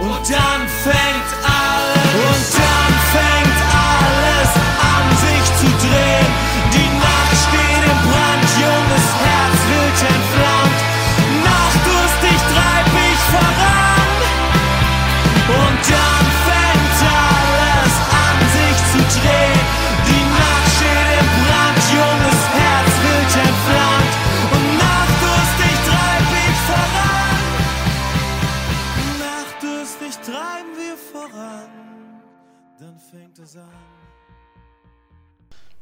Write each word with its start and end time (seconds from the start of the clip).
Und 0.00 0.30
dann 0.30 0.68
fängt 0.68 1.37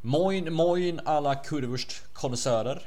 Moin 0.07 0.53
moin 0.53 1.01
alla 1.05 1.35
kurvurst 1.35 2.03
konnässörer. 2.13 2.83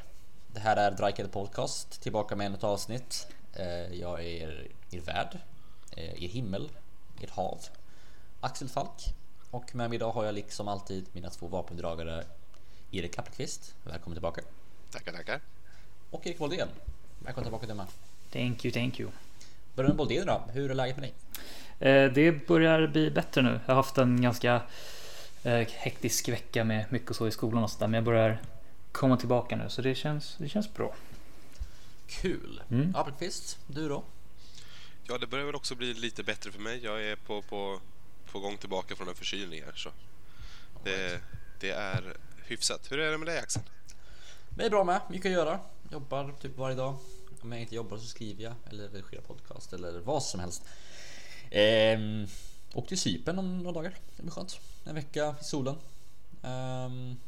Det 0.54 0.60
här 0.60 0.78
är 0.78 0.92
Dryked 0.92 1.32
Podcast, 1.32 2.02
tillbaka 2.02 2.36
med 2.36 2.54
ett 2.54 2.64
avsnitt. 2.64 3.28
Eh, 3.54 3.94
Jag 4.00 4.20
är 4.20 4.26
er, 4.26 4.68
er 4.92 5.00
värd, 5.02 5.38
eh, 5.98 6.24
er 6.24 6.28
himmel, 6.28 6.70
ert 7.22 7.30
hav. 7.30 7.60
Axel 8.42 8.70
Falk. 8.70 9.14
Och 9.52 9.76
med 9.76 9.90
mig 9.90 9.96
idag 9.96 10.12
har 10.12 10.26
jag 10.26 10.36
liksom 10.36 10.68
alltid 10.68 11.06
mina 11.12 11.30
två 11.30 11.48
vapendragare 11.48 12.24
Erik 12.92 13.20
Appelqvist, 13.20 13.76
välkommen 13.84 14.16
tillbaka. 14.16 14.42
Tackar, 14.92 15.12
tackar. 15.12 15.40
Och 16.12 16.28
Erik 16.28 16.38
Boldén, 16.38 16.68
välkommen 17.20 17.46
tillbaka 17.46 17.66
till 17.66 17.76
mig. 17.76 17.86
Thank 18.32 18.66
you, 18.66 18.72
thank 18.72 19.00
you. 19.00 19.10
Börjar 19.76 19.88
med 19.90 19.98
Boldén 19.98 20.28
då, 20.28 20.42
hur 20.54 20.72
är 20.72 20.76
läget 20.76 20.98
med 20.98 21.04
dig? 21.04 21.14
Eh, 21.92 22.12
Det 22.14 22.48
börjar 22.48 22.88
bli 22.88 23.12
bättre 23.12 23.42
nu. 23.42 23.60
Jag 23.66 23.76
har 23.76 23.84
haft 23.84 23.98
en 23.98 24.22
ganska 24.22 24.56
eh, 24.56 24.62
hektisk 25.44 26.30
vecka 26.30 26.64
med 26.64 26.86
mycket 26.90 27.10
och 27.10 27.16
så 27.16 27.28
i 27.28 27.32
skolan 27.32 27.64
och 27.64 27.72
sådär. 27.72 27.88
Men 27.88 27.94
jag 27.94 28.04
börjar 28.04 28.42
komma 28.92 29.18
tillbaka 29.18 29.56
nu 29.56 29.70
så 29.70 29.82
det 29.82 29.96
känns, 29.96 30.36
det 30.38 30.50
känns 30.50 30.74
bra. 30.74 30.96
Kul! 32.08 32.62
Mm. 32.72 32.96
Appelqvist, 32.96 33.58
du 33.68 33.90
då? 33.90 34.04
Ja, 35.08 35.18
det 35.18 35.28
börjar 35.28 35.46
väl 35.46 35.56
också 35.56 35.76
bli 35.76 35.94
lite 35.94 36.24
bättre 36.24 36.52
för 36.52 36.60
mig. 36.60 36.84
Jag 36.84 37.04
är 37.04 37.16
på, 37.16 37.42
på, 37.42 37.80
på 38.32 38.40
gång 38.40 38.58
tillbaka 38.58 38.96
från 38.96 39.08
en 39.08 39.16
förkylning 39.16 39.64
här, 39.64 39.74
så 39.76 39.90
det, 40.84 41.22
det 41.60 41.72
är 41.72 42.18
hyfsat. 42.46 42.92
Hur 42.92 43.00
är 43.00 43.12
det 43.12 43.18
med 43.18 43.28
dig 43.28 43.40
Axel? 43.40 43.62
Det 44.50 44.66
är 44.66 44.70
bra 44.70 44.84
med, 44.84 45.02
mycket 45.10 45.26
att 45.26 45.32
göra. 45.32 45.60
Jobbar 45.92 46.34
typ 46.42 46.58
varje 46.58 46.76
dag. 46.76 46.96
Om 47.42 47.52
jag 47.52 47.62
inte 47.62 47.76
jobbar 47.76 47.98
så 47.98 48.06
skriver 48.06 48.44
jag 48.44 48.54
eller 48.70 48.90
redigerar 48.90 49.22
podcast 49.22 49.74
eller 49.74 50.00
vad 50.00 50.24
som 50.24 50.40
helst. 50.40 50.64
Ehm, 51.52 52.28
och 52.74 52.88
till 52.88 53.00
Cypern 53.00 53.40
om 53.40 53.58
några 53.58 53.72
dagar. 53.72 53.96
Det 54.16 54.24
blir 54.24 54.32
skönt. 54.32 54.60
En 54.84 54.96
vecka 54.96 55.36
i 55.42 55.44
solen. 55.44 55.76
Um, 56.42 57.20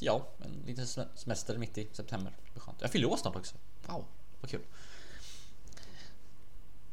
ja, 0.00 0.26
en 0.44 0.62
liten 0.66 0.86
semester 1.14 1.58
mitt 1.58 1.78
i 1.78 1.88
september. 1.92 2.32
Skönt. 2.54 2.80
Jag 2.80 2.90
fyller 2.90 3.06
år 3.06 3.16
snart 3.16 3.36
också. 3.36 3.54
Wow, 3.86 4.04
vad 4.40 4.50
kul. 4.50 4.60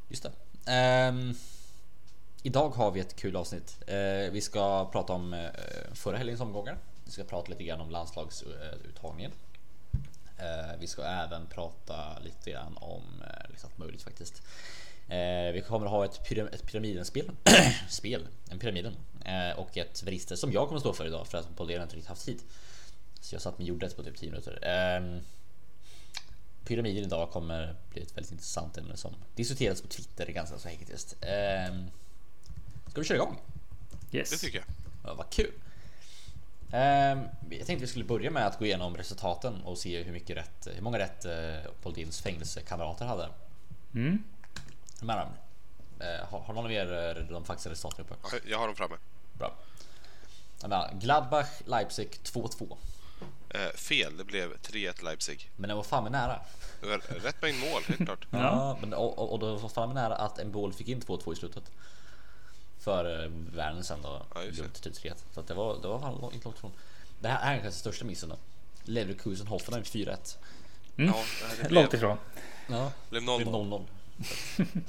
Just 0.07 0.23
det. 0.23 1.07
Um, 1.07 1.35
idag 2.43 2.69
har 2.69 2.91
vi 2.91 2.99
ett 2.99 3.15
kul 3.15 3.35
avsnitt. 3.35 3.77
Uh, 3.89 4.31
vi 4.31 4.41
ska 4.41 4.89
prata 4.91 5.13
om 5.13 5.33
uh, 5.33 5.49
förra 5.93 6.17
helgens 6.17 6.41
omgångar. 6.41 6.77
Vi 7.05 7.11
ska 7.11 7.23
prata 7.23 7.49
lite 7.49 7.63
grann 7.63 7.81
om 7.81 7.89
landslagsuttagningen. 7.89 9.31
Uh, 10.39 10.79
vi 10.79 10.87
ska 10.87 11.03
även 11.03 11.45
prata 11.45 12.19
lite 12.19 12.51
grann 12.51 12.77
om 12.77 13.03
lite 13.49 13.65
allt 13.65 13.77
möjligt 13.77 14.03
faktiskt. 14.03 14.41
Eh, 15.09 15.53
vi 15.53 15.63
kommer 15.67 15.87
ha 15.87 16.05
ett, 16.05 16.23
pyram 16.29 16.47
ett 16.47 16.65
pyramidenspel. 16.65 17.31
Spel, 17.89 18.27
en 18.49 18.59
pyramiden. 18.59 18.95
Eh, 19.25 19.59
och 19.59 19.77
ett 19.77 20.03
verister 20.03 20.35
som 20.35 20.51
jag 20.51 20.67
kommer 20.67 20.79
stå 20.79 20.93
för 20.93 21.05
idag 21.05 21.27
för 21.27 21.37
att 21.37 21.57
det 21.57 21.63
inte 21.63 21.83
riktigt 21.83 22.07
haft 22.07 22.25
tid. 22.25 22.41
Så 23.21 23.35
jag 23.35 23.41
satt 23.41 23.57
med 23.57 23.67
jordet 23.67 23.95
på 23.95 24.03
typ 24.03 24.17
10 24.17 24.29
minuter. 24.29 24.59
Eh, 24.61 25.19
pyramiden 26.65 27.03
idag 27.03 27.31
kommer 27.31 27.75
bli 27.89 28.01
ett 28.01 28.17
väldigt 28.17 28.31
intressant 28.31 28.77
ämne 28.77 28.97
som 28.97 29.15
diskuteras 29.35 29.81
på 29.81 29.87
Twitter 29.87 30.25
ganska 30.25 30.57
så 30.57 30.69
hektiskt. 30.69 31.15
Eh, 31.21 31.75
ska 32.87 33.01
vi 33.01 33.07
köra 33.07 33.17
igång? 33.17 33.39
Yes. 34.11 34.29
Det 34.29 34.37
tycker 34.37 34.57
jag. 34.57 34.67
Ja, 35.03 35.13
vad 35.13 35.29
kul. 35.29 35.51
Ehm, 36.73 37.19
jag 37.49 37.65
tänkte 37.67 37.75
vi 37.75 37.87
skulle 37.87 38.05
börja 38.05 38.31
med 38.31 38.47
att 38.47 38.59
gå 38.59 38.65
igenom 38.65 38.97
resultaten 38.97 39.61
och 39.63 39.77
se 39.77 40.03
hur 40.03 40.11
mycket 40.11 40.37
rätt, 40.37 40.67
hur 40.75 40.81
många 40.81 40.99
rätt 40.99 41.25
eh, 41.25 41.71
Pauldins 41.81 42.21
fängelsekamrater 42.21 43.05
hade. 43.05 43.29
Mm. 43.95 44.23
Med 45.03 45.17
dem. 45.17 45.29
Eh, 45.99 46.25
har, 46.29 46.39
har 46.39 46.53
någon 46.53 46.65
av 46.65 46.71
er 46.71 47.15
eh, 47.17 47.23
de 47.33 47.45
faktiska 47.45 47.69
resultaten 47.69 48.05
uppe? 48.05 48.15
Ja, 48.31 48.37
Jag 48.45 48.57
har 48.59 48.67
dem 48.67 48.75
framme. 48.75 48.95
Bra. 49.33 49.53
Gladbach, 50.93 51.47
Leipzig 51.65 52.19
2-2. 52.23 52.77
Eh, 53.49 53.69
fel, 53.75 54.17
det 54.17 54.23
blev 54.23 54.57
3-1 54.57 55.03
Leipzig. 55.03 55.49
Men 55.55 55.67
det 55.69 55.75
var 55.75 55.83
fan 55.83 56.03
med 56.03 56.11
nära. 56.11 56.39
Rätt 57.23 57.41
mängd 57.41 57.59
mål, 57.59 57.81
helt 57.87 58.05
klart. 58.05 58.27
Ja, 58.31 58.77
men, 58.81 58.93
och, 58.93 59.19
och, 59.19 59.31
och 59.33 59.39
det 59.39 59.45
var 59.61 59.69
fan 59.69 59.87
med 59.89 59.95
nära 59.95 60.15
att 60.15 60.39
en 60.39 60.51
bål 60.51 60.73
fick 60.73 60.87
in 60.87 61.01
2-2 61.01 61.33
i 61.33 61.35
slutet. 61.35 61.63
För 62.79 63.23
eh, 63.23 63.29
Värnen 63.55 63.83
sen 63.83 64.01
då. 64.01 64.21
Ja, 64.35 64.41
det. 64.41 64.51
Glömde 64.51 64.73
typ 64.79 64.93
3 64.95 65.13
Så 65.33 65.39
att 65.39 65.47
det 65.47 65.53
var, 65.53 65.77
det 65.81 65.87
var 65.87 65.99
fan 65.99 66.17
långt- 66.21 66.33
inte 66.33 66.45
långt 66.45 66.57
ifrån. 66.57 66.71
Det 67.19 67.27
här 67.27 67.41
är 67.41 67.45
kanske 67.53 67.65
den 67.65 67.71
största 67.71 68.05
missen 68.05 68.29
då. 68.29 68.35
Leverkusen 68.83 69.47
Hoffenheim 69.47 69.83
4-1. 69.83 70.37
Mm. 70.97 71.13
Ja, 71.15 71.23
det 71.61 71.69
Långt 71.69 71.89
blev, 71.89 71.99
ifrån. 71.99 72.17
Ja. 72.67 72.91
blev 73.09 73.21
Det 73.25 73.35
blev 73.37 73.47
0-0. 73.47 73.85
0-0. 74.17 74.81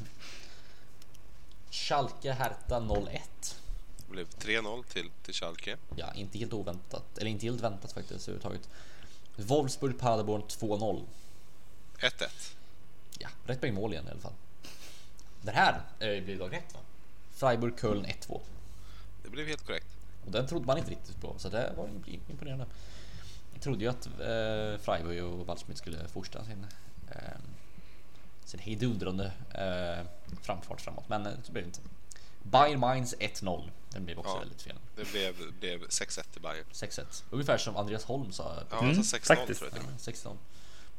Schalke 1.70 2.32
Hertha 2.32 2.80
0-1. 2.80 3.18
Det 3.96 4.10
blev 4.12 4.26
3-0 4.28 4.84
till, 4.84 5.10
till 5.22 5.34
Schalke. 5.34 5.76
Ja, 5.96 6.12
inte 6.14 6.38
helt 6.38 6.52
oväntat. 6.52 7.18
Eller 7.18 7.30
inte 7.30 7.46
helt 7.46 7.60
väntat 7.60 7.92
faktiskt 7.92 8.28
överhuvudtaget. 8.28 8.68
Wolfsburg 9.36 9.98
Paderborn 9.98 10.42
2-0. 10.42 11.04
1-1. 11.98 12.24
Ja, 13.18 13.28
rätt 13.46 13.62
mängd 13.62 13.74
mål 13.74 13.92
igen 13.92 14.06
i 14.06 14.10
alla 14.10 14.20
fall. 14.20 14.32
Det 15.42 15.50
här 15.50 15.80
eh, 15.98 16.24
blir 16.24 16.38
dock 16.38 16.52
rätt 16.52 16.74
va? 16.74 16.80
Freiburg 17.32 17.80
Köln 17.80 18.06
1-2. 18.06 18.40
Det 19.22 19.30
blev 19.30 19.46
helt 19.46 19.66
korrekt. 19.66 19.86
Och 20.26 20.32
den 20.32 20.46
trodde 20.46 20.66
man 20.66 20.78
inte 20.78 20.90
riktigt 20.90 21.20
på, 21.20 21.34
så 21.38 21.48
det 21.48 21.72
var 21.76 21.86
imp- 21.86 22.20
imponerande. 22.30 22.66
Jag 23.52 23.62
trodde 23.62 23.84
ju 23.84 23.90
att 23.90 24.06
eh, 24.06 24.84
Freiburg 24.84 25.24
och 25.24 25.46
Waldschmidt 25.46 25.78
skulle 25.78 26.08
fortsätta 26.08 26.44
sin, 26.44 26.66
eh, 27.10 27.16
sin 28.54 28.62
hejdundrande 28.65 29.32
eh, 29.54 30.06
framfart 30.42 30.81
framåt, 30.81 31.09
men 31.09 31.26
eh, 31.26 31.32
så 31.42 31.53
blev 31.53 31.65
det 31.65 31.69
inte. 31.69 31.81
Bayern 32.42 32.81
Mainz 32.81 33.15
1-0. 33.15 33.70
Den 33.91 34.04
blev 34.04 34.19
också 34.19 34.31
Ja. 34.32 34.38
väldigt 34.38 34.62
fel. 34.62 34.76
Det 34.97 35.12
blev, 35.12 35.34
blev 35.60 35.87
6-1 35.88 36.22
till 36.32 36.42
Bayern. 36.42 36.64
6-1. 36.72 37.22
Ungefär 37.31 37.59
som 37.59 37.76
Andreas 37.76 38.04
Holm 38.04 38.32
sa. 38.32 38.62
Ja, 38.70 38.78
Mm, 38.78 38.98
alltså 38.98 39.16
6-0 39.16 39.37
faktiskt. 39.37 39.60
tror 39.60 39.70
jag 39.75 39.82
Ja, 39.82 39.87
med. 39.91 40.00
16. 40.00 40.38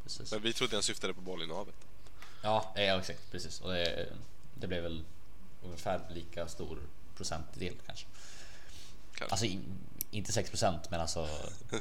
Precis. 0.04 0.32
Men 0.32 0.42
vi 0.42 0.54
trodde 0.54 0.76
han 0.76 0.84
syftade 0.84 1.14
på 1.14 1.22
bollinnehavet. 1.22 1.76
Ja, 2.44 2.74
eh, 2.76 2.84
ja 2.84 3.00
exakt. 3.00 3.32
Precis. 3.32 3.62
Och 3.62 3.72
det, 3.72 4.10
det 4.56 4.68
blev 4.68 4.84
väl 4.84 5.04
ungefär 5.64 6.02
lika 6.10 6.48
stor 6.48 6.80
procentdel 7.18 7.74
kanske. 7.86 8.06
Kanske. 9.16 9.34
Alltså 9.34 9.46
in, 9.46 9.64
inte 10.12 10.32
6 10.32 10.50
procent, 10.50 10.90
men 10.92 11.02
alltså 11.02 11.28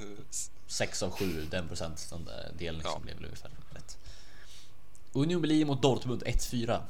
6 0.66 1.02
av 1.02 1.10
7, 1.10 1.46
den 1.50 1.68
procentdelen 1.68 2.74
liksom 2.74 2.92
Ja. 2.94 2.98
blev 2.98 3.16
väl 3.16 3.24
ungefär. 3.24 3.50
Union 5.14 5.40
Berlin 5.42 5.66
mot 5.66 5.82
Dortmund 5.82 6.22
1-4. 6.22 6.82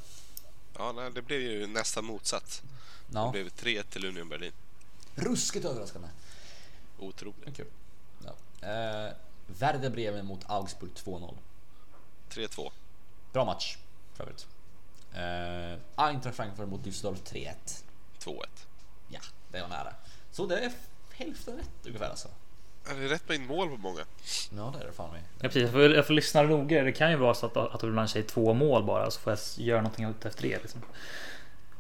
Ja, 0.79 0.93
nej, 0.93 1.11
det 1.11 1.23
blev 1.23 1.41
ju 1.41 1.67
nästan 1.67 2.05
motsatt. 2.05 2.63
Det 3.09 3.19
Ja, 3.19 3.31
blev 3.31 3.49
3 3.49 3.83
till 3.83 4.05
Union 4.05 4.29
Berlin. 4.29 4.53
ruskigt 5.15 5.65
överraskande. 5.65 6.09
Otroligt. 6.99 7.57
Kul. 7.57 7.67
Ja. 8.25 8.69
Eh, 8.69 9.13
Werder 9.47 9.91
Bremen 9.91 10.27
mot 10.27 10.41
Augsburg 10.47 10.91
2-0. 10.95 11.35
3-2. 12.31 12.71
Bra 13.33 13.45
match 13.45 13.77
för 14.15 14.25
övrigt. 14.25 14.47
Eh, 15.15 16.05
Eintracht 16.05 16.37
Frankfurt 16.37 16.69
mot 16.69 16.81
Düsseldorf 16.85 17.23
3-1. 17.25 17.85
2-1. 18.19 18.47
Ja, 19.09 19.21
det 19.51 19.61
var 19.61 19.69
nära. 19.69 19.95
Så 20.33 20.47
det 20.47 20.59
är 20.59 20.73
hälften 21.13 21.57
rätt 21.57 21.87
ungefär 21.87 22.11
alltså. 22.11 22.29
Är 22.91 22.95
det 22.95 23.09
rätt 23.09 23.29
mängd 23.29 23.47
mål 23.47 23.69
på 23.69 23.77
många? 23.77 24.01
Ja, 24.57 24.73
det 24.77 24.83
är 24.85 24.87
det 24.87 24.93
fan 24.93 25.11
med. 25.13 25.21
Ja, 25.39 25.49
precis. 25.49 25.63
Jag, 25.63 25.71
får, 25.73 25.83
jag 25.95 26.07
får 26.07 26.15
lyssna 26.15 26.43
noga. 26.43 26.83
Det 26.83 26.93
kan 26.93 27.11
ju 27.11 27.17
vara 27.17 27.35
så 27.35 27.47
att, 27.47 27.57
att 27.57 27.81
du 27.81 27.87
ibland 27.89 28.11
säger 28.11 28.27
två 28.27 28.55
mål 28.55 28.85
bara 28.85 29.11
så 29.11 29.21
får 29.21 29.31
jag 29.33 29.67
göra 29.67 29.83
någonting 29.83 30.05
ut 30.05 30.25
efter 30.25 30.43
det. 30.43 30.63
Liksom. 30.63 30.81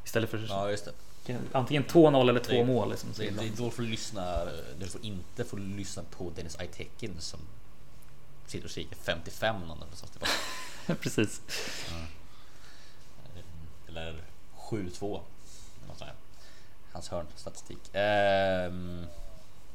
Istället 0.04 0.30
för 0.30 0.46
Ja, 0.48 0.70
just 0.70 0.88
det. 1.26 1.38
antingen 1.52 1.84
2-0 1.84 2.30
eller 2.30 2.40
två 2.40 2.52
Det- 2.52 2.64
mål. 2.64 2.90
Liksom, 2.90 3.14
så 3.14 3.22
Det, 3.22 3.30
det 3.30 3.44
är 3.44 3.50
då 3.56 3.70
får 3.70 3.82
du 3.82 3.88
lyssna. 3.88 4.44
Du 4.78 4.86
får 4.86 5.04
inte 5.04 5.44
få 5.44 5.56
lyssna 5.56 6.02
på 6.10 6.30
Dennis 6.36 6.56
Aitekin 6.58 7.16
som 7.20 7.40
sitter 8.46 8.64
och 8.64 8.70
skriker 8.70 8.96
55 8.96 9.60
någon 9.60 9.82
eller 9.82 9.96
så. 9.96 10.04
att 10.06 10.12
Det 10.12 10.20
var, 10.86 10.94
precis. 10.94 11.40
eller 13.88 14.22
7-2. 14.70 14.80
något 14.90 15.22
sånt 15.86 15.98
där. 15.98 16.12
Hans 16.92 17.08
hörnstatistik. 17.08 17.78
Ehm, 17.92 19.06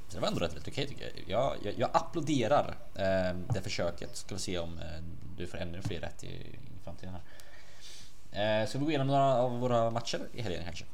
så 0.09 0.15
det 0.17 0.21
var 0.21 0.27
ändå 0.27 0.39
rätt, 0.39 0.55
rätt 0.55 0.67
okej 0.67 0.87
tycker 0.87 1.03
jag. 1.03 1.13
Jag, 1.27 1.57
jag, 1.63 1.79
jag 1.79 1.89
applåderar 1.93 2.77
ehm, 2.95 3.45
det 3.53 3.61
försöket. 3.61 4.17
Ska 4.17 4.35
vi 4.35 4.41
se 4.41 4.59
om 4.59 4.77
eh, 4.77 4.85
du 5.37 5.47
får 5.47 5.57
ännu 5.57 5.81
fler 5.81 5.99
rätt 5.99 6.23
i, 6.23 6.27
i 6.27 6.59
framtiden 6.83 7.13
här. 7.13 8.61
Eh, 8.61 8.67
ska 8.67 8.79
vi 8.79 8.85
gå 8.85 8.91
igenom 8.91 9.07
några 9.07 9.35
av 9.35 9.59
våra 9.59 9.91
matcher 9.91 10.27
i 10.33 10.41
helgen 10.41 10.63
kanske? 10.65 10.85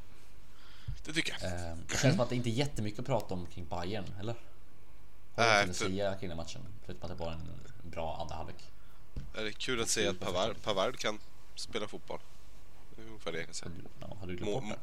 Det 1.04 1.12
tycker 1.12 1.36
jag. 1.40 1.52
Eh, 1.52 1.76
det 1.88 1.98
känns 1.98 2.14
som 2.14 2.20
att 2.20 2.28
det 2.28 2.36
inte 2.36 2.50
är 2.50 2.52
jättemycket 2.52 3.00
att 3.00 3.06
prata 3.06 3.34
om 3.34 3.46
kring 3.46 3.66
Bayern, 3.68 4.04
eller? 4.20 4.34
Har 5.36 5.44
du 5.44 5.60
något 5.60 5.70
att 5.70 5.76
säga 5.76 6.14
kring 6.14 6.28
den 6.28 6.36
matchen? 6.36 6.60
Förutom 6.86 7.10
att 7.10 7.18
det 7.18 7.24
var 7.24 7.32
en 7.32 7.50
bra 7.90 8.18
andra 8.20 8.34
halvlek. 8.34 8.64
Är 9.34 9.44
det 9.44 9.52
kul 9.52 9.80
att 9.82 9.88
se 9.88 10.08
att 10.08 10.20
Pavard, 10.20 10.62
Pavard 10.62 10.98
kan 10.98 11.18
spela 11.54 11.88
fotboll. 11.88 12.20
Ungefär 13.08 13.32
det 13.32 13.38
jag 13.38 13.46
kan 13.46 13.54
säga. 13.54 13.70
Ja, 14.00 14.16
har 14.20 14.26
du 14.26 14.36
glömt 14.36 14.52
bort 14.52 14.64
det? 14.64 14.78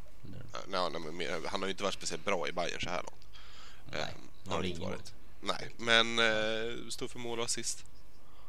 Nej, 0.68 1.12
mer- 1.12 1.48
han 1.48 1.62
har 1.62 1.68
ju 1.68 1.72
inte 1.72 1.84
varit 1.84 1.94
speciellt 1.94 2.26
bra 2.26 2.48
i 2.48 2.52
Bayern 2.52 2.82
så 2.82 2.90
här 2.90 3.04
långt. 3.04 3.33
Nej, 3.94 4.02
Eh, 4.04 4.18
det 4.44 4.50
har 4.52 4.62
det 4.62 4.68
inte 4.68 4.82
varit. 4.82 5.14
Nej, 5.42 5.70
men 5.78 6.20
eh, 6.20 6.90
stod 6.90 7.10
för 7.12 7.20
mål 7.20 7.40
och 7.40 7.46
assist. 7.46 7.86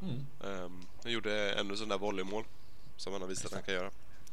Mm. 0.02 0.26
Um, 0.40 0.86
han 1.02 1.12
gjorde 1.12 1.52
ännu 1.52 1.76
sån 1.76 1.88
där 1.88 1.98
volleymål 1.98 2.44
som 2.96 3.12
han 3.12 3.22
har 3.22 3.28
visat 3.28 3.46
att 3.46 3.52
han 3.52 3.62
kan 3.62 3.74
göra. 3.74 3.90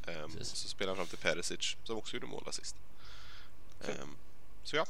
Um, 0.08 0.32
så 0.42 0.68
spelade 0.68 0.98
han 0.98 1.08
fram 1.08 1.18
till 1.18 1.18
Perisic 1.28 1.78
som 1.84 1.98
också 1.98 2.14
gjorde 2.16 2.28
mål 2.28 2.42
och 2.42 2.50
assist. 2.50 2.76
Um, 3.88 4.16
så 4.64 4.76
ja, 4.76 4.86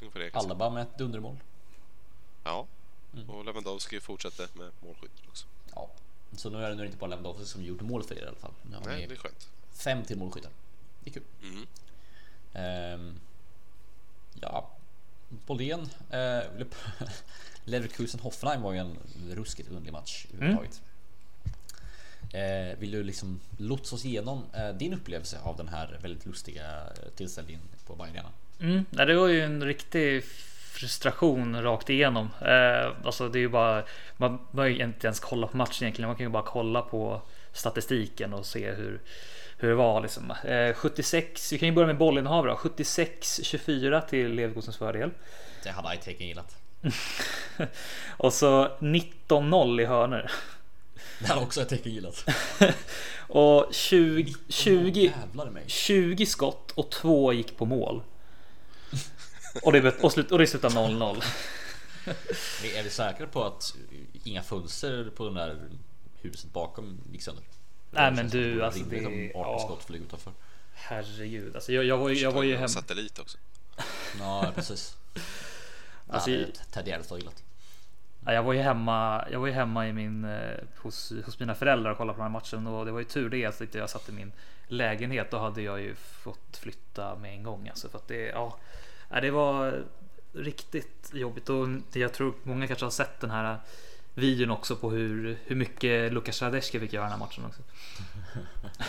ungefär 0.00 0.20
det. 0.20 0.34
Alaba 0.34 0.70
med 0.70 0.82
ett 0.82 0.98
dundermål. 0.98 1.36
Ja, 2.44 2.66
Mm. 3.14 3.30
och 3.30 3.44
Lewandowski 3.44 4.00
fortsätter 4.00 4.48
med 4.54 4.70
målskyttet 4.82 5.20
också. 5.28 5.46
Ja. 5.74 5.90
Så 6.36 6.50
nu 6.50 6.64
är 6.64 6.68
det 6.70 6.74
nu 6.76 6.84
inte 6.86 6.96
bara 6.98 7.10
Lewandowski 7.10 7.46
som 7.46 7.62
gjort 7.64 7.80
mål 7.80 8.04
för 8.04 8.14
er 8.18 8.24
i 8.24 8.26
alla 8.26 8.36
fall. 8.36 8.52
Nu 8.62 8.76
har 8.76 8.84
Nej, 8.84 9.06
det 9.06 9.14
är 9.14 9.18
skönt. 9.18 9.48
fem 9.72 10.04
till 10.04 10.18
målskyttar. 10.18 10.50
Det 11.00 11.10
är 11.10 11.14
kul. 11.14 11.22
Mm. 11.42 11.66
Ehm, 12.52 13.20
ja, 14.40 14.70
Bolén. 15.46 15.80
Uh, 15.80 16.66
Leverkusen 17.64 18.20
Hoffenheim 18.20 18.62
var 18.62 18.72
ju 18.72 18.78
en 18.78 18.96
ruskigt 19.30 19.68
underlig 19.68 19.92
match 19.92 20.26
överhuvudtaget. 20.34 20.80
Eh, 22.32 22.78
vill 22.78 22.90
du 22.90 23.02
liksom 23.02 23.40
lotsa 23.58 23.94
oss 23.94 24.04
igenom 24.04 24.44
eh, 24.54 24.68
din 24.68 24.94
upplevelse 24.94 25.38
av 25.42 25.56
den 25.56 25.68
här 25.68 25.98
väldigt 26.02 26.26
lustiga 26.26 26.62
eh, 26.62 27.08
tillställningen 27.16 27.60
på 27.86 27.94
Bayern? 27.94 28.26
Mm, 28.60 28.84
nej, 28.90 29.06
det 29.06 29.14
var 29.14 29.28
ju 29.28 29.40
en 29.40 29.64
riktig 29.64 30.24
frustration 30.72 31.62
rakt 31.62 31.90
igenom. 31.90 32.28
Eh, 32.40 33.06
alltså 33.06 33.28
det 33.28 33.38
är 33.38 33.40
ju 33.40 33.48
bara, 33.48 33.84
man 34.16 34.38
behöver 34.50 34.76
ju 34.76 34.84
inte 34.84 35.06
ens 35.06 35.20
kolla 35.20 35.46
på 35.46 35.56
matchen 35.56 35.84
egentligen. 35.84 36.08
Man 36.08 36.16
kan 36.16 36.26
ju 36.26 36.30
bara 36.30 36.42
kolla 36.42 36.82
på 36.82 37.22
statistiken 37.52 38.32
och 38.32 38.46
se 38.46 38.70
hur, 38.70 39.00
hur 39.62 39.68
det 39.68 39.74
var 39.74 40.00
liksom. 40.00 40.30
Eh, 40.44 40.74
76, 40.74 41.52
vi 41.52 41.58
kan 41.58 41.68
ju 41.68 41.74
börja 41.74 41.86
med 41.86 41.98
bollinnehav 41.98 42.46
då. 42.46 42.54
76-24 42.54 44.08
till 44.08 44.34
Leverkusens 44.34 44.76
fördel. 44.76 45.10
Det 45.62 45.70
hade 45.70 45.88
Aiteken 45.88 46.26
gillat. 46.26 46.56
Och 48.16 48.32
så 48.32 48.68
19-0 48.78 49.80
i 49.80 49.84
hörnor. 49.84 50.30
Det 51.18 51.26
hade 51.26 51.40
också 51.40 51.60
Aiteken 51.60 51.92
gillat. 51.92 52.24
Och 53.28 53.68
20, 53.72 54.34
20, 54.48 55.00
Jävlar 55.00 55.46
i 55.46 55.50
mig. 55.50 55.64
20 55.66 56.26
skott 56.26 56.70
och 56.74 56.90
två 56.90 57.32
gick 57.32 57.56
på 57.56 57.64
mål. 57.64 58.02
Och 59.62 59.72
det, 59.72 60.02
och 60.02 60.12
slut, 60.12 60.32
och 60.32 60.38
det 60.38 60.46
slutade 60.46 60.74
0-0. 60.74 61.24
Men 62.04 62.14
Är 62.76 62.82
vi 62.82 62.90
säkra 62.90 63.26
på 63.26 63.44
att 63.44 63.76
inga 64.24 64.42
fönster 64.42 65.10
på 65.16 65.24
den 65.24 65.34
där 65.34 65.68
huset 66.22 66.52
bakom 66.52 67.00
gick 67.12 67.22
sönder? 67.22 67.44
Nej, 67.94 68.12
men 68.12 68.28
du, 68.28 68.64
alltså, 68.64 68.84
det- 68.84 69.06
om 69.06 69.30
18 69.34 69.52
ja. 69.52 69.58
skott 69.58 69.84
flyger 69.84 70.04
utanför. 70.04 70.32
Herregud, 70.74 71.54
alltså 71.54 71.72
jag, 71.72 71.84
jag, 71.84 71.98
var, 71.98 72.08
ju- 72.08 72.14
jag 72.20 72.32
var 72.32 72.42
ju 72.42 72.54
hemma. 72.54 72.68
Satellit 72.68 73.18
också. 73.18 73.38
Ja, 74.18 74.52
precis. 74.54 74.96
Alltså, 76.08 76.30
ja, 76.30 76.46
Ted 76.70 76.86
Gärdestad 76.88 77.18
gillat. 77.18 77.42
Ja, 78.26 78.32
jag 78.32 78.42
var 78.42 78.52
ju 78.52 78.60
hemma. 78.60 79.24
Jag 79.30 79.40
var 79.40 79.46
ju 79.46 79.52
hemma 79.52 79.88
i 79.88 79.92
min 79.92 80.24
eh, 80.24 80.58
hos, 80.76 81.12
hos 81.26 81.38
mina 81.40 81.54
föräldrar 81.54 81.90
och 81.90 81.96
kollade 81.96 82.16
på 82.16 82.22
den 82.22 82.32
här 82.32 82.38
matchen 82.40 82.66
och 82.66 82.84
det 82.86 82.92
var 82.92 82.98
ju 82.98 83.04
tur 83.04 83.30
det 83.30 83.44
att 83.46 83.60
inte 83.60 83.78
jag 83.78 83.90
satt 83.90 84.08
i 84.08 84.12
min 84.12 84.32
lägenhet. 84.68 85.30
Då 85.30 85.38
hade 85.38 85.62
jag 85.62 85.80
ju 85.80 85.94
fått 85.94 86.56
flytta 86.56 87.16
med 87.16 87.32
en 87.34 87.42
gång 87.42 87.68
alltså 87.68 87.88
för 87.88 87.98
att 87.98 88.08
det 88.08 88.26
ja, 88.26 88.56
ja, 89.10 89.20
det 89.20 89.30
var 89.30 89.84
riktigt 90.32 91.10
jobbigt 91.14 91.48
och 91.48 91.68
jag 91.92 92.12
tror 92.14 92.34
många 92.42 92.66
kanske 92.66 92.84
har 92.86 92.90
sett 92.90 93.20
den 93.20 93.30
här 93.30 93.58
videon 94.14 94.50
också 94.50 94.76
på 94.76 94.90
hur 94.90 95.38
hur 95.44 95.56
mycket 95.56 96.12
Lukas 96.12 96.42
Radecki 96.42 96.80
fick 96.80 96.92
göra 96.92 97.04
den 97.04 97.12
här 97.12 97.18
matchen 97.18 97.44
också. 97.44 97.62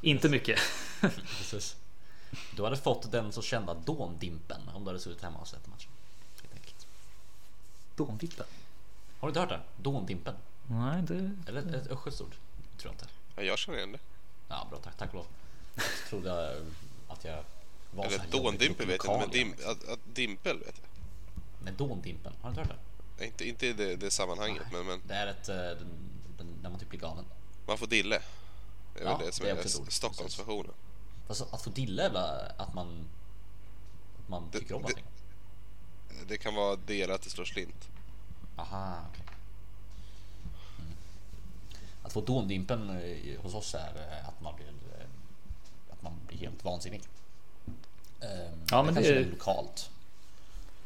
Inte 0.00 0.28
mycket. 0.28 0.58
Precis. 1.38 1.76
Du 2.56 2.64
hade 2.64 2.76
fått 2.76 3.12
den 3.12 3.32
så 3.32 3.42
kända 3.42 3.74
dåndimpen 3.74 4.60
om 4.74 4.84
du 4.84 4.88
hade 4.88 5.00
suttit 5.00 5.22
hemma 5.22 5.38
och 5.38 5.48
sett 5.48 5.66
matchen. 5.66 5.90
Dånvippen. 7.96 8.46
Har 9.20 9.28
du 9.28 9.30
inte 9.30 9.40
hört 9.40 9.48
det? 9.48 9.60
Dåndimpen? 9.76 10.34
Nej, 10.66 11.02
det. 11.02 11.36
Eller 11.48 11.60
ett, 11.60 11.74
ett 11.74 11.86
östgötskt 11.90 12.20
ord? 12.20 12.34
Tror 12.78 12.92
jag 12.92 12.92
inte. 12.92 13.06
Ja, 13.36 13.42
jag 13.42 13.58
känner 13.58 13.78
igen 13.78 13.92
det. 13.92 13.98
Ja, 14.48 14.66
bra. 14.70 14.78
Tack, 14.78 14.96
tack 14.96 15.08
och 15.08 15.14
lov. 15.14 15.26
Jag 15.74 16.08
trodde 16.08 16.56
att 17.08 17.24
jag 17.24 17.44
var 17.90 18.04
Eller 18.04 18.16
så 18.16 18.22
här 18.22 18.30
dåndimpel 18.30 18.86
vet 18.86 19.04
jag 19.04 19.14
inte, 19.14 19.26
men 19.26 19.30
dim, 19.30 19.54
att, 19.66 19.88
att 19.88 19.98
dimpel 20.04 20.58
vet 20.58 20.80
jag. 20.82 20.88
Men 21.64 21.76
dåndimpen, 21.76 22.32
har 22.42 22.50
du 22.50 22.60
inte 22.60 22.72
hört 22.72 22.80
det? 22.80 22.89
Inte, 23.20 23.48
inte 23.48 23.66
i 23.66 23.72
det, 23.72 23.96
det 23.96 24.10
sammanhanget, 24.10 24.62
men, 24.72 24.86
men 24.86 25.00
Det 25.08 25.14
är 25.14 25.26
ett, 25.26 25.48
eh, 25.48 25.56
den, 25.56 25.88
den, 26.38 26.46
när 26.62 26.70
man 26.70 26.78
typ 26.80 26.88
blir 26.88 27.00
galen. 27.00 27.24
man 27.66 27.78
får 27.78 27.86
dille. 27.86 28.22
Det 28.94 29.00
är 29.00 29.04
Ja, 29.04 29.16
väl 29.16 29.26
det 29.26 29.32
som 29.32 29.44
det 29.46 29.50
är 29.50 29.56
är, 29.56 29.90
Stockholmsversionen. 29.90 30.72
Alltså, 31.28 31.46
att 31.50 31.62
få 31.62 31.70
dilla 31.70 32.02
är 32.02 32.10
väl 32.10 32.50
att 32.56 32.74
man, 32.74 33.04
att 34.22 34.28
man 34.28 34.48
Det- 34.52 34.58
tycker 34.58 34.74
om 34.74 34.82
det- 34.82 34.88
någonting? 34.88 35.04
Det 36.28 36.38
kan 36.38 36.54
vara 36.54 36.76
del 36.76 37.10
att 37.10 37.22
det 37.22 37.30
slår 37.30 37.44
slint. 37.44 37.88
Aha, 38.56 38.98
okej. 39.12 39.24
Mm. 40.78 40.92
Att 42.02 42.12
få 42.12 42.20
dåndimpen 42.20 42.90
eh, 42.90 43.40
hos 43.40 43.54
oss 43.54 43.74
är 43.74 44.18
eh, 44.20 44.28
att 44.28 44.40
man 44.40 44.54
blir, 44.56 44.72
att 45.90 46.02
man 46.02 46.12
blir 46.26 46.38
helt 46.38 46.64
vansinnig. 46.64 47.02
Ehm, 48.20 48.60
Ja, 48.70 48.82
men 48.82 48.94
kanske 48.94 49.12
det- 49.12 49.20
är 49.20 49.24
lokalt. 49.30 49.90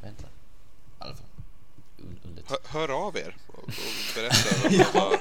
Jag 0.00 0.08
vet 0.10 0.19
inte. 0.19 0.31
I 0.31 0.31
alla 0.98 1.14
fall. 1.14 1.26
Un- 2.05 2.21
Underligt. 2.25 2.51
Hör, 2.51 2.59
hör 2.65 3.06
av 3.06 3.17
er 3.17 3.37
och, 3.47 3.59
och 3.59 3.69
berätta 4.15 4.93
vad, 4.99 5.19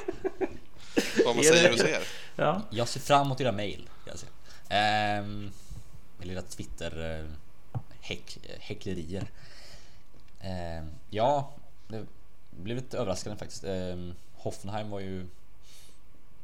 vad 1.26 1.36
man 1.36 1.44
säger 1.46 1.72
hos 1.72 1.82
er. 1.82 2.04
Ja, 2.36 2.62
Jag 2.70 2.88
ser 2.88 3.00
fram 3.00 3.26
emot 3.26 3.42
era 3.42 3.52
säga. 4.20 4.32
Ehm, 4.70 5.52
med 6.18 6.28
lilla 6.28 6.42
Twitter 6.42 7.20
eh, 7.20 7.80
häck, 8.02 8.38
häcklerier. 8.60 9.32
Ehm, 10.42 10.90
ja, 11.10 11.52
det 11.88 12.06
blev 12.52 12.78
lite 12.78 12.98
överraskande 12.98 13.40
faktiskt. 13.40 13.64
Ehm, 13.64 14.14
Hoffenheim 14.36 14.90
var 14.90 15.00
ju... 15.00 15.28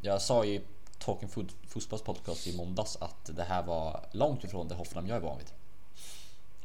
Jag 0.02 0.22
sa 0.22 0.46
i 0.46 0.62
Talking 1.00 1.30
Fotbolls 1.68 2.02
podcast 2.04 2.48
i 2.48 2.58
måndags 2.58 2.96
att 3.02 3.26
det 3.36 3.44
här 3.44 3.64
var 3.64 4.06
långt 4.12 4.44
ifrån 4.44 4.68
det 4.68 4.76
Hoffenheim 4.76 5.08
jag 5.08 5.16
är 5.18 5.22
van 5.22 5.38
vid. 5.38 5.48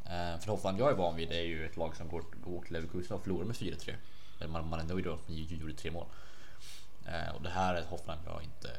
Ehm, 0.09 0.39
för 0.39 0.51
Hoffenheim 0.51 0.79
jag 0.79 0.91
är 0.91 0.95
van 0.95 1.15
vid 1.15 1.31
är 1.31 1.41
ju 1.41 1.65
ett 1.65 1.77
lag 1.77 1.95
som 1.95 2.07
går, 2.07 2.23
går 2.43 2.61
till 2.61 2.73
Leverkusen 2.73 3.15
och 3.15 3.23
förlorar 3.23 3.45
med 3.45 3.55
4-3. 3.55 3.95
Eller 4.39 4.51
Man, 4.51 4.69
man 4.69 4.79
är 4.79 4.83
nöjd 4.83 5.07
att 5.07 5.27
ni 5.27 5.47
gjorde 5.49 5.73
tre 5.73 5.91
mål. 5.91 6.05
Eh, 7.05 7.35
och 7.35 7.41
det 7.41 7.49
här 7.49 7.75
är 7.75 7.81
ett 7.81 7.87
Hoffenheim 7.87 8.19
jag 8.25 8.43
inte 8.43 8.69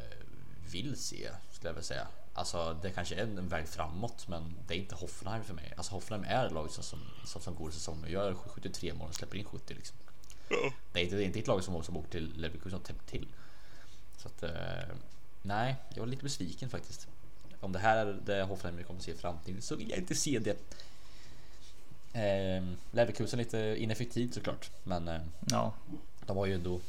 vill 0.70 0.96
se 0.96 1.30
skulle 1.52 1.68
jag 1.68 1.74
vilja 1.74 1.82
säga. 1.82 2.06
Alltså 2.34 2.78
det 2.82 2.90
kanske 2.90 3.14
är 3.14 3.22
en 3.22 3.48
väg 3.48 3.68
framåt 3.68 4.28
men 4.28 4.54
det 4.66 4.74
är 4.74 4.78
inte 4.78 4.94
Hoffenheim 4.94 5.44
för 5.44 5.54
mig. 5.54 5.72
Alltså 5.76 5.92
Hoffenheim 5.92 6.24
är 6.28 6.46
ett 6.46 6.52
lag 6.52 6.70
som, 6.70 6.84
som, 6.84 7.00
som, 7.24 7.40
som 7.40 7.54
går 7.54 7.70
säsong 7.70 8.04
gör 8.08 8.34
73 8.34 8.94
mål 8.94 9.08
och 9.08 9.14
släpper 9.14 9.36
in 9.36 9.44
70 9.44 9.74
liksom. 9.74 9.96
Det 10.92 11.00
är 11.00 11.04
inte, 11.04 11.16
det 11.16 11.22
är 11.22 11.26
inte 11.26 11.38
ett 11.38 11.46
lag 11.46 11.64
som, 11.64 11.82
som 11.82 11.96
åker 11.96 12.10
till 12.10 12.32
Leverkusen 12.36 12.78
och 12.78 12.84
täpper 12.84 13.06
till. 13.06 13.26
Så 14.16 14.28
att 14.28 14.42
eh, 14.42 14.96
nej, 15.42 15.76
jag 15.94 16.00
var 16.00 16.06
lite 16.06 16.22
besviken 16.22 16.70
faktiskt. 16.70 17.08
Om 17.60 17.72
det 17.72 17.78
här 17.78 18.06
är 18.06 18.20
det 18.24 18.42
Hoffenheim 18.42 18.76
vi 18.76 18.84
kommer 18.84 19.00
att 19.00 19.04
se 19.04 19.12
i 19.12 19.16
framtiden 19.16 19.62
så 19.62 19.76
vill 19.76 19.90
jag 19.90 19.98
inte 19.98 20.14
se 20.14 20.38
det. 20.38 20.58
Eh, 22.16 22.62
Leverkusen 22.90 23.38
lite 23.38 23.76
ineffektivt 23.78 24.34
såklart, 24.34 24.70
men 24.84 25.08
eh, 25.08 25.20
ja, 25.50 25.72
de 26.26 26.36
har 26.36 26.46
ju 26.46 26.54
ändå 26.54 26.80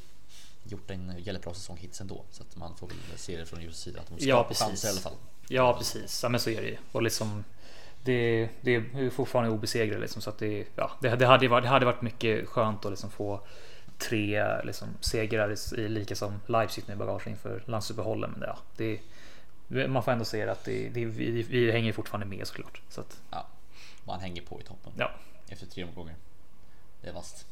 gjort 0.63 0.91
en 0.91 1.13
jävligt 1.17 1.43
bra 1.43 1.53
säsong 1.53 1.77
hittills 1.77 2.01
ändå 2.01 2.23
så 2.31 2.43
att 2.43 2.55
man 2.55 2.75
får 2.75 2.87
väl 2.87 2.97
se 3.15 3.37
det 3.37 3.45
från 3.45 3.61
just 3.61 3.79
sida 3.83 3.99
att 4.01 4.07
de 4.07 4.19
ska 4.19 4.29
Ja, 4.29 4.43
precis. 4.43 4.63
chanser 4.63 4.87
i 4.87 4.91
alla 4.91 4.99
fall. 4.99 5.13
Ja 5.49 5.75
precis, 5.77 6.23
ja, 6.23 6.29
men 6.29 6.39
så 6.39 6.49
är 6.49 6.61
det 6.61 6.67
ju. 6.67 6.77
Och 6.91 7.01
liksom 7.01 7.43
det, 8.03 8.49
det 8.61 8.75
är 8.75 9.09
fortfarande 9.09 9.51
obesegrade 9.51 10.01
liksom 10.01 10.21
så 10.21 10.29
att 10.29 10.37
det, 10.39 10.65
ja, 10.75 10.91
det, 11.01 11.15
det, 11.15 11.25
hade, 11.25 11.47
varit, 11.47 11.63
det 11.63 11.69
hade 11.69 11.85
varit 11.85 12.01
mycket 12.01 12.47
skönt 12.47 12.85
att 12.85 12.91
liksom 12.91 13.09
få 13.11 13.41
tre 13.97 14.63
liksom, 14.63 14.87
segrar 15.01 15.55
i, 15.79 15.87
lika 15.89 16.15
som 16.15 16.33
Leipzig 16.47 16.83
nu 16.87 16.93
i 16.93 16.97
bagage 16.97 17.27
inför 17.27 17.63
landsuppehållen. 17.65 18.31
Men 18.37 18.49
ja, 18.49 18.57
det, 18.77 18.99
man 19.87 20.03
får 20.03 20.11
ändå 20.11 20.25
se 20.25 20.49
att 20.49 20.63
det, 20.65 20.89
det, 20.89 21.05
vi, 21.05 21.43
vi 21.43 21.71
hänger 21.71 21.93
fortfarande 21.93 22.37
med 22.37 22.47
såklart. 22.47 22.81
Så 22.89 23.01
att, 23.01 23.21
Ja, 23.31 23.47
man 24.07 24.19
hänger 24.19 24.41
på 24.41 24.61
i 24.61 24.63
toppen 24.63 24.93
ja, 24.97 25.11
efter 25.49 25.65
tre 25.65 25.83
omgångar. 25.83 26.15
Det 27.01 27.07
är 27.09 27.13
vasst. 27.13 27.45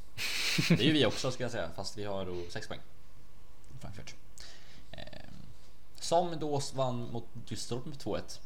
Det 0.68 0.74
är 0.74 0.84
ju 0.84 0.92
vi 0.92 1.06
också 1.06 1.32
ska 1.32 1.44
jag 1.44 1.52
säga, 1.52 1.70
fast 1.76 1.98
vi 1.98 2.04
har 2.06 2.26
då 2.26 2.44
sex 2.50 2.68
poäng. 2.68 2.80
Frankfurt. 3.82 4.16
Ehm, 4.92 5.30
som 6.00 6.40
då 6.40 6.62
vann 6.74 7.12
mot 7.12 7.26
Düsseldorf 7.48 7.86
med 7.86 7.98
2-1. 7.98 8.40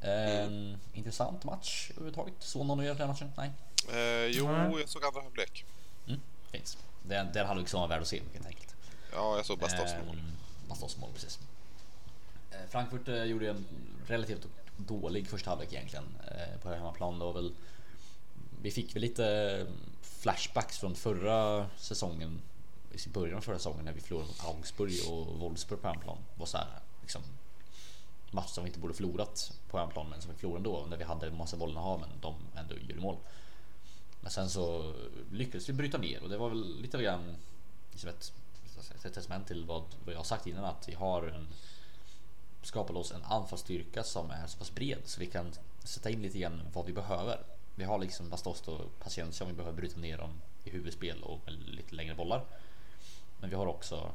Ehm, 0.00 0.76
Intressant 0.92 1.44
match 1.44 1.90
överhuvudtaget. 1.90 2.34
Såg 2.38 2.66
någon 2.66 2.78
av 2.80 2.86
er 2.86 2.94
den 2.94 3.08
matchen? 3.08 3.32
Nej, 3.36 3.50
Eh, 3.92 4.26
jo, 4.26 4.78
jag 4.78 4.88
såg 4.88 5.04
andra 5.04 5.22
halvlek. 5.22 5.64
finns. 6.50 6.78
Den, 7.02 7.32
den 7.32 7.46
hade 7.46 7.60
liksom 7.60 7.80
varit 7.80 7.90
värd 7.90 8.02
att 8.02 8.08
se 8.08 8.22
helt 8.34 8.46
enkelt. 8.46 8.74
Ja, 9.12 9.36
jag 9.36 9.46
såg 9.46 9.58
Bastos 9.58 9.90
mål. 10.06 10.16
Ehm, 10.18 10.32
Bastos 10.68 10.96
mål 10.96 11.10
precis. 11.14 11.38
Eh, 12.50 12.56
Frankfurt 12.70 13.08
eh, 13.08 13.24
gjorde 13.24 13.50
en 13.50 13.66
relativt 14.06 14.46
dålig 14.76 15.28
första 15.28 15.50
halvlek 15.50 15.72
egentligen 15.72 16.04
eh, 16.30 16.60
på 16.62 16.68
hemmaplan. 16.68 17.18
Det 17.18 17.24
var 17.24 17.32
väl, 17.32 17.52
vi 18.62 18.70
fick 18.70 18.96
väl 18.96 19.02
lite 19.02 19.26
eh, 19.26 19.66
flashbacks 20.02 20.78
från 20.78 20.94
förra 20.94 21.66
säsongen, 21.76 22.40
i 23.06 23.08
början 23.08 23.36
av 23.36 23.40
förra 23.40 23.58
säsongen 23.58 23.84
när 23.84 23.92
vi 23.92 24.00
förlorade 24.00 24.28
mot 24.28 24.44
Augsburg 24.44 24.92
och 25.10 25.38
Wolfsburg 25.38 25.80
på 25.80 25.88
hemmaplan. 25.88 26.18
Det 26.34 26.40
var 26.40 26.46
så 26.46 26.58
här, 26.58 26.66
liksom, 27.02 27.22
match 28.30 28.50
som 28.50 28.64
vi 28.64 28.68
inte 28.68 28.80
borde 28.80 28.94
förlorat 28.94 29.52
på 29.70 29.78
hemmaplan 29.78 30.06
men 30.10 30.22
som 30.22 30.30
vi 30.30 30.36
förlorade 30.36 30.58
ändå 30.58 30.86
när 30.90 30.96
vi 30.96 31.04
hade 31.04 31.26
en 31.26 31.36
massa 31.36 31.56
bollinnehav 31.56 32.00
men 32.00 32.08
de 32.20 32.34
ändå 32.56 32.74
gjorde 32.74 33.00
mål. 33.00 33.16
Men 34.20 34.30
sen 34.30 34.50
så 34.50 34.94
lyckades 35.32 35.68
vi 35.68 35.72
bryta 35.72 35.98
ner 35.98 36.22
och 36.22 36.28
det 36.28 36.36
var 36.36 36.48
väl 36.48 36.80
lite 36.80 37.02
grann 37.02 37.36
liksom 37.92 38.10
ett, 38.10 38.32
ett 39.04 39.14
testament 39.14 39.46
till 39.46 39.64
vad, 39.64 39.82
vad 40.04 40.14
jag 40.14 40.18
har 40.18 40.24
sagt 40.24 40.46
innan 40.46 40.64
att 40.64 40.88
vi 40.88 40.94
har 40.94 41.22
en 41.22 41.46
skapat 42.64 42.96
oss 42.96 43.12
en 43.12 43.24
anfallsstyrka 43.24 44.02
som 44.02 44.30
är 44.30 44.46
så 44.46 44.58
pass 44.58 44.74
bred 44.74 44.98
så 45.04 45.20
vi 45.20 45.26
kan 45.26 45.52
sätta 45.84 46.10
in 46.10 46.22
lite 46.22 46.38
grann 46.38 46.60
vad 46.72 46.86
vi 46.86 46.92
behöver. 46.92 47.40
Vi 47.74 47.84
har 47.84 47.98
liksom 47.98 48.28
Bastos 48.28 48.68
och 48.68 48.98
Paciencia 49.00 49.44
om 49.44 49.50
vi 49.50 49.56
behöver 49.56 49.76
bryta 49.76 50.00
ner 50.00 50.18
dem 50.18 50.40
i 50.64 50.70
huvudspel 50.70 51.22
och 51.22 51.40
med 51.44 51.54
lite 51.54 51.94
längre 51.94 52.14
bollar. 52.14 52.44
Men 53.40 53.50
vi 53.50 53.56
har 53.56 53.66
också 53.66 54.12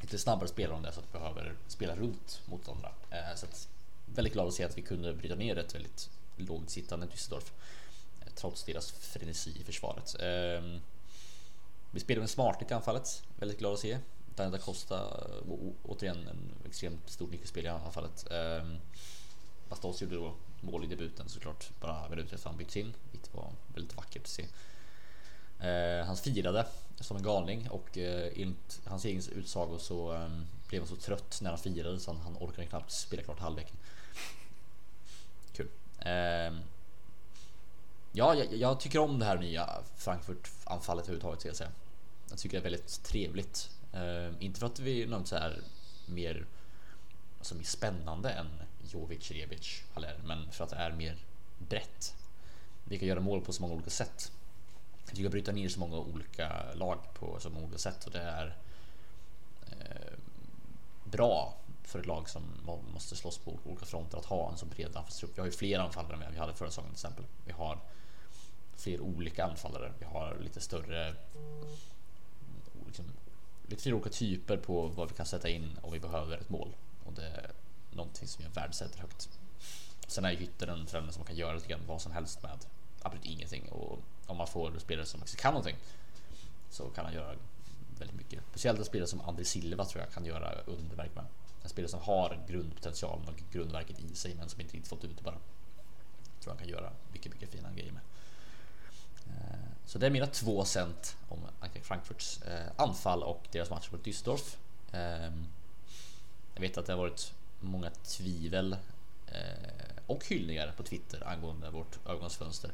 lite 0.00 0.18
snabbare 0.18 0.48
spelare 0.48 0.76
om 0.76 0.82
det 0.82 0.92
så 0.92 1.00
att 1.00 1.06
vi 1.06 1.18
behöver 1.18 1.56
spela 1.68 1.96
runt 1.96 2.42
mot 2.46 2.68
andra. 2.68 2.92
Eh, 3.10 3.36
så 3.36 3.46
att, 3.46 3.68
väldigt 4.06 4.32
glad 4.32 4.48
att 4.48 4.54
se 4.54 4.64
att 4.64 4.78
vi 4.78 4.82
kunde 4.82 5.14
bryta 5.14 5.34
ner 5.34 5.58
ett 5.58 5.74
väldigt 5.74 6.10
lågt 6.36 6.70
sittande 6.70 7.06
Düsseldorf 7.06 7.52
eh, 8.20 8.32
trots 8.34 8.64
deras 8.64 8.92
frenesi 8.92 9.60
i 9.60 9.64
försvaret. 9.64 10.16
Ehm, 10.20 10.80
vi 11.90 12.00
spelade 12.00 12.20
med 12.20 12.30
smarthet 12.30 12.70
i 12.70 12.74
anfallet, 12.74 13.22
väldigt 13.36 13.58
glad 13.58 13.72
att 13.72 13.80
se. 13.80 13.98
Daniel 14.36 14.52
da 14.52 14.58
Costa, 14.58 15.26
återigen 15.82 16.28
en 16.28 16.54
extremt 16.66 17.10
stort 17.10 17.30
nyckelspel 17.30 17.64
i 17.64 17.68
anfallet. 17.68 18.30
Ehm, 18.30 18.76
Bastos 19.68 20.02
gjorde 20.02 20.14
då 20.14 20.34
mål 20.60 20.84
i 20.84 20.86
debuten 20.86 21.28
såklart, 21.28 21.70
bara 21.80 22.08
minuter 22.08 22.34
efter 22.34 22.48
han 22.48 22.58
bytts 22.58 22.76
in, 22.76 22.94
vilket 23.12 23.34
var 23.34 23.52
väldigt 23.74 23.96
vackert 23.96 24.22
att 24.22 24.28
se. 24.28 24.46
Ehm, 25.60 26.06
han 26.06 26.16
firade 26.16 26.66
som 27.00 27.16
en 27.16 27.22
galning 27.22 27.70
och 27.70 27.98
eh, 27.98 28.32
enligt 28.36 28.80
hans 28.84 29.04
egen 29.04 29.22
utsago 29.32 29.78
så 29.78 30.12
ehm, 30.12 30.46
blev 30.68 30.80
han 30.80 30.88
så 30.88 30.96
trött 30.96 31.38
när 31.42 31.50
han 31.50 31.58
firade 31.58 32.00
så 32.00 32.12
han 32.12 32.36
orkade 32.36 32.66
knappt 32.66 32.92
spela 32.92 33.22
klart 33.22 33.38
halvleken. 33.40 33.76
Kul. 35.52 35.68
Ja, 38.12 38.34
jag, 38.34 38.54
jag, 38.54 38.80
tycker 38.80 38.98
om 38.98 39.18
det 39.18 39.24
här 39.24 39.38
nya 39.38 39.68
Frankfurt 39.96 40.50
anfallet 40.64 41.04
överhuvudtaget 41.04 41.40
ska 41.40 41.48
jag 41.48 41.56
säga. 41.56 41.70
Jag 42.30 42.38
tycker 42.38 42.56
det 42.56 42.60
är 42.60 42.70
väldigt 42.70 43.02
trevligt. 43.02 43.70
Uh, 43.94 44.32
inte 44.38 44.60
för 44.60 44.66
att 44.66 44.78
vi 44.78 45.02
är 45.02 45.06
något 45.06 45.28
så 45.28 45.36
här 45.36 45.58
mer, 46.06 46.46
alltså 47.38 47.54
mer 47.54 47.64
spännande 47.64 48.30
än 48.30 48.46
Jovic, 48.82 49.30
Rebic, 49.30 49.82
Haller, 49.94 50.20
men 50.24 50.52
för 50.52 50.64
att 50.64 50.70
det 50.70 50.76
är 50.76 50.92
mer 50.92 51.16
brett. 51.58 52.14
Vi 52.84 52.98
kan 52.98 53.08
göra 53.08 53.20
mål 53.20 53.40
på 53.40 53.52
så 53.52 53.62
många 53.62 53.74
olika 53.74 53.90
sätt. 53.90 54.32
Vi 55.12 55.22
kan 55.22 55.30
bryta 55.30 55.52
ner 55.52 55.68
så 55.68 55.80
många 55.80 55.96
olika 55.96 56.74
lag 56.74 56.98
på 57.14 57.40
så 57.40 57.50
många 57.50 57.64
olika 57.64 57.78
sätt 57.78 58.04
och 58.04 58.12
det 58.12 58.20
är 58.20 58.56
uh, 59.72 60.18
bra 61.04 61.54
för 61.82 61.98
ett 61.98 62.06
lag 62.06 62.28
som 62.28 62.42
måste 62.92 63.16
slåss 63.16 63.38
på 63.38 63.58
olika 63.64 63.86
fronter 63.86 64.18
att 64.18 64.24
ha 64.24 64.50
en 64.50 64.58
så 64.58 64.66
bred 64.66 64.96
anfallstrupp. 64.96 65.30
Vi 65.34 65.40
har 65.40 65.46
ju 65.46 65.52
fler 65.52 65.78
anfallare 65.78 66.24
än 66.24 66.32
vi 66.32 66.38
hade 66.38 66.54
förra 66.54 66.68
säsongen 66.68 66.90
till 66.90 66.96
exempel. 66.96 67.24
Vi 67.44 67.52
har 67.52 67.78
fler 68.76 69.00
olika 69.00 69.44
anfallare. 69.44 69.92
Vi 69.98 70.04
har 70.04 70.36
lite 70.40 70.60
större 70.60 71.14
liksom, 72.86 73.04
lite 73.70 73.82
fler 73.82 73.94
olika 73.94 74.10
typer 74.10 74.56
på 74.56 74.86
vad 74.86 75.08
vi 75.08 75.14
kan 75.14 75.26
sätta 75.26 75.48
in 75.48 75.78
om 75.82 75.92
vi 75.92 76.00
behöver 76.00 76.36
ett 76.36 76.50
mål 76.50 76.68
och 77.04 77.12
det 77.12 77.26
är 77.26 77.50
någonting 77.90 78.28
som 78.28 78.44
jag 78.44 78.50
värdesätter 78.50 78.98
högt. 79.00 79.28
Sen 80.06 80.24
är 80.24 80.30
ju 80.30 80.36
Hytter 80.36 80.66
en 80.66 80.86
tränare 80.86 81.12
som 81.12 81.20
man 81.20 81.26
kan 81.26 81.36
göra 81.36 81.54
lite 81.54 81.68
grann 81.68 81.80
vad 81.86 82.02
som 82.02 82.12
helst 82.12 82.42
med 82.42 82.58
absolut 83.02 83.24
ingenting 83.24 83.68
och 83.68 83.98
om 84.26 84.36
man 84.36 84.46
får 84.46 84.78
spelare 84.78 85.06
som 85.06 85.20
faktiskt 85.20 85.40
kan 85.40 85.52
någonting 85.52 85.76
så 86.70 86.84
kan 86.84 87.04
han 87.04 87.14
göra 87.14 87.34
väldigt 87.98 88.16
mycket. 88.16 88.42
Speciellt 88.50 88.78
en 88.78 88.84
spelare 88.84 89.08
som 89.08 89.20
André 89.20 89.44
Silva 89.44 89.84
tror 89.84 90.02
jag 90.02 90.12
kan 90.12 90.24
göra 90.24 90.52
underverk 90.52 91.14
med. 91.14 91.24
En 91.62 91.68
spelare 91.68 91.90
som 91.90 92.00
har 92.00 92.38
grundpotentialen 92.48 93.28
och 93.28 93.42
grundverket 93.52 94.00
i 94.00 94.14
sig 94.14 94.34
men 94.34 94.48
som 94.48 94.60
inte 94.60 94.74
riktigt 94.74 94.88
fått 94.88 95.04
ut 95.04 95.16
det 95.16 95.22
bara. 95.22 95.38
Tror 96.40 96.50
han 96.50 96.58
kan 96.58 96.68
göra 96.68 96.92
mycket, 97.12 97.32
mycket 97.32 97.50
fina 97.50 97.72
grejer 97.72 97.92
med. 97.92 98.02
Eh, 99.30 99.86
så 99.86 99.98
det 99.98 100.06
är 100.06 100.10
mina 100.10 100.26
två 100.26 100.64
cent 100.64 101.16
om 101.28 101.38
Frankfurts 101.82 102.42
eh, 102.42 102.66
anfall 102.76 103.22
och 103.22 103.48
deras 103.52 103.70
match 103.70 103.88
mot 103.92 104.04
Düsseldorf. 104.04 104.56
Ehm, 104.92 105.46
jag 106.54 106.60
vet 106.60 106.78
att 106.78 106.86
det 106.86 106.92
har 106.92 106.98
varit 106.98 107.34
många 107.60 107.90
tvivel 107.90 108.76
eh, 109.26 109.38
och 110.06 110.26
hyllningar 110.26 110.72
på 110.76 110.82
Twitter 110.82 111.28
angående 111.28 111.70
vårt 111.70 111.98
övergångsfönster. 112.06 112.70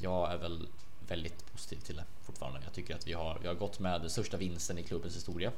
Jag 0.00 0.32
är 0.32 0.36
väl 0.36 0.68
väldigt 1.08 1.52
positiv 1.52 1.76
till 1.76 1.96
det 1.96 2.04
fortfarande. 2.22 2.60
Jag 2.64 2.72
tycker 2.72 2.94
att 2.94 3.06
vi 3.06 3.12
har, 3.12 3.38
vi 3.42 3.48
har 3.48 3.54
gått 3.54 3.78
med 3.78 4.00
den 4.00 4.10
största 4.10 4.36
vinsten 4.36 4.78
i 4.78 4.82
klubbens 4.82 5.16
historia. 5.16 5.52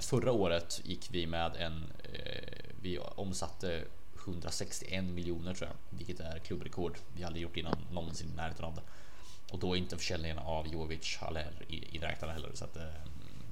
Förra 0.00 0.32
året 0.32 0.80
gick 0.84 1.08
vi 1.10 1.26
med 1.26 1.56
en, 1.56 1.84
vi 2.82 2.98
omsatte 2.98 3.84
161 4.26 5.04
miljoner 5.04 5.54
tror 5.54 5.70
jag, 5.70 5.98
vilket 5.98 6.20
är 6.20 6.38
klubbrekord. 6.38 6.98
Vi 7.16 7.22
har 7.22 7.26
aldrig 7.26 7.42
gjort 7.42 7.56
innan 7.56 7.78
någonsin 7.92 8.30
i 8.32 8.36
närheten 8.36 8.64
av 8.64 8.74
det. 8.74 8.82
Och 9.52 9.58
då 9.58 9.72
är 9.72 9.76
inte 9.76 9.96
försäljningen 9.96 10.38
av 10.38 10.66
Jovic 10.66 11.16
Haller 11.16 11.52
inräknade 11.68 12.32
heller 12.32 12.50
så 12.54 12.64
att 12.64 12.76
eh, 12.76 12.82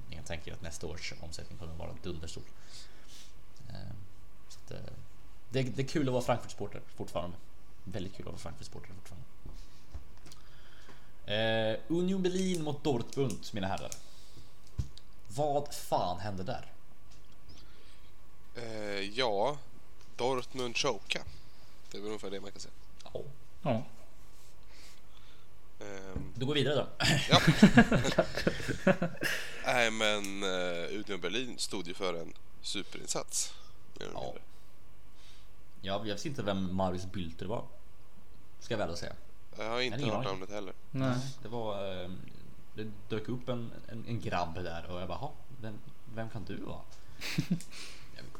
jag 0.09 0.25
tänker 0.25 0.53
att 0.53 0.61
nästa 0.61 0.87
års 0.87 1.13
omsättning 1.21 1.57
kommer 1.57 1.73
att 1.73 1.79
vara 1.79 1.95
dunderstor. 2.03 2.43
Eh, 3.69 3.75
så 4.49 4.59
att, 4.59 4.71
eh, 4.71 4.93
det, 5.49 5.63
det 5.63 5.81
är 5.81 5.87
kul 5.87 6.07
att 6.07 6.13
vara 6.13 6.23
Frankfurt-supporter 6.23 6.81
fortfarande. 6.95 7.37
Väldigt 7.83 8.13
kul 8.13 8.25
att 8.27 8.31
vara 8.31 8.37
Frankfurt-supporter 8.37 8.93
fortfarande. 8.93 9.25
Eh, 11.25 11.79
Union 11.87 12.23
Berlin 12.23 12.63
mot 12.63 12.83
Dortmund 12.83 13.39
mina 13.53 13.67
herrar. 13.67 13.91
Vad 15.27 15.73
fan 15.73 16.19
hände 16.19 16.43
där? 16.43 16.71
Eh, 18.55 18.99
ja, 18.99 19.57
Dortmund 20.15 20.77
choka. 20.77 21.23
Det 21.91 21.97
är 21.97 22.01
väl 22.01 22.07
ungefär 22.07 22.29
det 22.31 22.41
man 22.41 22.51
kan 22.51 22.61
säga. 22.61 22.73
Ja. 23.13 23.21
Ja. 23.61 23.83
Ehm, 25.79 26.33
Då 26.35 26.45
går 26.45 26.53
vi 26.53 26.59
vidare 26.63 26.75
då. 26.75 26.87
ja. 27.29 27.39
Nej, 29.65 29.91
men 29.91 30.43
uh, 30.43 30.95
Union 30.99 31.21
Berlin 31.21 31.57
stod 31.57 31.87
ju 31.87 31.93
för 31.93 32.13
en 32.21 32.33
superinsats. 32.61 33.53
Ja. 34.13 34.33
Jag 35.81 36.03
vet 36.03 36.25
inte 36.25 36.43
vem 36.43 36.75
Marius 36.75 37.05
Bülter 37.05 37.45
var. 37.45 37.63
Ska 38.59 38.73
jag 38.77 38.87
väl 38.87 38.97
säga. 38.97 39.13
Jag 39.57 39.69
har 39.69 39.81
inte 39.81 40.05
hört 40.05 40.25
namnet 40.25 40.49
heller. 40.49 40.73
Nej. 40.91 41.15
Det 41.41 41.47
var... 41.47 42.01
eh, 42.03 42.09
Det 42.75 42.91
dök 43.09 43.29
upp 43.29 43.49
en, 43.49 43.71
en, 43.87 44.05
en 44.07 44.19
grabb 44.21 44.55
där 44.55 44.85
och 44.91 45.01
jag 45.01 45.07
bara, 45.07 45.17
"Ha, 45.17 45.31
vem, 45.61 45.79
vem 46.15 46.29
kan 46.29 46.43
du 46.45 46.55
vara? 46.57 46.81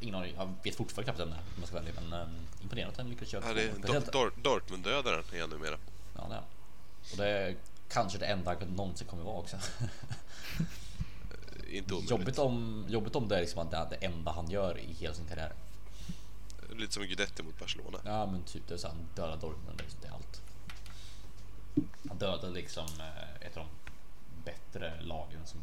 ingen 0.04 0.16
aning, 0.16 0.34
jag 0.38 0.54
vet 0.64 0.76
fortfarande 0.76 1.14
knappt 1.14 1.20
vem 1.20 1.30
om 1.30 1.44
jag 1.60 1.68
ska 1.68 1.78
ärlig, 1.78 1.94
men 1.96 2.22
um, 2.22 2.30
imponerande 2.62 2.92
att 2.92 2.98
den 2.98 3.10
lyckades 3.10 3.30
köra 3.30 3.48
Ja, 3.48 3.54
det 3.54 3.64
är 3.64 4.44
Dortmund-dödaren 4.44 5.24
är 5.34 5.38
jag 5.38 5.50
numera. 5.50 5.78
Ja, 6.16 6.26
det 6.30 6.36
är 6.36 6.40
han. 6.40 6.46
Och 7.12 7.18
det 7.18 7.28
är 7.28 7.56
kanske 7.90 8.18
det 8.18 8.26
enda 8.26 8.56
han 8.60 8.76
någonsin 8.76 9.08
kommer 9.08 9.24
vara 9.24 9.38
också. 9.38 9.58
Inte 11.70 11.94
omöjligt. 11.94 12.12
jobbigt, 12.12 12.40
om, 12.40 12.86
jobbigt 12.90 13.16
om 13.16 13.28
det 13.28 13.36
är 13.36 13.42
liksom 13.42 13.62
att 13.62 13.72
det 13.72 13.78
är 13.78 13.90
det 13.90 14.06
enda 14.06 14.32
han 14.32 14.50
gör 14.50 14.80
i 14.80 14.94
hela 14.94 15.14
sin 15.14 15.26
karriär. 15.26 15.54
Lite 16.76 16.94
som 16.94 17.04
Guidetti 17.04 17.44
mot 17.44 17.60
Barcelona. 17.60 18.00
Ja 18.06 18.26
men 18.26 18.44
typ 18.44 18.68
det 18.68 18.74
är 18.74 18.78
så 18.78 18.88
han 18.88 19.08
dödar 19.16 19.38
Dortmund, 19.38 19.80
liksom, 19.80 20.00
det 20.02 20.08
är 20.08 20.12
allt. 20.12 20.42
Han 22.08 22.18
dödade 22.18 22.54
liksom 22.54 22.88
eh, 23.00 23.48
ett 23.48 23.58
av 23.58 23.66
de 23.66 23.70
bättre 24.52 25.02
lagen 25.02 25.46
som 25.46 25.60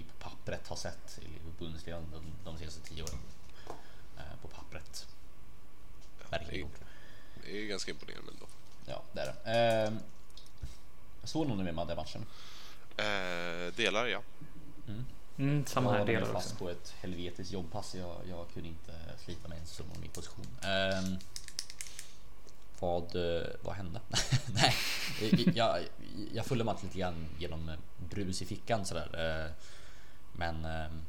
vi 0.00 0.06
på 0.06 0.30
pappret 0.30 0.68
har 0.68 0.76
sett 0.76 1.18
i 1.22 1.28
Bundesliga 1.58 1.96
de, 2.12 2.22
de 2.44 2.58
senaste 2.58 2.80
tio 2.80 3.02
åren. 3.02 3.18
Eh, 4.18 4.36
på 4.42 4.48
pappret. 4.48 5.06
Verkligen 6.30 6.60
gjort. 6.60 6.80
Det 7.44 7.62
är 7.62 7.66
ganska 7.66 7.90
imponerande 7.90 8.32
ändå. 8.32 8.46
Ja, 8.86 9.02
det 9.12 9.20
är 9.20 9.34
det. 9.44 9.86
Eh, 9.86 9.92
såg 11.24 11.46
någon 11.46 11.64
med 11.64 11.86
den 11.86 11.96
matchen? 11.96 12.26
Eh, 12.96 13.74
delar 13.74 14.06
ja. 14.06 14.22
Mm, 15.38 15.66
samma 15.66 15.90
här 15.90 15.98
jag 15.98 16.06
var 16.06 16.12
delar 16.12 16.32
fast 16.32 16.52
också. 16.52 16.64
på 16.64 16.70
ett 16.70 16.94
helvetiskt 17.00 17.52
jobbpass. 17.52 17.94
Jag, 17.94 18.16
jag 18.28 18.46
kunde 18.54 18.68
inte 18.68 18.92
slita 19.24 19.48
mig 19.48 19.56
ens 19.56 19.76
från 19.76 19.86
min 20.00 20.10
position. 20.10 20.46
Ehm, 20.62 21.18
vad, 22.78 23.16
eh, 23.16 23.46
vad 23.62 23.74
hände? 23.74 24.00
Nej, 24.54 24.74
jag, 25.54 25.80
jag 26.32 26.46
följde 26.46 26.64
matchen 26.64 26.86
lite 26.86 26.98
grann 26.98 27.26
genom 27.38 27.70
brus 28.10 28.42
i 28.42 28.46
fickan 28.46 28.86
sådär. 28.86 29.44
Eh, 29.46 29.52
Men 30.40 30.64
ehm, 30.64 31.02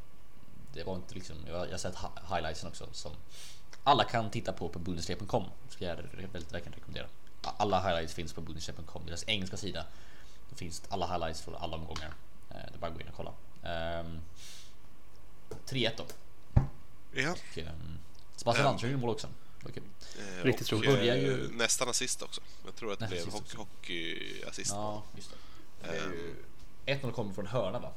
det 0.74 0.84
var 0.84 0.96
inte 0.96 1.14
liksom, 1.16 1.36
jag 1.48 1.60
har 1.60 1.78
sett 1.78 1.96
hi- 1.96 2.36
highlightsen 2.36 2.70
också 2.70 2.88
som 2.92 3.12
alla 3.84 4.04
kan 4.04 4.30
titta 4.32 4.54
på 4.54 4.70
på 4.70 4.80
Bundesliga.com. 4.80 5.44
Ska 5.70 5.86
jag 5.86 5.96
väldigt 5.96 6.54
verkligen 6.54 6.74
rekommendera. 6.74 7.08
Alla 7.42 7.80
highlights 7.82 8.14
finns 8.14 8.34
på 8.34 8.42
Bundesliga.com, 8.42 9.06
deras 9.06 9.24
engelska 9.28 9.58
sida. 9.58 9.86
Det 10.50 10.56
finns 10.56 10.84
alla 10.90 11.08
highlights 11.08 11.42
från 11.42 11.56
alla 11.56 11.76
omgångar. 11.78 12.14
Eh, 12.50 12.56
Det 12.56 12.74
är 12.76 12.80
bara 12.80 12.88
att 12.88 12.94
gå 12.94 13.02
in 13.02 13.08
och 13.08 13.16
kolla. 13.16 13.34
Ehm, 13.64 14.20
3-1 15.66 15.92
då. 15.98 16.06
Ja. 17.14 17.32
Och, 17.32 17.58
ehm, 17.58 17.98
Sebastian. 18.36 18.68
Andersson 18.68 18.90
gjorde 18.90 19.02
mål 19.02 19.10
också. 19.10 19.28
Kul. 19.74 19.84
Eh, 20.20 20.44
Riktigt 20.44 20.72
roligt. 20.72 20.90
Börjar 20.90 21.16
eh, 21.16 21.22
ju- 21.24 21.50
Nästan 21.52 21.90
assist 21.90 22.22
också. 22.22 22.42
Jag 22.66 22.76
tror 22.76 22.94
att 22.94 23.00
det 23.00 23.08
blev 23.08 23.20
assist 23.28 23.54
hockey, 23.54 23.58
hockeyassist. 23.58 24.72
Ja, 24.72 25.04
just 25.16 25.30
det. 25.82 25.88
det 25.88 25.96
ju... 25.98 26.36
Ehm. 26.86 27.00
1-0 27.00 27.12
kommer 27.12 27.34
från 27.34 27.48
hörna 27.48 27.80
va? 27.80 27.92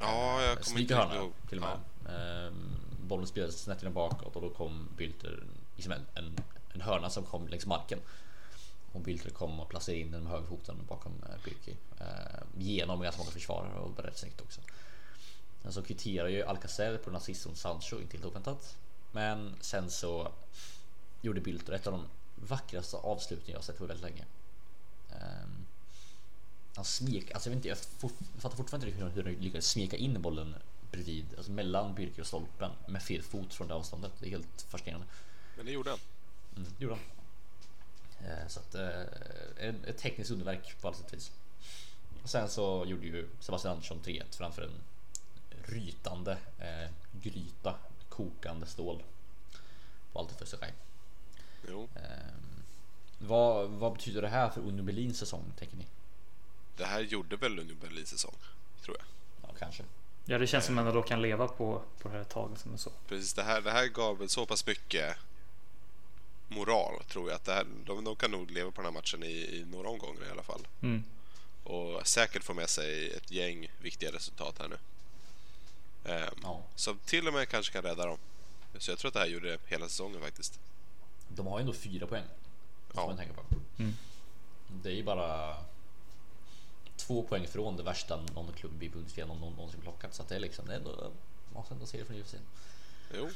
Ja, 0.00 0.42
jag 0.42 0.60
kommer 0.60 0.80
inte 0.80 0.96
hörna 0.96 1.16
ihåg. 1.16 1.32
till 1.48 1.58
och 1.58 1.68
med. 1.68 1.78
Ehm, 2.16 2.76
bollen 3.00 3.26
spelades 3.26 3.62
snett 3.62 3.82
in 3.82 3.92
bakåt 3.92 4.36
och 4.36 4.42
då 4.42 4.50
kom 4.50 4.88
Bülter, 4.96 5.44
liksom 5.76 5.92
en, 5.92 6.06
en, 6.14 6.36
en 6.74 6.80
hörna 6.80 7.10
som 7.10 7.24
kom 7.24 7.48
längs 7.48 7.66
marken. 7.66 7.98
Och 8.92 9.00
Bülter 9.00 9.30
kom 9.30 9.60
och 9.60 9.68
placerade 9.68 10.00
in 10.00 10.10
den 10.10 10.22
med 10.22 10.32
högerfoten 10.32 10.76
bakom 10.88 11.12
Birki. 11.44 11.76
Eh, 12.00 12.42
genom 12.58 13.00
ganska 13.00 13.18
många 13.18 13.30
försvarare 13.30 13.78
och 13.78 14.04
rätt 14.04 14.18
snyggt 14.18 14.40
också. 14.40 14.60
Sen 15.62 15.72
så 15.72 15.82
kvitterar 15.82 16.28
ju 16.28 16.42
Alcacer 16.42 16.96
på 16.96 17.10
en 17.10 17.16
assist 17.16 17.42
från 17.42 17.56
Sancho 17.56 18.00
inte 18.00 18.16
helt 18.16 18.26
oväntat. 18.26 18.76
Men 19.12 19.54
sen 19.60 19.90
så 19.90 20.28
gjorde 21.20 21.40
Bülter 21.40 21.72
ett 21.72 21.86
av 21.86 21.92
de 21.92 22.06
vackraste 22.34 22.96
avslutningar 22.96 23.58
jag 23.58 23.64
sett 23.64 23.78
på 23.78 23.86
väldigt 23.86 24.04
länge. 24.04 24.24
Ehm, 25.10 25.65
han 26.76 26.84
smek, 26.84 27.30
alltså 27.30 27.48
jag 27.50 27.56
vet 27.56 27.64
inte, 27.64 27.68
jag 27.68 27.78
fattar 28.38 28.56
fortfarande 28.56 28.86
inte 28.86 29.04
hur, 29.04 29.22
han 29.24 29.32
lyckades 29.32 29.70
smeka 29.70 29.96
in 29.96 30.22
bollen 30.22 30.54
bredvid, 30.90 31.26
alltså 31.36 31.52
mellan 31.52 31.94
Birker 31.94 32.20
och 32.20 32.26
stolpen 32.26 32.70
med 32.86 33.02
fel 33.02 33.22
fot 33.22 33.54
från 33.54 33.68
det 33.68 33.74
avståndet. 33.74 34.12
Det 34.18 34.26
är 34.26 34.30
helt 34.30 34.62
fascinerande. 34.68 35.06
Men 35.56 35.66
det 35.66 35.72
gjorde 35.72 35.90
han. 35.90 35.98
Mm, 36.56 36.68
det 36.78 36.84
gjorde 36.84 36.96
han. 36.96 37.04
Eh, 38.30 38.48
Så 38.48 38.60
att, 38.60 38.74
eh, 38.74 39.00
ett 39.86 39.98
tekniskt 39.98 40.30
underverk 40.30 40.80
på 40.80 40.88
alla 40.88 40.96
sätt 40.96 41.06
och 41.06 41.14
vis. 41.14 41.30
Och 42.22 42.30
sen 42.30 42.48
så 42.48 42.84
gjorde 42.86 43.06
ju 43.06 43.28
Sebastian 43.40 43.72
Andersson 43.72 44.00
3-1 44.04 44.36
framför 44.36 44.62
en 44.62 44.80
rytande 45.62 46.38
eh, 46.58 46.90
gryta, 47.22 47.74
kokande 48.08 48.66
stål. 48.66 49.02
Allt 50.14 50.32
för 50.32 50.46
sig 50.46 50.58
själv. 50.58 50.72
Jo. 51.68 51.88
Eh, 51.94 52.34
vad, 53.18 53.68
vad 53.70 53.92
betyder 53.92 54.22
det 54.22 54.28
här 54.28 54.50
för 54.50 54.60
Union 54.60 54.86
Berlins 54.86 55.18
säsong, 55.18 55.52
tänker 55.58 55.76
ni? 55.76 55.84
Det 56.76 56.84
här 56.84 57.00
gjorde 57.00 57.36
väl 57.36 57.58
Union 57.58 57.78
Berlins 57.80 58.08
säsong, 58.08 58.34
tror 58.84 58.96
jag. 58.98 59.06
Ja, 59.42 59.54
kanske. 59.58 59.82
Ja, 60.24 60.38
det 60.38 60.46
känns 60.46 60.64
som 60.64 60.78
att 60.78 60.84
man 60.84 60.94
då 60.94 61.02
kan 61.02 61.22
leva 61.22 61.48
på, 61.48 61.82
på 61.98 62.08
det 62.08 62.14
här 62.14 62.20
ett 62.20 62.28
tag. 62.28 62.58
Som 62.58 62.72
är 62.72 62.76
så. 62.76 62.90
Precis, 63.08 63.34
det 63.34 63.42
här, 63.42 63.60
det 63.60 63.70
här 63.70 63.86
gav 63.86 64.18
väl 64.18 64.28
så 64.28 64.46
pass 64.46 64.66
mycket 64.66 65.16
moral, 66.48 67.02
tror 67.08 67.28
jag. 67.28 67.36
Att 67.36 67.44
det 67.44 67.52
här, 67.52 67.66
de, 67.84 68.04
de 68.04 68.16
kan 68.16 68.30
nog 68.30 68.50
leva 68.50 68.70
på 68.70 68.76
den 68.76 68.84
här 68.84 69.00
matchen 69.00 69.22
i, 69.22 69.26
i 69.30 69.64
några 69.70 69.88
omgångar 69.88 70.24
i 70.28 70.30
alla 70.30 70.42
fall. 70.42 70.66
Mm. 70.82 71.04
Och 71.64 72.06
säkert 72.06 72.44
få 72.44 72.54
med 72.54 72.68
sig 72.68 73.10
ett 73.10 73.30
gäng 73.30 73.70
viktiga 73.80 74.12
resultat 74.12 74.58
här 74.58 74.68
nu. 74.68 74.78
Ehm, 76.12 76.34
Ja. 76.42 76.62
Som 76.74 76.98
till 76.98 77.28
och 77.28 77.34
med 77.34 77.48
kanske 77.48 77.72
kan 77.72 77.82
rädda 77.82 78.06
dem. 78.06 78.18
Så 78.78 78.90
jag 78.90 78.98
tror 78.98 79.08
att 79.08 79.14
det 79.14 79.20
här 79.20 79.26
gjorde 79.26 79.58
hela 79.66 79.88
säsongen 79.88 80.20
faktiskt. 80.20 80.60
De 81.28 81.46
har 81.46 81.58
ju 81.58 81.60
ändå 81.60 81.72
fyra 81.72 82.06
poäng. 82.06 82.24
Ja. 82.94 83.06
man 83.06 83.16
tänka 83.16 83.32
på. 83.34 83.42
Mm. 83.78 83.94
Det 84.82 84.88
är 84.88 84.94
ju 84.94 85.02
bara 85.02 85.56
två 87.06 87.22
poäng 87.22 87.46
från 87.48 87.76
det 87.76 87.82
värsta 87.82 88.16
någon 88.34 88.52
klubb 88.52 88.82
i 88.82 88.88
Bundesliga 88.88 89.26
någon, 89.26 89.40
någon, 89.40 89.52
någonsin 89.54 89.80
plockat. 89.80 90.14
Så 90.14 90.22
att 90.22 90.28
det 90.28 90.36
är 90.36 90.40
liksom, 90.40 90.66
det 90.66 90.72
är 90.72 90.76
ändå, 90.76 90.90
man 91.00 91.12
måste 91.60 91.74
ändå 91.74 91.86
se 91.86 91.98
det 91.98 92.04
från 92.04 92.16
UFC. 92.20 92.34
Jo. 93.14 93.28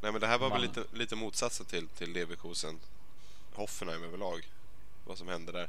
Nej 0.00 0.12
men 0.12 0.20
det 0.20 0.26
här 0.26 0.38
var 0.38 0.50
väl 0.50 0.58
Man- 0.58 0.68
lite, 0.68 0.84
lite 0.96 1.16
motsatsen 1.16 1.66
till, 1.66 1.88
till 1.88 2.12
Leverkusen 2.12 2.80
Hoffenheim 3.54 4.04
överlag. 4.04 4.50
Vad 5.06 5.18
som 5.18 5.28
hände 5.28 5.52
där. 5.52 5.68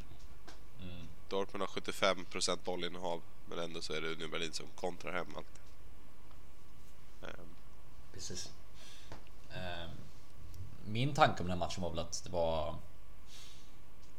Mm. 0.81 1.07
Dortmund 1.29 1.61
har 1.61 1.67
75% 1.81 2.57
bollinnehav 2.65 3.21
men 3.49 3.59
ändå 3.59 3.81
så 3.81 3.93
är 3.93 4.01
det 4.01 4.11
Union 4.11 4.31
Berlin 4.31 4.53
som 4.53 4.65
kontrar 4.75 5.13
hem 5.13 5.27
allt. 5.37 5.61
Ehm, 7.23 7.47
Precis. 8.13 8.51
Ehm, 9.53 9.89
Min 10.85 11.13
tanke 11.13 11.43
om 11.43 11.47
den 11.49 11.57
här 11.59 11.67
matchen 11.67 11.81
var 11.83 11.89
väl 11.89 11.99
att 11.99 12.23
det 12.23 12.29
var 12.29 12.75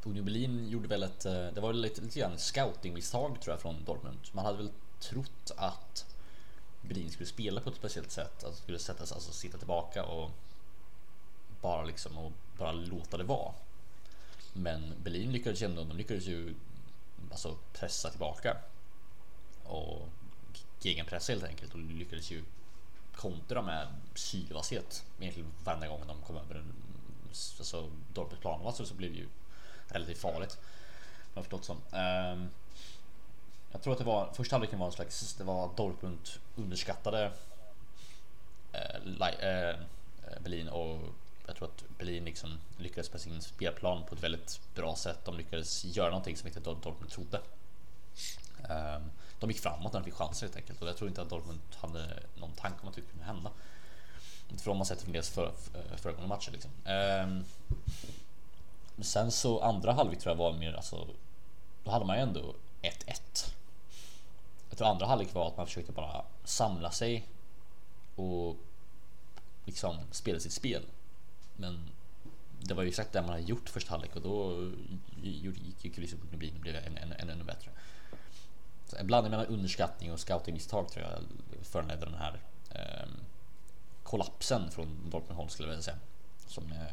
Union 0.06 0.24
Berlin 0.24 0.68
gjorde 0.68 0.88
väl 0.88 1.02
ett, 1.02 1.24
eh, 1.24 1.46
det 1.46 1.60
var 1.60 1.72
lite, 1.72 2.00
lite 2.00 2.18
grann 2.18 2.38
scoutingmisstag 2.38 3.40
tror 3.40 3.52
jag 3.52 3.60
från 3.60 3.84
Dortmund. 3.84 4.18
Man 4.32 4.44
hade 4.44 4.58
väl 4.58 4.70
trott 5.00 5.50
att 5.56 6.06
Berlin 6.82 7.10
skulle 7.10 7.26
spela 7.26 7.60
på 7.60 7.70
ett 7.70 7.76
speciellt 7.76 8.10
sätt, 8.10 8.44
alltså 8.44 8.62
skulle 8.62 8.78
sätta 8.78 9.06
sig, 9.06 9.14
alltså 9.14 9.32
sitta 9.32 9.58
tillbaka 9.58 10.04
och 10.04 10.30
bara 11.60 11.84
liksom 11.84 12.18
och 12.18 12.32
bara 12.58 12.72
låta 12.72 13.16
det 13.16 13.24
vara. 13.24 13.52
Men 14.52 14.92
Berlin 15.02 15.32
lyckades 15.32 15.62
ju 15.62 15.66
ändå, 15.66 15.84
de 15.84 15.96
lyckades 15.96 16.26
ju 16.26 16.54
alltså 17.30 17.56
pressa 17.72 18.10
tillbaka 18.10 18.56
och 19.64 20.08
gegenpressa 20.80 21.32
helt 21.32 21.44
enkelt 21.44 21.74
och 21.74 21.80
lyckades 21.80 22.30
ju 22.30 22.44
kontra 23.16 23.62
med 23.62 23.88
sylvasshet 24.14 25.04
egentligen 25.20 25.52
varje 25.64 25.88
gång 25.88 26.02
de 26.06 26.22
kom 26.22 26.36
över 26.36 26.54
en 26.54 26.72
alltså, 27.58 27.90
Dortmunds 28.14 28.40
plan 28.40 28.86
så, 28.86 28.94
blev 28.94 29.14
ju 29.14 29.28
eller 29.94 30.06
det 30.06 30.12
är 30.12 30.16
farligt. 30.16 30.58
Har 31.34 31.42
jag 31.42 31.44
förstått 31.44 31.64
som. 31.64 31.76
Ehm, 31.92 32.50
jag 33.72 33.82
tror 33.82 33.92
att 33.92 33.98
det 33.98 34.04
var 34.04 34.32
första 34.32 34.54
halvleken 34.54 34.78
var 34.78 34.86
en 34.86 34.92
slags, 34.92 35.34
det 35.34 35.44
var 35.44 35.70
Dortmund 35.76 36.28
underskattade 36.56 37.32
eh, 38.72 39.28
eh, 39.28 39.76
Berlin 40.40 40.68
och 40.68 40.98
jag 41.46 41.56
tror 41.56 41.68
att 41.68 41.84
Berlin 41.98 42.24
liksom 42.24 42.58
lyckades 42.78 43.12
med 43.12 43.20
sin 43.20 43.42
spelplan 43.42 44.04
på 44.08 44.14
ett 44.14 44.22
väldigt 44.22 44.60
bra 44.74 44.96
sätt. 44.96 45.18
De 45.24 45.36
lyckades 45.36 45.84
göra 45.84 46.10
någonting 46.10 46.36
som 46.36 46.46
inte 46.46 46.60
Dortmund 46.60 47.10
trodde. 47.10 47.40
Ehm, 48.68 49.10
de 49.40 49.50
gick 49.50 49.60
framåt 49.60 49.92
när 49.92 50.00
de 50.00 50.04
fick 50.04 50.14
chanser 50.14 50.46
helt 50.46 50.56
enkelt 50.56 50.82
och 50.82 50.88
jag 50.88 50.96
tror 50.96 51.08
inte 51.08 51.22
att 51.22 51.30
Dortmund 51.30 51.60
hade 51.74 52.22
någon 52.34 52.52
tanke 52.52 52.78
om 52.82 52.88
att 52.88 52.94
det 52.94 53.00
kunde 53.00 53.24
hända. 53.24 53.50
Inte 54.50 54.68
vad 54.68 54.76
man 54.76 54.86
sett 54.86 55.02
från 55.02 55.12
deras 55.12 55.30
för, 55.30 55.52
föregående 55.96 56.28
matcher 56.28 56.50
liksom. 56.50 56.70
Ehm, 56.84 57.44
men 58.94 59.04
sen 59.04 59.30
så 59.30 59.60
andra 59.60 59.92
halvlek 59.92 60.20
tror 60.20 60.30
jag 60.30 60.38
var 60.38 60.52
mer 60.52 60.72
alltså. 60.72 61.06
Då 61.84 61.90
hade 61.90 62.04
man 62.04 62.16
ju 62.16 62.22
ändå 62.22 62.54
1-1. 62.82 63.54
Jag 64.68 64.78
tror 64.78 64.88
andra 64.88 65.06
halvlek 65.06 65.34
var 65.34 65.48
att 65.48 65.56
man 65.56 65.66
försökte 65.66 65.92
bara 65.92 66.24
samla 66.44 66.90
sig 66.90 67.28
och 68.16 68.56
liksom 69.64 69.96
spela 70.10 70.40
sitt 70.40 70.52
spel. 70.52 70.82
Men 71.56 71.90
det 72.60 72.74
var 72.74 72.82
ju 72.82 72.88
exakt 72.88 73.12
det 73.12 73.20
man 73.20 73.30
hade 73.30 73.42
gjort 73.42 73.68
första 73.68 73.90
halvlek 73.90 74.16
och 74.16 74.22
då 74.22 74.70
gick 75.22 75.84
ju 75.84 75.90
kulissen 75.90 76.18
på 76.18 76.36
bli 76.36 76.52
blev 76.60 76.76
ännu, 76.76 76.98
ännu, 77.00 77.14
ännu, 77.18 77.32
ännu 77.32 77.44
bättre. 77.44 77.70
Så 78.86 78.96
en 78.96 79.06
blandning 79.06 79.30
mellan 79.30 79.46
underskattning 79.46 80.12
och 80.12 80.20
scoutingmisstag 80.20 80.88
tror 80.88 81.04
jag 81.04 81.22
föranledde 81.62 82.06
den 82.06 82.14
här 82.14 82.40
eh, 82.70 83.08
kollapsen 84.02 84.70
från 84.70 85.10
Dortmund 85.10 85.36
Holm 85.36 85.48
skulle 85.48 85.68
jag 85.68 85.70
vilja 85.70 85.82
säga. 85.82 85.98
Som 86.46 86.72
eh, 86.72 86.88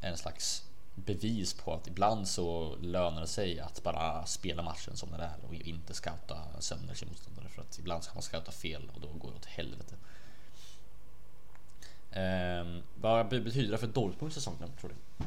en 0.00 0.16
slags 0.16 0.67
bevis 1.04 1.54
på 1.54 1.74
att 1.74 1.86
ibland 1.86 2.28
så 2.28 2.76
lönar 2.76 3.20
det 3.20 3.26
sig 3.26 3.60
att 3.60 3.82
bara 3.82 4.26
spela 4.26 4.62
matchen 4.62 4.96
som 4.96 5.10
den 5.10 5.20
är 5.20 5.36
och 5.48 5.54
inte 5.54 5.94
scouta 5.94 6.60
sönder 6.60 6.94
sin 6.94 7.08
motståndare 7.08 7.48
för 7.48 7.62
att 7.62 7.78
ibland 7.78 8.04
ska 8.04 8.14
man 8.14 8.22
scouta 8.22 8.52
fel 8.52 8.90
och 8.94 9.00
då 9.00 9.08
går 9.08 9.30
det 9.30 9.36
åt 9.36 9.44
helvete. 9.44 9.94
Eh, 12.10 12.82
vad 13.00 13.28
betyder 13.28 13.70
det 13.70 13.78
för 13.78 13.86
Dortmunds 13.86 14.34
säsong 14.34 14.56
tror 14.80 14.90
du? 14.90 15.24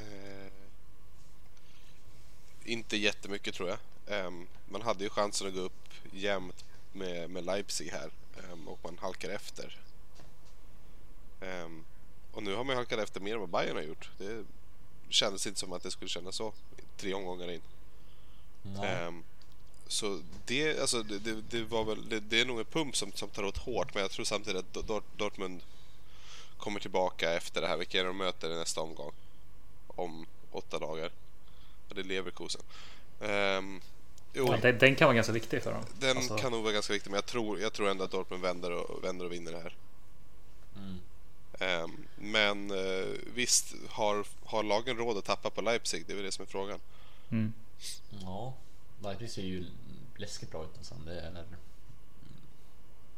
Eh, 0.00 0.52
inte 2.64 2.96
jättemycket 2.96 3.54
tror 3.54 3.68
jag. 3.68 3.78
Eh, 4.06 4.30
man 4.68 4.82
hade 4.82 5.04
ju 5.04 5.10
chansen 5.10 5.48
att 5.48 5.54
gå 5.54 5.60
upp 5.60 5.88
jämnt 6.12 6.64
med, 6.92 7.30
med 7.30 7.44
Leipzig 7.44 7.88
här 7.88 8.10
eh, 8.36 8.68
och 8.68 8.78
man 8.82 8.98
halkar 8.98 9.28
efter. 9.28 9.78
Ehm, 11.40 11.84
och 12.34 12.42
nu 12.42 12.54
har 12.54 12.64
man 12.64 12.76
halkat 12.76 12.98
efter 12.98 13.20
mer 13.20 13.34
än 13.34 13.40
vad 13.40 13.48
Bayern 13.48 13.76
har 13.76 13.82
gjort. 13.82 14.10
Det 14.18 14.44
kändes 15.08 15.46
inte 15.46 15.60
som 15.60 15.72
att 15.72 15.82
det 15.82 15.90
skulle 15.90 16.08
kännas 16.08 16.36
så 16.36 16.52
tre 16.96 17.14
omgångar 17.14 17.50
in. 17.50 17.62
Ehm, 18.84 19.22
så 19.86 20.20
det, 20.46 20.80
alltså, 20.80 21.02
det, 21.02 21.18
det, 21.18 21.40
det 21.50 21.64
var 21.64 21.84
väl, 21.84 22.08
det, 22.08 22.20
det 22.20 22.40
är 22.40 22.44
nog 22.44 22.58
en 22.58 22.64
pump 22.64 22.96
som, 22.96 23.12
som 23.12 23.28
tar 23.28 23.42
åt 23.44 23.58
hårt 23.58 23.94
men 23.94 24.02
jag 24.02 24.10
tror 24.10 24.24
samtidigt 24.24 24.60
att 24.76 24.86
Dort, 24.86 25.04
Dortmund 25.16 25.60
kommer 26.58 26.80
tillbaka 26.80 27.32
efter 27.32 27.60
det 27.60 27.68
här. 27.68 27.76
Vilka 27.76 28.00
är 28.00 28.04
de 28.04 28.16
möter 28.16 28.50
i 28.50 28.56
nästa 28.56 28.80
omgång? 28.80 29.12
Om 29.86 30.26
åtta 30.52 30.78
dagar. 30.78 31.10
Och 31.88 31.94
det 31.94 32.00
är 32.00 32.04
Leverkusen. 32.04 32.62
Um, 33.20 33.80
jo, 34.32 34.46
Ja, 34.50 34.56
den, 34.56 34.78
den 34.78 34.94
kan 34.94 35.06
vara 35.06 35.14
ganska 35.14 35.32
viktig 35.32 35.62
för 35.62 35.72
dem. 35.72 35.84
den 35.98 36.16
Alltså, 36.16 36.36
kan 36.36 36.52
nog 36.52 36.62
vara 36.62 36.72
ganska 36.72 36.92
viktig 36.92 37.10
men 37.10 37.16
jag 37.16 37.26
tror, 37.26 37.60
jag 37.60 37.72
tror 37.72 37.88
ändå 37.88 38.04
att 38.04 38.10
Dortmund 38.10 38.42
vänder 38.42 38.70
och, 38.70 39.04
vänder 39.04 39.24
och 39.24 39.32
vinner 39.32 39.52
det 39.52 39.60
här. 39.60 39.76
Mm. 40.76 41.00
Ehm, 41.60 42.06
men 42.16 42.70
eh, 42.70 43.08
visst, 43.34 43.74
har, 43.88 44.26
har 44.44 44.62
lagen 44.62 44.96
råd 44.96 45.18
att 45.18 45.24
tappa 45.24 45.50
på 45.50 45.60
Leipzig? 45.60 46.06
Det 46.06 46.12
är 46.12 46.16
väl 46.16 46.24
det 46.24 46.32
som 46.32 46.42
är 46.42 46.46
frågan. 46.46 46.80
mm. 47.30 47.52
Ja, 48.22 48.54
Leipzig 49.02 49.30
ser 49.30 49.42
ju 49.42 49.64
läskigt 50.16 50.50
bra 50.50 50.64
ut 50.64 50.76
nästan. 50.76 51.04
Det 51.04 51.20
är, 51.20 51.44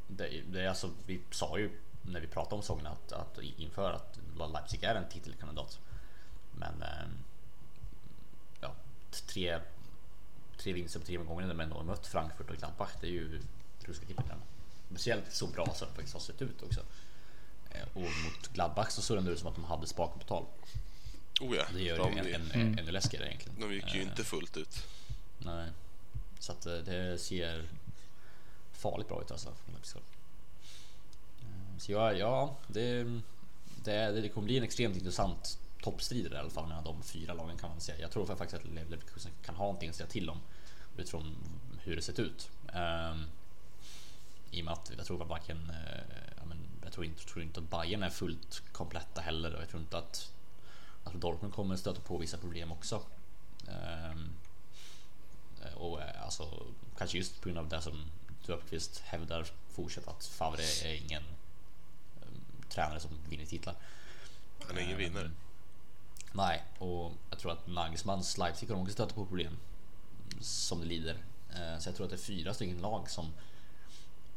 det, 0.08 0.42
det 0.48 0.62
är 0.62 0.68
alltså, 0.68 0.90
vi 1.06 1.20
sa 1.30 1.58
ju 1.58 1.70
när 2.02 2.20
vi 2.20 2.26
pratade 2.26 2.54
om 2.56 2.62
säsongen 2.62 2.86
att, 2.86 3.12
att 3.12 3.38
inför 3.56 3.92
att 3.92 4.18
Leipzig 4.52 4.84
är 4.84 4.94
en 4.94 5.08
titelkandidat. 5.08 5.78
Men 6.52 6.82
eh, 6.82 7.08
ja, 8.60 8.74
tre, 9.26 9.58
tre 10.56 10.72
vinster 10.72 11.00
på 11.00 11.06
tre 11.06 11.16
gånger 11.16 11.42
när 11.42 11.54
de 11.54 11.60
ändå 11.60 11.76
har 11.76 11.84
mött 11.84 12.06
Frankfurt 12.06 12.50
och 12.50 12.56
Gladbach. 12.56 12.90
Det 13.00 13.06
är 13.06 13.10
ju 13.10 13.40
ruskigt 13.80 14.10
imponerande. 14.10 14.46
Speciellt 14.90 15.32
så 15.32 15.46
bra 15.46 15.74
som 15.74 15.88
det 15.88 15.94
faktiskt 15.94 16.14
har 16.14 16.20
sett 16.20 16.42
ut 16.42 16.62
också. 16.62 16.80
Eh, 17.70 17.82
Och 17.94 18.00
mot 18.02 18.48
Gladbach 18.52 18.90
så 18.90 19.02
såg 19.02 19.24
det 19.24 19.30
ut 19.30 19.38
som 19.38 19.48
att 19.48 19.54
de 19.54 19.64
hade 19.64 19.86
sparkapital. 19.86 20.44
Oh 21.40 21.56
ja, 21.56 21.64
Det 21.72 21.82
gör 21.82 21.98
de, 21.98 22.14
det 22.14 22.28
ju 22.28 22.34
en, 22.34 22.50
en, 22.50 22.78
ännu 22.78 22.90
läskigare 22.92 23.26
egentligen. 23.26 23.60
de 23.60 23.74
gick 23.74 23.94
ju 23.94 24.00
Eh, 24.00 24.06
inte 24.08 24.24
fullt 24.24 24.56
ut. 24.56 24.84
Nej. 25.38 25.68
Så 26.38 26.52
att 26.52 26.66
eh, 26.66 26.74
det 26.74 27.18
ser 27.18 27.68
farligt 28.72 29.08
bra 29.08 29.20
ut 29.22 29.30
alltså. 29.30 29.48
Eh, 29.48 29.90
Så 31.78 31.92
ja, 31.92 32.12
ja 32.12 32.56
det, 32.66 33.04
det, 33.84 34.20
det 34.20 34.28
kommer 34.28 34.44
bli 34.46 34.56
en 34.58 34.64
extremt 34.64 34.96
intressant 34.96 35.58
toppstrid 35.82 36.32
i 36.32 36.36
alla 36.36 36.50
fall 36.50 36.66
mellan 36.68 36.84
de 36.84 37.02
fyra 37.02 37.34
lagen 37.34 37.56
kan 37.58 37.70
man 37.70 37.80
säga. 37.80 37.98
Jag 38.00 38.10
tror 38.10 38.26
faktiskt 38.26 38.54
att 38.64 38.70
Leverkusen 38.74 39.32
kan 39.44 39.54
ha 39.54 39.64
någonting 39.64 39.88
att 39.90 39.96
säga 39.96 40.08
till 40.08 40.30
om 40.30 40.38
utifrån 40.96 41.36
hur 41.82 41.96
det 41.96 42.02
sett 42.02 42.18
ut. 42.18 42.50
Um, 42.74 43.24
I 44.50 44.60
och 44.60 44.64
med 44.64 44.72
att 44.72 44.92
jag 44.96 45.06
tror 45.06 45.22
att 45.22 45.28
varken, 45.28 45.70
eh, 45.70 46.04
men, 46.35 46.35
jag 46.86 46.92
tror 46.92 47.04
inte, 47.06 47.24
tror 47.24 47.42
inte 47.42 47.60
att 47.60 47.70
Bayern 47.70 48.02
är 48.02 48.10
fullt 48.10 48.62
kompletta 48.72 49.20
heller 49.20 49.54
och 49.54 49.62
jag 49.62 49.68
tror 49.68 49.80
inte 49.82 49.98
att, 49.98 50.32
att 51.04 51.14
Dortmund 51.14 51.54
kommer 51.54 51.76
stöta 51.76 52.00
på 52.00 52.18
vissa 52.18 52.38
problem 52.38 52.72
också. 52.72 53.02
Ehm, 53.68 54.30
och 55.76 56.02
eh, 56.02 56.24
alltså 56.24 56.66
kanske 56.98 57.18
just 57.18 57.40
på 57.40 57.48
grund 57.48 57.58
av 57.58 57.68
det 57.68 57.80
som 57.82 58.10
Dupqvist 58.46 58.98
hävdar 59.04 59.46
fortsatt 59.70 60.08
att 60.08 60.24
Favre 60.26 60.62
är 60.84 60.94
ingen 60.94 61.22
eh, 62.20 62.28
tränare 62.68 63.00
som 63.00 63.10
vinner 63.28 63.46
titlar. 63.46 63.74
Han 64.66 64.76
är 64.76 64.80
ingen 64.80 64.92
Ehm, 64.92 64.98
vinnare. 64.98 65.30
Nej, 66.32 66.64
och 66.78 67.12
jag 67.30 67.38
tror 67.38 67.52
att 67.52 67.66
Nagelsmanns 67.66 68.38
Leipzig 68.38 68.68
kommer 68.68 68.82
också 68.82 68.92
stöta 68.92 69.14
på 69.14 69.26
problem 69.26 69.56
som 70.40 70.80
det 70.80 70.86
lider. 70.86 71.16
Eh, 71.54 71.78
Så 71.78 71.88
jag 71.88 71.96
tror 71.96 72.04
att 72.06 72.10
det 72.10 72.16
är 72.16 72.18
fyra 72.18 72.54
stycken 72.54 72.78
lag 72.78 73.10
som 73.10 73.32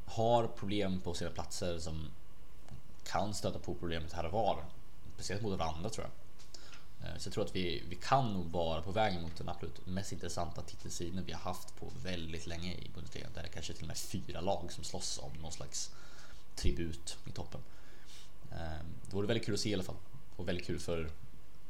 har 0.05 0.47
problem 0.47 1.01
på 1.01 1.13
sina 1.13 1.31
platser 1.31 1.79
som 1.79 2.07
kan 3.11 3.33
stöta 3.33 3.59
på 3.59 3.75
problemet 3.75 4.13
här 4.13 4.25
och 4.25 4.31
var. 4.31 4.63
Speciellt 5.13 5.41
mot 5.41 5.59
varandra 5.59 5.89
tror 5.89 6.07
jag. 6.07 6.13
Eh, 7.09 7.17
så 7.17 7.27
jag 7.27 7.33
tror 7.33 7.45
att 7.45 7.55
vi, 7.55 7.83
vi 7.89 7.95
kan 7.95 8.33
nog 8.33 8.45
vara 8.45 8.81
på 8.81 8.91
väg 8.91 9.21
mot 9.21 9.37
den 9.37 9.49
absolut 9.49 9.85
mest 9.85 10.11
intressanta 10.11 10.61
titelsidan 10.61 11.23
vi 11.25 11.31
har 11.31 11.39
haft 11.39 11.79
på 11.79 11.91
väldigt 12.03 12.47
länge 12.47 12.73
i 12.73 12.89
Bundesliga. 12.95 13.27
Där 13.33 13.43
det 13.43 13.49
kanske 13.49 13.73
till 13.73 13.83
och 13.83 13.87
med 13.87 13.95
är 13.95 13.99
fyra 13.99 14.41
lag 14.41 14.71
som 14.71 14.83
slåss 14.83 15.19
om 15.23 15.31
någon 15.41 15.51
slags 15.51 15.91
tribut 16.55 17.17
i 17.25 17.31
toppen. 17.31 17.61
Eh, 18.51 18.85
det 19.05 19.15
vore 19.15 19.27
väldigt 19.27 19.45
kul 19.45 19.53
att 19.53 19.59
se 19.59 19.69
i 19.69 19.73
alla 19.73 19.83
fall. 19.83 19.97
Och 20.35 20.47
väldigt 20.47 20.65
kul 20.65 20.79
för 20.79 21.09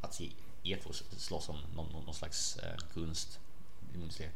att 0.01 0.13
se 0.13 0.31
er 0.63 0.79
två 0.83 0.93
slåss 1.17 1.49
om 1.49 1.55
någon, 1.75 1.91
någon, 1.91 2.05
någon 2.05 2.15
slags 2.15 2.57
eh, 2.57 2.77
gunst 2.93 3.39
i 3.93 3.97
Bundesliga. 3.97 4.29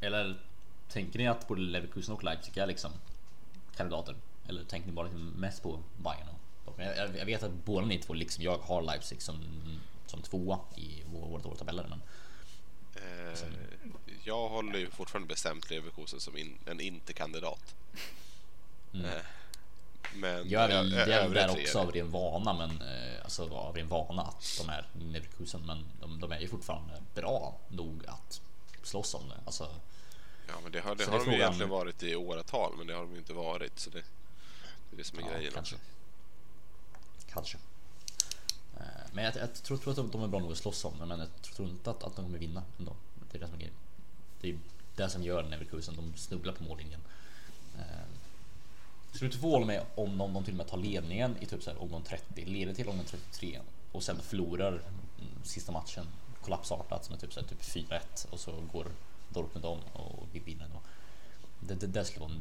Eller 0.00 0.40
tänker 0.88 1.18
ni 1.18 1.28
att 1.28 1.48
både 1.48 1.60
Leverkusen 1.60 2.14
och 2.14 2.24
Leipzig 2.24 2.56
är 2.56 2.66
liksom 2.66 2.92
kandidater? 3.76 4.14
Eller 4.48 4.64
tänker 4.64 4.88
ni 4.88 4.94
bara 4.94 5.06
liksom 5.06 5.26
mest 5.26 5.62
på 5.62 5.82
Bayern? 5.96 6.28
Och 6.64 6.74
jag, 7.18 7.26
vet 7.26 7.42
att 7.42 7.52
båda 7.64 7.86
ni 7.86 7.98
två 7.98 8.14
liksom 8.14 8.44
jag 8.44 8.58
har 8.58 8.82
Leipzig 8.82 9.22
som, 9.22 9.38
som 10.06 10.22
tvåa 10.22 10.58
i 10.76 11.02
vår- 11.12 11.38
våra 11.38 11.56
tabeller. 11.56 11.86
Men 11.88 12.02
Eh, 12.96 13.38
jag 14.24 14.48
håller 14.48 14.78
ju 14.78 14.90
fortfarande 14.90 15.28
bestämt 15.28 15.70
Leverkusen 15.70 16.20
som 16.20 16.36
in, 16.36 16.58
en 16.66 16.80
inte-kandidat. 16.80 17.74
Eh, 18.94 19.00
men 20.14 20.48
jag 20.48 20.62
är 20.64 20.68
väl 20.68 20.90
där 21.34 21.48
tre 21.48 21.62
också 21.62 21.78
av 21.78 21.92
ren 21.92 22.10
vana, 22.10 22.52
men 22.52 22.70
eh, 22.70 23.22
alltså 23.24 23.54
av 23.54 23.76
ren 23.76 23.88
vana 23.88 24.22
att 24.22 24.60
de 24.60 24.68
är 24.70 24.86
Leverkusen, 25.12 25.62
men 25.66 25.84
de, 26.00 26.20
de 26.20 26.32
är 26.32 26.40
ju 26.40 26.48
fortfarande 26.48 27.02
bra 27.14 27.58
nog 27.68 28.06
att 28.06 28.40
slåss 28.82 29.14
om 29.14 29.28
det. 29.28 29.36
Alltså, 29.44 29.68
Ja, 30.46 30.54
men 30.62 30.72
det 30.72 30.80
har, 30.80 30.94
det 30.94 31.04
Så 31.04 31.10
har 31.10 31.18
det 31.18 31.24
de 31.24 31.30
ju 31.30 31.36
egentligen 31.36 31.70
varit 31.70 32.02
i 32.02 32.16
åratal, 32.16 32.74
men 32.78 32.86
det 32.86 32.94
har 32.94 33.02
de 33.02 33.12
ju 33.12 33.18
inte 33.18 33.32
varit. 33.32 33.78
Så 33.78 33.90
det, 33.90 33.98
det 34.90 34.94
är 34.94 34.96
det 34.96 35.04
som 35.04 35.18
är 35.18 35.22
Ja, 35.22 35.28
grejen 35.32 35.52
kanske. 35.54 35.74
också. 35.76 35.84
Kanske. 37.32 37.58
Eh, 38.76 38.82
Men 39.12 39.24
jag, 39.24 39.36
jag 39.36 39.54
tror, 39.54 39.78
tror 39.78 39.90
att 40.06 40.12
de- 40.12 40.22
är 40.22 40.28
bra 40.28 40.40
nog 40.40 40.52
att 40.52 40.58
slåss 40.58 40.84
om 40.84 40.98
det, 40.98 41.06
men 41.06 41.18
jag 41.18 41.28
tror 41.42 41.68
inte 41.68 41.90
att, 41.90 42.02
att 42.02 42.16
de 42.16 42.24
kommer 42.24 42.38
vinna 42.38 42.62
ändå. 42.78 42.96
Det 43.32 43.38
är 43.38 43.40
det 43.40 43.46
som 43.46 43.54
är 43.54 43.58
grejen. 43.58 43.74
Det 44.40 44.48
är 44.50 44.58
det 44.96 45.10
som 45.10 45.22
gör 45.22 45.42
Leverkusen, 45.42 45.96
de 45.96 46.16
snubblar 46.16 46.52
på 46.52 46.64
mållinjen. 46.64 47.00
Eh, 47.78 47.82
Skulle 49.12 49.26
inte 49.28 49.38
förvåna 49.38 49.66
mig 49.66 49.84
om 49.94 50.18
de, 50.18 50.32
de 50.34 50.44
till 50.44 50.52
och 50.54 50.58
med 50.58 50.68
tar 50.68 50.76
ledningen 50.78 51.36
i 51.40 51.46
typ 51.46 51.62
så 51.62 51.70
här 51.70 51.82
omgång 51.82 52.02
30, 52.02 52.44
leder 52.44 52.74
till 52.74 52.88
omgång 52.88 53.04
33 53.06 53.60
och 53.92 54.02
sen 54.02 54.20
förlorar 54.22 54.68
mm, 54.72 55.44
sista 55.44 55.72
matchen 55.72 56.06
kollapsartat 56.42 57.04
som 57.04 57.14
är 57.14 57.18
typ, 57.18 57.32
så 57.32 57.40
här, 57.40 57.46
typ 57.46 57.62
4-1 57.62 58.00
och 58.30 58.40
så 58.40 58.52
går 58.72 58.86
Dortmund 59.36 59.64
om 59.64 59.80
och 59.92 60.28
vi 60.32 60.38
vinner 60.38 60.68
då. 60.72 60.80
Det, 61.60 61.74
det, 61.74 61.86
det 61.86 62.04
skulle 62.04 62.26
vara 62.26 62.40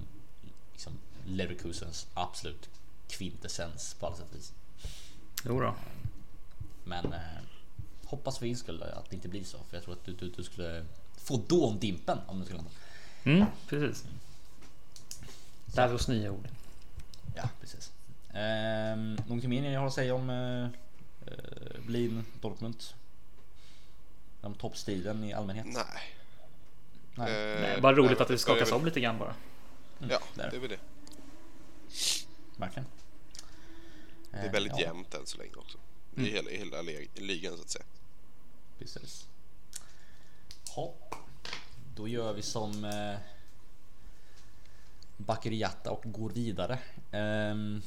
liksom, 0.71 0.93
Leverkusens 1.25 2.07
absolut 2.13 2.69
kvintessens 3.07 3.93
på 3.99 4.05
alla 4.05 4.15
sätt 4.15 4.25
och 4.29 4.37
vis. 4.37 4.53
Jo 5.45 5.59
då. 5.59 5.75
Men 6.83 7.13
eh, 7.13 7.19
hoppas 8.05 8.37
för 8.37 8.45
din 8.45 8.57
skull 8.57 8.83
att 8.83 9.09
det 9.09 9.15
inte 9.15 9.27
blir 9.27 9.43
så. 9.43 9.57
För 9.69 9.77
jag 9.77 9.83
tror 9.83 9.93
att 9.93 10.05
du, 10.05 10.13
du, 10.13 10.29
du 10.29 10.43
skulle 10.43 10.85
få 11.17 11.37
dåndimpen 11.47 12.19
om 12.27 12.39
det 12.39 12.45
skulle 12.45 12.59
hända. 12.59 12.71
Mm, 13.23 13.45
precis. 13.67 14.05
Lär 15.75 15.87
vi 15.87 15.95
oss 15.95 16.07
nya 16.07 16.31
ord. 16.31 16.47
Ja, 17.35 17.49
precis. 17.61 17.91
Ehm, 18.33 19.15
någonting 19.15 19.49
mer 19.49 19.61
ni 19.61 19.75
har 19.75 19.87
att 19.87 19.93
säga 19.93 20.15
om 20.15 20.29
eh, 20.29 20.65
eh, 21.25 21.81
Berlin, 21.85 22.25
Dortmund? 22.41 22.83
Om 24.41 24.53
toppstriden 24.53 25.23
i 25.23 25.33
allmänhet? 25.33 25.65
Nej. 25.65 26.01
Nej. 27.15 27.53
Eh, 27.55 27.61
Nej, 27.61 27.81
bara 27.81 27.95
roligt 27.95 28.11
nej, 28.11 28.21
att 28.21 28.27
det 28.27 28.37
skakas 28.37 28.71
om 28.71 28.85
lite 28.85 28.99
grann 28.99 29.17
bara. 29.19 29.35
Ja, 29.99 30.19
det 30.35 30.41
är 30.41 30.49
det. 30.51 30.55
är 30.57 30.59
väl 30.59 30.69
det. 30.69 30.79
Verkligen. 32.57 32.85
Det 34.31 34.37
är 34.37 34.45
Eh, 34.45 34.51
väldigt 34.51 34.73
ja, 34.75 34.81
jämnt 34.81 35.13
än 35.13 35.25
så 35.25 35.37
länge 35.37 35.55
också. 35.55 35.77
I 36.17 36.23
hela, 36.23 36.49
i 36.49 36.57
hela 36.57 36.81
leg- 36.81 37.09
ligan 37.15 37.55
så 37.57 37.61
att 37.61 37.69
säga. 37.69 37.85
Precis. 38.79 39.27
Ja, 40.75 40.93
då 41.95 42.07
gör 42.07 42.33
vi 42.33 42.41
som 42.41 42.85
eh, 42.85 43.17
Bakeriata 45.17 45.91
och 45.91 46.03
går 46.05 46.29
vidare. 46.29 46.79
Ehm, 47.11 47.81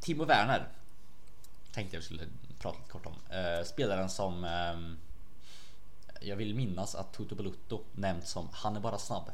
Timo 0.00 0.24
Werner 0.24 0.68
tänkte 1.72 1.96
jag 1.96 2.04
skulle 2.04 2.22
prata 2.58 2.78
lite 2.78 2.90
kort 2.90 3.06
om. 3.06 3.14
Eh, 3.36 3.64
spelaren 3.64 4.10
som 4.10 4.44
ehm, 4.44 4.98
jag 6.24 6.36
vill 6.36 6.54
minnas 6.54 6.94
att 6.94 7.12
Toto 7.12 7.34
Balutto 7.34 7.80
nämnt 7.92 8.28
som 8.28 8.48
han 8.52 8.76
är 8.76 8.80
bara 8.80 8.98
snabb. 8.98 9.30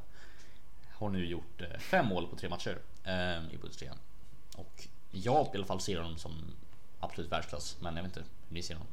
Har 0.92 1.08
nu 1.08 1.26
gjort 1.26 1.60
eh, 1.60 1.78
fem 1.78 2.06
mål 2.06 2.26
på 2.26 2.36
tre 2.36 2.48
matcher 2.48 2.78
ehm, 3.04 3.50
i 3.50 3.56
Bundesliga. 3.56 3.94
Och 4.56 4.88
jag 5.10 5.46
i 5.46 5.56
alla 5.56 5.66
fall 5.66 5.80
ser 5.80 5.96
honom 5.96 6.18
som 6.18 6.32
absolut 7.00 7.32
världsklass. 7.32 7.76
Men 7.80 7.96
jag 7.96 8.02
vet 8.02 8.10
inte 8.10 8.20
hur 8.20 8.54
ni 8.54 8.62
ser 8.62 8.74
honom. 8.74 8.88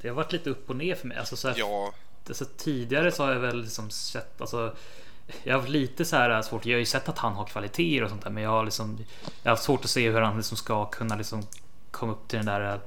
Det 0.00 0.08
har 0.08 0.14
varit 0.14 0.32
lite 0.32 0.50
upp 0.50 0.70
och 0.70 0.76
ner 0.76 0.94
för 0.94 1.06
mig. 1.06 1.18
Alltså, 1.18 1.36
så 1.36 1.48
här, 1.48 1.58
Ja, 1.58 1.92
alltså, 2.28 2.44
tidigare 2.56 3.12
så 3.12 3.24
har 3.24 3.32
jag 3.32 3.40
väl 3.40 3.62
liksom 3.62 3.90
sett, 3.90 4.40
alltså, 4.40 4.76
jag 5.42 5.54
har 5.54 5.60
haft 5.60 5.72
lite 5.72 6.04
så 6.04 6.16
här 6.16 6.42
svårt. 6.42 6.66
Jag 6.66 6.74
har 6.74 6.78
ju 6.78 6.86
sett 6.86 7.08
att 7.08 7.18
han 7.18 7.32
har 7.32 7.44
kvaliteter 7.44 8.04
och 8.04 8.10
sånt 8.10 8.22
där, 8.22 8.30
men 8.30 8.42
jag 8.42 8.50
har 8.50 8.64
liksom, 8.64 8.98
jag 9.42 9.50
har 9.50 9.56
haft 9.56 9.62
svårt 9.62 9.84
att 9.84 9.90
se 9.90 10.10
hur 10.10 10.20
han 10.20 10.36
liksom 10.36 10.56
ska 10.56 10.86
kunna 10.86 11.16
liksom 11.16 11.46
komma 11.90 12.12
upp 12.12 12.28
till 12.28 12.36
den 12.36 12.46
där 12.46 12.80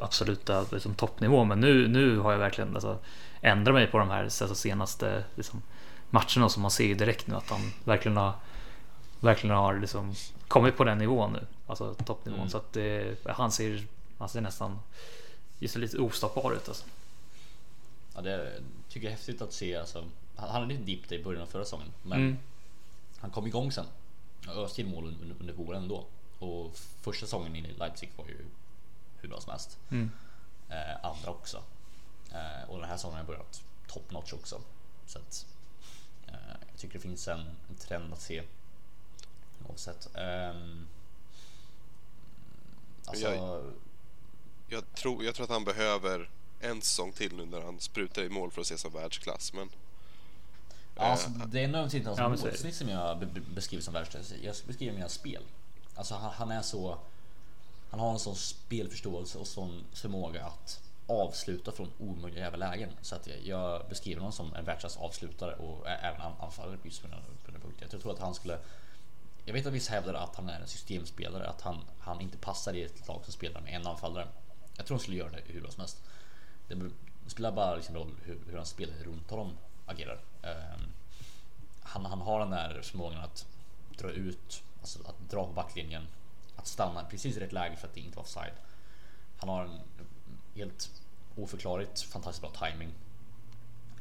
absoluta 0.00 0.66
liksom, 0.72 0.94
toppnivån. 0.94 1.48
Men 1.48 1.60
nu, 1.60 1.88
nu 1.88 2.18
har 2.18 2.32
jag 2.32 2.38
verkligen 2.38 2.74
alltså, 2.74 2.98
ändrat 3.40 3.74
mig 3.74 3.86
på 3.86 3.98
de 3.98 4.10
här 4.10 4.24
alltså, 4.24 4.54
senaste 4.54 5.24
liksom, 5.34 5.62
matcherna 6.10 6.48
som 6.48 6.62
man 6.62 6.70
ser 6.70 6.84
ju 6.84 6.94
direkt 6.94 7.26
nu 7.26 7.34
att 7.34 7.50
han 7.50 7.60
verkligen 7.84 8.16
har 8.16 8.32
verkligen 9.20 9.56
har 9.56 9.78
liksom 9.78 10.14
kommit 10.48 10.76
på 10.76 10.84
den 10.84 10.98
nivån 10.98 11.32
nu, 11.32 11.46
alltså 11.66 11.94
toppnivån. 11.94 12.40
Mm. 12.40 12.50
Så 12.50 12.56
att 12.56 12.72
det, 12.72 13.16
han 13.26 13.52
ser, 13.52 13.86
han 14.18 14.28
ser 14.28 14.40
nästan 14.40 14.78
just 15.58 15.76
lite 15.76 15.98
ostoppbar 15.98 16.52
ut 16.52 16.68
alltså. 16.68 16.84
Ja, 18.14 18.20
det 18.20 18.52
tycker 18.88 19.06
jag 19.06 19.12
är 19.12 19.16
häftigt 19.16 19.42
att 19.42 19.52
se. 19.52 19.76
Alltså, 19.76 20.04
han 20.36 20.48
hade 20.50 20.66
lite 20.66 20.82
dipp 20.82 21.12
i 21.12 21.24
början 21.24 21.42
av 21.42 21.46
förra 21.46 21.64
säsongen, 21.64 21.88
men 22.02 22.18
Mm. 22.18 22.38
han 23.20 23.30
kom 23.30 23.46
igång 23.46 23.72
sen. 23.72 23.86
och 24.48 24.64
Öste 24.64 24.80
in 24.80 24.90
mål 24.90 25.04
under, 25.06 25.36
under 25.40 25.54
våren 25.54 25.82
ändå. 25.82 26.04
Och 26.38 26.76
första 27.00 27.26
säsongen 27.26 27.56
i 27.56 27.62
Leipzig 27.78 28.10
var 28.16 28.24
ju 28.26 28.36
hur 29.22 29.28
bra 29.28 29.40
som 29.40 29.50
helst. 29.50 29.78
Mm. 29.90 30.10
Eh, 30.68 31.04
andra 31.04 31.30
också. 31.30 31.62
Eh, 32.32 32.70
och 32.70 32.78
den 32.80 32.88
här 32.88 32.96
säsongen 32.96 33.16
har 33.18 33.24
börjat 33.24 33.62
top 33.86 34.10
notch 34.10 34.32
också. 34.32 34.60
Så 35.06 35.18
att, 35.18 35.46
eh, 36.26 36.34
jag 36.70 36.78
tycker 36.78 36.94
det 36.94 37.00
finns 37.00 37.28
en, 37.28 37.40
en 37.40 37.74
trend 37.78 38.12
att 38.12 38.20
se. 38.20 38.42
Oavsett. 39.68 40.08
Ehm, 40.16 40.86
alltså, 43.06 43.24
Jag- 43.34 43.72
jag 44.68 44.94
tror, 44.94 45.24
jag 45.24 45.34
tror 45.34 45.44
att 45.44 45.50
han 45.50 45.64
behöver 45.64 46.30
en 46.60 46.82
säsong 46.82 47.12
till 47.12 47.36
nu 47.36 47.46
när 47.46 47.60
han 47.60 47.80
sprutar 47.80 48.22
i 48.22 48.28
mål 48.28 48.50
för 48.50 48.60
att 48.60 48.66
se 48.66 48.78
som 48.78 48.92
världsklass. 48.92 49.52
Men 49.52 49.70
Ja, 50.96 51.02
alltså, 51.02 51.28
det 51.30 51.60
är 51.60 51.68
nödvändigtvis 51.68 51.98
inte 51.98 52.22
hans 52.22 52.42
målsnitt 52.44 52.74
som 52.74 52.88
jag 52.88 53.18
be- 53.18 53.26
be- 53.26 53.40
beskriver 53.54 53.82
som 53.82 53.94
världsklass. 53.94 54.32
Jag 54.42 54.56
beskriver 54.66 54.92
mina 54.94 55.08
spel. 55.08 55.42
Alltså 55.94 56.14
han, 56.14 56.30
han 56.32 56.50
är 56.50 56.62
så... 56.62 56.98
Han 57.90 58.00
har 58.00 58.12
en 58.12 58.18
sån 58.18 58.36
spelförståelse 58.36 59.38
och 59.38 59.46
sån 59.46 59.84
förmåga 59.92 60.44
att 60.44 60.80
avsluta 61.06 61.72
från 61.72 61.92
omöjliga 61.98 62.44
jävla 62.44 62.70
lägen. 62.70 62.90
Så 63.02 63.14
att 63.14 63.28
jag, 63.44 63.88
beskriver 63.88 64.20
honom 64.20 64.32
som 64.32 64.54
en 64.54 64.64
världsklass 64.64 64.96
avslutare 64.96 65.54
och 65.54 65.88
även 65.88 66.20
anfallare 66.20 66.78
just 66.82 67.02
på 67.02 67.08
den, 67.08 67.18
punkten. 67.62 67.88
Jag 67.90 68.02
tror 68.02 68.12
att 68.12 68.18
han 68.18 68.34
skulle 68.34 68.58
jag 69.44 69.54
vet 69.54 69.66
att 69.66 69.72
vissa 69.72 69.92
hävdar 69.92 70.14
att 70.14 70.36
han 70.36 70.48
är 70.48 70.60
en 70.60 70.66
systemspelare, 70.66 71.48
att 71.48 71.60
han, 71.60 71.84
han 72.00 72.20
inte 72.20 72.38
passar 72.38 72.74
i 72.74 72.82
ett 72.82 73.08
lag 73.08 73.20
som 73.24 73.32
spelar 73.32 73.60
med 73.60 73.74
en 73.74 73.86
anfallare. 73.86 74.28
Jag 74.76 74.86
tror 74.86 74.94
han 74.94 75.02
skulle 75.02 75.16
göra 75.16 75.30
det 75.30 75.42
hur 75.46 75.60
bra 75.60 75.70
som 75.70 75.80
helst. 75.80 76.02
Det 76.68 76.90
spelar 77.26 77.52
bara 77.52 77.76
liksom 77.76 77.94
roll 77.94 78.14
hur, 78.24 78.38
hur 78.50 78.56
han 78.56 78.66
spelar 78.66 78.94
runt 78.94 79.30
honom 79.30 79.52
agerar. 79.86 80.20
Ehm, 80.42 80.80
han, 81.82 82.04
han 82.04 82.20
har 82.20 82.40
den 82.40 82.50
där 82.50 82.80
förmågan 82.82 83.20
att 83.20 83.46
dra 83.98 84.10
ut, 84.10 84.62
alltså 84.80 84.98
att 85.06 85.30
dra 85.30 85.46
på 85.46 85.52
backlinjen, 85.52 86.06
att 86.60 86.66
stanna 86.66 87.04
precis 87.04 87.36
i 87.36 87.40
rätt 87.40 87.52
läge 87.52 87.76
för 87.76 87.88
att 87.88 87.94
det 87.94 88.00
inte 88.00 88.16
var 88.16 88.22
offside. 88.22 88.52
Han 89.38 89.48
har 89.48 89.64
en 89.64 89.80
helt 90.54 90.90
oförklarligt 91.36 92.02
fantastiskt 92.02 92.40
bra 92.40 92.68
timing. 92.68 92.92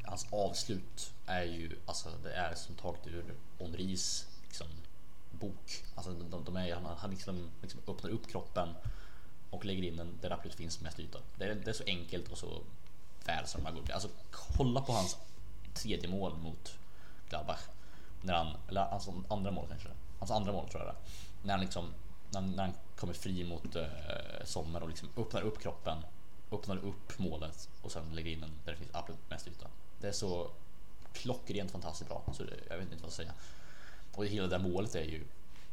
Hans 0.03 0.27
avslut 0.31 1.13
är 1.25 1.43
ju 1.43 1.79
alltså 1.85 2.09
det 2.23 2.33
är 2.33 2.55
som 2.55 2.75
taget 2.75 3.07
ur 3.07 3.35
Henris 3.59 4.27
liksom, 4.43 4.67
bok. 5.31 5.83
Alltså 5.95 6.11
de, 6.11 6.43
de 6.43 6.55
är, 6.55 6.75
han, 6.75 6.97
han 6.97 7.09
liksom, 7.09 7.49
liksom 7.61 7.81
öppnar 7.87 8.09
upp 8.09 8.27
kroppen 8.27 8.69
och 9.49 9.65
lägger 9.65 9.83
in 9.83 9.97
den 9.97 10.17
där 10.21 10.29
det 10.29 10.35
absolut 10.35 10.55
finns 10.55 10.81
mest 10.81 10.99
yta. 10.99 11.19
Det 11.35 11.45
är, 11.45 11.55
det 11.55 11.69
är 11.69 11.73
så 11.73 11.83
enkelt 11.83 12.31
och 12.31 12.37
så 12.37 12.61
väl 13.25 13.47
som 13.47 13.63
man 13.63 13.75
går. 13.75 13.91
Alltså 13.91 14.09
kolla 14.31 14.81
på 14.81 14.91
hans 14.91 15.17
tredje 15.73 16.09
mål 16.09 16.37
mot 16.37 16.77
Gladbach. 17.29 17.61
När 18.21 18.33
han, 18.33 18.57
eller 18.67 18.81
hans 18.81 19.09
andra 19.29 19.51
mål 19.51 19.65
kanske. 19.69 19.89
Hans 20.19 20.31
andra 20.31 20.51
mål 20.51 20.69
tror 20.69 20.83
jag 20.83 20.87
det 20.93 20.97
är. 20.97 21.01
När 21.43 21.53
han 21.53 21.61
liksom, 21.61 21.93
när, 22.29 22.41
när 22.41 22.63
han 22.63 22.73
kommer 22.95 23.13
fri 23.13 23.43
mot 23.43 23.75
eh, 23.75 23.85
Sommer 24.43 24.83
och 24.83 24.89
liksom 24.89 25.09
öppnar 25.17 25.41
upp 25.41 25.59
kroppen, 25.59 25.97
öppnar 26.51 26.77
upp 26.77 27.19
målet 27.19 27.69
och 27.81 27.91
sen 27.91 28.03
lägger 28.11 28.31
in 28.31 28.41
den 28.41 28.51
där 28.65 28.71
det 28.71 28.77
finns 28.77 28.91
absolut 28.93 29.29
mest 29.29 29.47
yta. 29.47 29.67
Det 29.99 30.07
är 30.07 30.11
så 30.11 30.51
klockrent 31.13 31.71
fantastiskt 31.71 32.09
bra. 32.09 32.23
Så 32.33 32.43
det, 32.43 32.55
jag 32.69 32.77
vet 32.77 32.91
inte 32.91 32.95
vad 32.95 33.05
jag 33.05 33.11
ska 33.13 33.23
säga. 33.23 33.33
Och 34.15 34.25
hela 34.25 34.47
det 34.47 34.57
där 34.57 34.63
målet 34.63 34.95
är 34.95 35.03
ju 35.03 35.23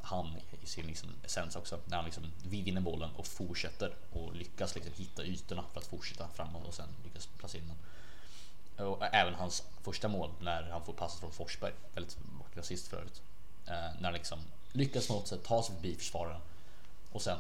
han 0.01 0.37
i 0.63 0.67
sin 0.67 0.87
liksom 0.87 1.11
essens 1.25 1.57
också. 1.57 1.79
När 1.85 1.97
han 1.97 2.05
liksom 2.05 2.25
vinner 2.45 2.81
bollen 2.81 3.11
och 3.17 3.27
fortsätter 3.27 3.95
och 4.13 4.35
lyckas 4.35 4.75
liksom 4.75 4.93
hitta 4.95 5.25
ytorna 5.25 5.65
för 5.73 5.81
att 5.81 5.87
fortsätta 5.87 6.29
framåt 6.29 6.67
och 6.67 6.75
sen 6.75 6.89
lyckas 7.05 7.27
placera 7.27 7.63
in 7.63 7.69
den. 7.69 7.77
Och 8.87 9.03
även 9.03 9.35
hans 9.35 9.63
första 9.83 10.09
mål 10.09 10.31
när 10.41 10.63
han 10.63 10.85
får 10.85 10.93
passet 10.93 11.21
från 11.21 11.33
Forsberg, 11.33 11.73
väldigt 11.95 12.19
vacker 12.39 12.61
assist 12.61 12.89
förut. 12.89 13.23
Eh, 13.67 13.73
när 13.73 14.03
han 14.03 14.13
liksom 14.13 14.39
lyckas 14.77 15.07
på 15.07 15.13
något 15.13 15.29
sätt 15.29 15.45
ta 15.45 15.63
sig 15.63 15.75
förbi 15.75 15.95
försvararen 15.95 16.41
och 17.13 17.23
sen 17.23 17.39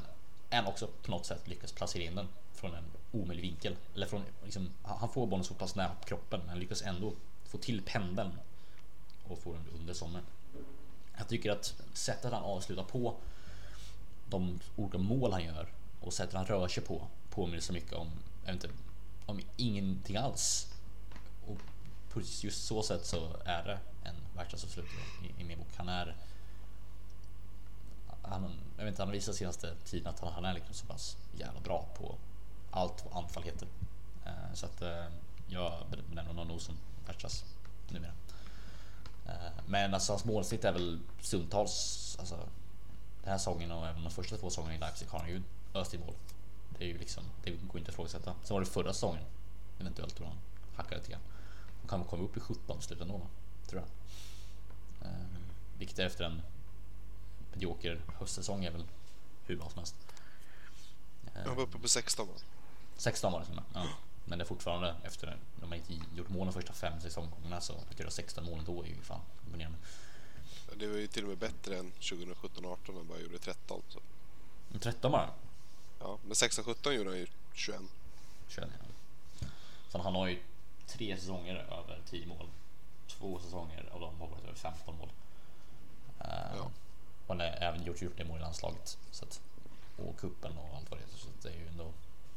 än 0.50 0.66
också 0.66 0.88
på 1.02 1.10
något 1.10 1.26
sätt 1.26 1.48
lyckas 1.48 1.72
placera 1.72 2.02
in 2.02 2.14
den 2.14 2.28
från 2.54 2.74
en 2.74 2.84
omöjlig 3.12 3.42
vinkel. 3.42 3.76
Eller 3.94 4.06
från, 4.06 4.22
liksom, 4.44 4.70
han 4.82 4.98
han 4.98 5.08
får 5.08 5.26
bollen 5.26 5.44
så 5.44 5.54
pass 5.54 5.74
nära 5.74 5.96
kroppen 6.04 6.40
men 6.46 6.58
lyckas 6.58 6.82
ändå 6.82 7.12
få 7.44 7.58
till 7.58 7.82
pendeln 7.82 8.32
och 9.28 9.38
få 9.38 9.52
den 9.52 9.68
under 9.78 9.94
sommaren. 9.94 10.26
Jag 11.18 11.28
tycker 11.28 11.50
att 11.50 11.74
sättet 11.92 12.32
han 12.32 12.42
avslutar 12.42 12.84
på 12.84 13.14
de 14.28 14.60
olika 14.76 14.98
mål 14.98 15.32
han 15.32 15.44
gör 15.44 15.72
och 16.00 16.12
sättet 16.12 16.34
han 16.34 16.46
rör 16.46 16.68
sig 16.68 16.82
på 16.82 17.06
påminner 17.30 17.60
så 17.60 17.72
mycket 17.72 17.92
om, 17.92 18.10
jag 18.44 18.52
vet 18.52 18.64
inte, 18.64 18.76
om 19.26 19.40
ingenting 19.56 20.16
alls. 20.16 20.68
Och 21.46 21.58
på 22.10 22.20
just 22.20 22.66
så 22.66 22.82
sätt 22.82 23.06
så 23.06 23.36
är 23.44 23.64
det 23.64 23.78
en 24.04 24.14
världsklassavslutare 24.36 25.00
i, 25.24 25.40
i 25.42 25.44
min 25.44 25.58
bok. 25.58 25.68
Han 25.76 25.88
är 25.88 26.16
han, 28.28 28.60
jag 28.76 28.84
vet 28.84 28.92
inte, 28.92 29.02
han 29.02 29.08
har 29.08 29.14
visat 29.14 29.34
senaste 29.34 29.74
tiden 29.84 30.06
att 30.06 30.20
han, 30.20 30.32
han 30.32 30.44
är 30.44 30.54
liksom 30.54 30.74
så 30.74 30.86
pass 30.86 31.16
jävla 31.32 31.60
bra 31.60 31.86
på 31.98 32.14
allt 32.70 33.04
vad 33.04 33.24
anfall 33.24 33.42
heter. 33.42 33.68
Eh, 34.26 34.54
så 34.54 34.66
att 34.66 34.82
eh, 34.82 35.04
jag 35.46 35.72
benämner 35.90 36.24
honom 36.24 36.48
nog 36.48 36.60
som 36.60 36.74
världsklass 37.06 37.44
numera. 37.88 38.12
Eh, 39.26 39.52
Men 39.66 39.94
alltså 39.94 40.12
hans 40.12 40.24
målsnitt 40.24 40.64
är 40.64 40.72
väl 40.72 41.00
stundtals, 41.20 42.16
alltså 42.20 42.36
den 43.22 43.30
här 43.30 43.38
säsongen 43.38 43.72
och 43.72 43.86
även 43.86 44.04
de 44.04 44.10
första 44.10 44.36
två 44.36 44.50
säsongerna 44.50 44.74
i 44.74 44.78
Leipzig 44.78 45.06
har 45.06 45.18
han 45.18 45.28
ju 45.28 45.42
öst 45.74 45.94
i 45.94 45.98
mål. 45.98 46.14
Det 46.78 46.84
är 46.84 46.88
ju 46.88 46.98
liksom, 46.98 47.24
det 47.44 47.50
går 47.50 47.78
inte 47.78 47.88
att 47.88 47.94
ifrågasätta. 47.94 48.34
Sen 48.42 48.54
var 48.54 48.60
det 48.60 48.66
förra 48.66 48.92
säsongen 48.92 49.24
eventuellt 49.80 50.16
då 50.18 50.24
han 50.24 50.38
hackade 50.76 50.96
lite 50.96 51.10
grann. 51.10 51.20
Han 51.80 51.88
kan 51.88 52.04
komma 52.04 52.22
upp 52.22 52.36
i 52.36 52.40
17 52.40 52.82
slutet 52.82 53.02
ändå, 53.02 53.20
tror 53.66 53.82
jag. 53.82 53.88
Eh, 55.08 55.26
vilket 55.78 55.98
efter 55.98 56.24
en 56.24 56.42
medioker 57.56 58.00
höstsäsong 58.18 58.64
är 58.64 58.70
väl 58.70 58.84
hur 59.46 59.56
bra 59.56 59.68
som 59.68 59.78
helst. 59.78 59.94
Han 61.46 61.56
var 61.56 61.62
uppe 61.62 61.78
på 61.78 61.88
16 61.88 62.28
va? 62.28 62.34
16 62.96 63.32
var 63.32 63.40
det 63.40 63.46
som 63.46 63.60
ja. 63.74 63.86
Men 64.24 64.38
det 64.38 64.44
är 64.44 64.46
fortfarande 64.46 64.94
efter 65.02 65.36
de 65.60 65.68
har 65.68 65.76
inte 65.76 65.92
gjort 66.16 66.28
mål 66.28 66.46
de 66.46 66.52
första 66.52 66.72
fem 66.72 67.00
säsongomgångarna 67.00 67.60
så 67.60 67.72
att 67.90 68.00
göra 68.00 68.10
16 68.10 68.44
mål 68.44 68.64
då 68.66 68.82
är 68.82 68.86
ju 68.86 69.02
fan 69.02 69.20
imponerande. 69.46 69.78
Det 70.76 70.86
var 70.86 70.96
ju 70.96 71.06
till 71.06 71.22
och 71.22 71.28
med 71.28 71.38
bättre 71.38 71.78
än 71.78 71.92
2017-18 71.92 72.76
när 72.86 72.94
han 72.94 73.06
bara 73.08 73.18
gjorde 73.18 73.38
13. 73.38 73.82
Så. 73.88 74.00
Men 74.68 74.80
13 74.80 75.12
bara. 75.12 75.30
Ja, 76.00 76.18
men 76.24 76.32
16-17 76.32 76.92
gjorde 76.92 77.10
han 77.10 77.18
ju 77.18 77.26
21. 77.54 77.80
21 78.48 78.68
ja. 79.40 79.46
Sen 79.88 80.00
han 80.00 80.14
har 80.14 80.28
ju 80.28 80.42
tre 80.86 81.16
säsonger 81.16 81.54
över 81.54 82.00
10 82.10 82.26
mål. 82.26 82.48
Två 83.08 83.38
säsonger 83.38 83.88
av 83.92 84.00
dem 84.00 84.20
har 84.20 84.28
varit 84.28 84.44
över 84.44 84.54
15 84.54 84.98
mål. 84.98 85.08
Ja. 86.18 86.70
Han 87.28 87.40
har 87.40 87.46
även 87.46 87.84
gjort, 87.84 88.02
gjort 88.02 88.16
det 88.16 88.24
mål 88.24 88.38
i 88.38 88.40
landslaget. 88.40 88.98
Så 89.10 89.24
att, 89.24 89.40
och 89.96 90.18
kuppen 90.18 90.58
och 90.58 90.76
allt 90.76 90.90
vad 90.90 91.00
det 91.00 91.04
heter. 91.04 91.18
Så 91.18 91.28
att 91.28 91.42
det 91.42 91.48
är 91.48 91.54
ju 91.54 91.68
ändå, 91.68 91.84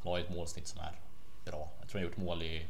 han 0.04 0.12
har 0.12 0.17
ju 0.17 0.23
ett 0.23 0.36
målsnitt 0.36 0.67
som 0.67 0.80
är 0.80 0.99
bra. 1.45 1.69
Jag 1.80 1.89
tror 1.89 2.02
han 2.02 2.10
gjort 2.10 2.17
mål 2.17 2.43
i 2.43 2.67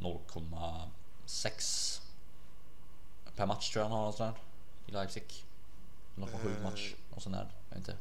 0,6 0.00 2.00
per 3.36 3.46
match 3.46 3.70
tror 3.72 3.82
jag 3.84 3.88
han 3.90 3.98
har 3.98 4.06
något 4.06 4.16
sånt 4.16 4.36
i 4.86 4.90
Leipzig. 4.92 5.24
0,7 6.16 6.56
Eh. 6.56 6.62
match 6.62 6.94
och 7.14 7.22
sånt 7.22 7.36
där. 7.36 7.48
Jag 7.68 7.76
vet 7.76 7.88
inte. 7.88 7.96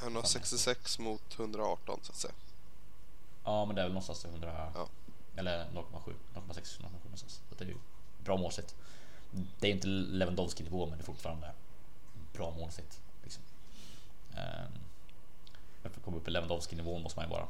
Han 0.00 0.16
har 0.16 0.22
66 0.22 0.98
mot 0.98 1.38
118 1.38 2.00
så 2.02 2.12
att 2.12 2.18
säga. 2.18 2.34
Ja, 3.44 3.64
men 3.64 3.76
det 3.76 3.82
är 3.82 3.86
väl 3.86 3.92
någonstans 3.92 4.24
100 4.24 4.72
Ja. 4.74 4.88
eller 5.36 5.64
0,7, 5.70 6.14
0,6, 6.34 6.34
0,7 6.34 6.82
någonstans. 7.04 7.40
Så 7.48 7.54
det 7.54 7.64
är 7.64 7.68
ju 7.68 7.76
bra 8.24 8.36
målsnitt. 8.36 8.74
Det 9.60 9.66
är 9.68 9.72
inte 9.72 9.86
Lewandowski 9.86 10.62
nivå, 10.64 10.86
men 10.86 10.98
det 10.98 11.02
är 11.02 11.06
fortfarande 11.06 11.52
bra 12.32 12.50
målsnitt. 12.50 13.00
Liksom. 13.22 13.42
Ehm, 14.36 14.72
men 15.82 15.92
för 15.92 16.00
att 16.00 16.04
komma 16.04 16.16
upp 16.16 16.28
i 16.28 16.30
Lewandowski 16.30 16.76
nivån 16.76 17.02
måste 17.02 17.18
man 17.18 17.28
ju 17.28 17.34
vara 17.34 17.46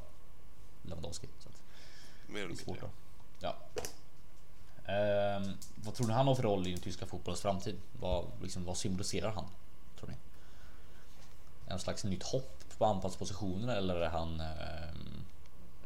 Lewandowski. 0.82 1.28
Så 1.38 1.48
att 1.48 1.62
Mer 2.26 2.40
eller 2.40 2.66
mindre. 2.66 2.88
Ja. 3.40 3.56
Ehm, 4.92 5.58
vad 5.76 5.94
tror 5.94 6.06
ni 6.06 6.12
han 6.12 6.26
har 6.26 6.34
för 6.34 6.42
roll 6.42 6.66
i 6.66 6.70
den 6.70 6.80
tyska 6.80 7.06
fotbollens 7.06 7.40
framtid? 7.40 7.80
Vad, 8.00 8.26
liksom, 8.42 8.64
vad 8.64 8.76
symboliserar 8.76 9.30
han? 9.30 9.44
Tror 9.98 10.08
ni? 10.08 10.14
En 11.66 11.78
slags 11.78 12.04
nytt 12.04 12.22
hopp 12.22 12.64
på 12.78 12.84
anfallspositioner 12.84 13.76
eller 13.76 13.96
är 13.96 14.10
han 14.10 14.40
ehm, 14.40 15.24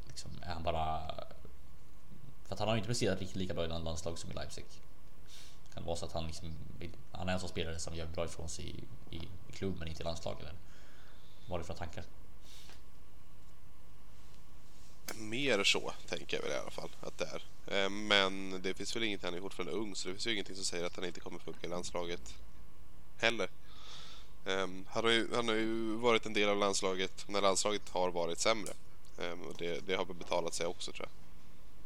liksom, 0.08 0.30
är 0.42 0.52
han 0.52 0.62
bara 0.62 1.00
för 2.46 2.54
att 2.54 2.58
han 2.58 2.68
har 2.68 2.74
ju 2.74 2.78
inte 2.78 2.86
presterat 2.86 3.20
riktigt 3.20 3.36
lika 3.36 3.54
bra 3.54 3.64
i 3.64 3.68
landslag 3.68 4.18
som 4.18 4.30
i 4.30 4.34
Leipzig. 4.34 4.64
Kan 5.74 5.82
det 5.82 5.86
vara 5.86 5.96
så 5.96 6.06
att 6.06 6.12
han 6.12 6.26
liksom 6.26 6.54
han 7.16 7.28
är 7.28 7.32
en 7.32 7.40
sån 7.40 7.48
spelare 7.48 7.78
som 7.78 7.94
gör 7.96 8.06
bra 8.06 8.24
ifrån 8.24 8.48
sig 8.48 8.64
i, 9.10 9.16
i, 9.16 9.18
i 9.48 9.52
klubb 9.52 9.76
men 9.78 9.88
inte 9.88 10.02
i 10.02 10.04
landslag 10.04 10.36
eller 10.40 10.52
vad 11.48 11.56
är 11.56 11.62
det 11.62 11.66
för 11.66 11.74
tankar? 11.74 12.04
Mer 15.14 15.64
så, 15.64 15.92
tänker 16.08 16.36
jag 16.36 16.42
väl 16.42 16.52
i 16.52 16.56
alla 16.56 16.70
fall 16.70 16.90
att 17.00 17.18
det 17.18 17.24
är. 17.24 17.42
Eh, 17.84 17.90
Men 17.90 18.62
det 18.62 18.74
finns 18.74 18.96
väl 18.96 19.02
inget, 19.02 19.22
han 19.22 19.34
är 19.34 19.40
fortfarande 19.40 19.72
ung, 19.72 19.94
så 19.96 20.08
det 20.08 20.14
finns 20.14 20.26
ju 20.26 20.32
ingenting 20.32 20.56
som 20.56 20.64
säger 20.64 20.84
att 20.84 20.96
han 20.96 21.04
inte 21.04 21.20
kommer 21.20 21.38
funka 21.38 21.66
i 21.66 21.70
landslaget 21.70 22.34
heller. 23.18 23.48
Ehm, 24.46 24.84
Han 24.90 25.04
har, 25.04 25.10
ju, 25.10 25.34
han 25.34 25.48
har 25.48 25.54
ju 25.54 25.96
varit 25.96 26.26
en 26.26 26.32
del 26.32 26.48
av 26.48 26.56
landslaget 26.58 27.24
när 27.28 27.40
landslaget 27.42 27.88
har 27.88 28.10
varit 28.10 28.38
sämre. 28.38 28.72
Ehm, 29.18 29.42
Och 29.42 29.54
det, 29.58 29.86
det 29.86 29.94
har 29.96 30.04
betalat 30.04 30.54
sig 30.54 30.66
också 30.66 30.92
tror 30.92 31.08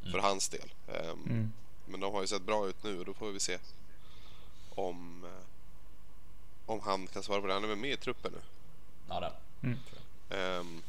jag. 0.03 0.13
För 0.13 0.19
hans 0.19 0.49
del. 0.49 0.73
Ehm, 0.89 1.19
Mm. 1.27 1.53
Men 1.87 2.01
de 2.01 2.13
har 2.15 2.21
ju 2.21 2.27
sett 2.27 2.43
bra 2.43 2.69
ut 2.69 2.83
nu 2.85 2.99
och 2.99 3.05
då 3.05 3.15
får 3.15 3.31
vi 3.31 3.41
se 3.41 3.59
om, 4.71 5.25
eh, 5.25 5.45
om 6.67 6.81
han 6.81 7.07
kan 7.07 7.23
svara 7.23 7.41
på 7.41 7.47
det. 7.47 7.53
Han 7.53 7.65
är 7.65 7.69
väl 7.69 7.77
med 7.79 7.93
i 7.93 7.97
truppen 7.97 8.33
nu. 8.33 8.41
Ja, 9.09 9.21
det. 9.21 9.33
Mm. 9.67 9.79
Ehm, 10.31 10.83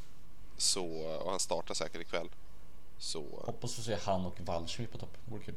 så, 0.58 0.86
och 1.06 1.32
han 1.32 1.40
startar 1.40 1.74
säkert 1.74 2.02
ikväll. 2.02 2.30
Så 2.98 3.24
Hoppas 3.46 3.76
få 3.76 3.82
se 3.82 3.98
han 4.06 4.26
och 4.26 4.40
Waldschmidt 4.40 4.92
på 4.92 4.98
topp. 4.98 5.18
Vore 5.26 5.44
kul. 5.44 5.56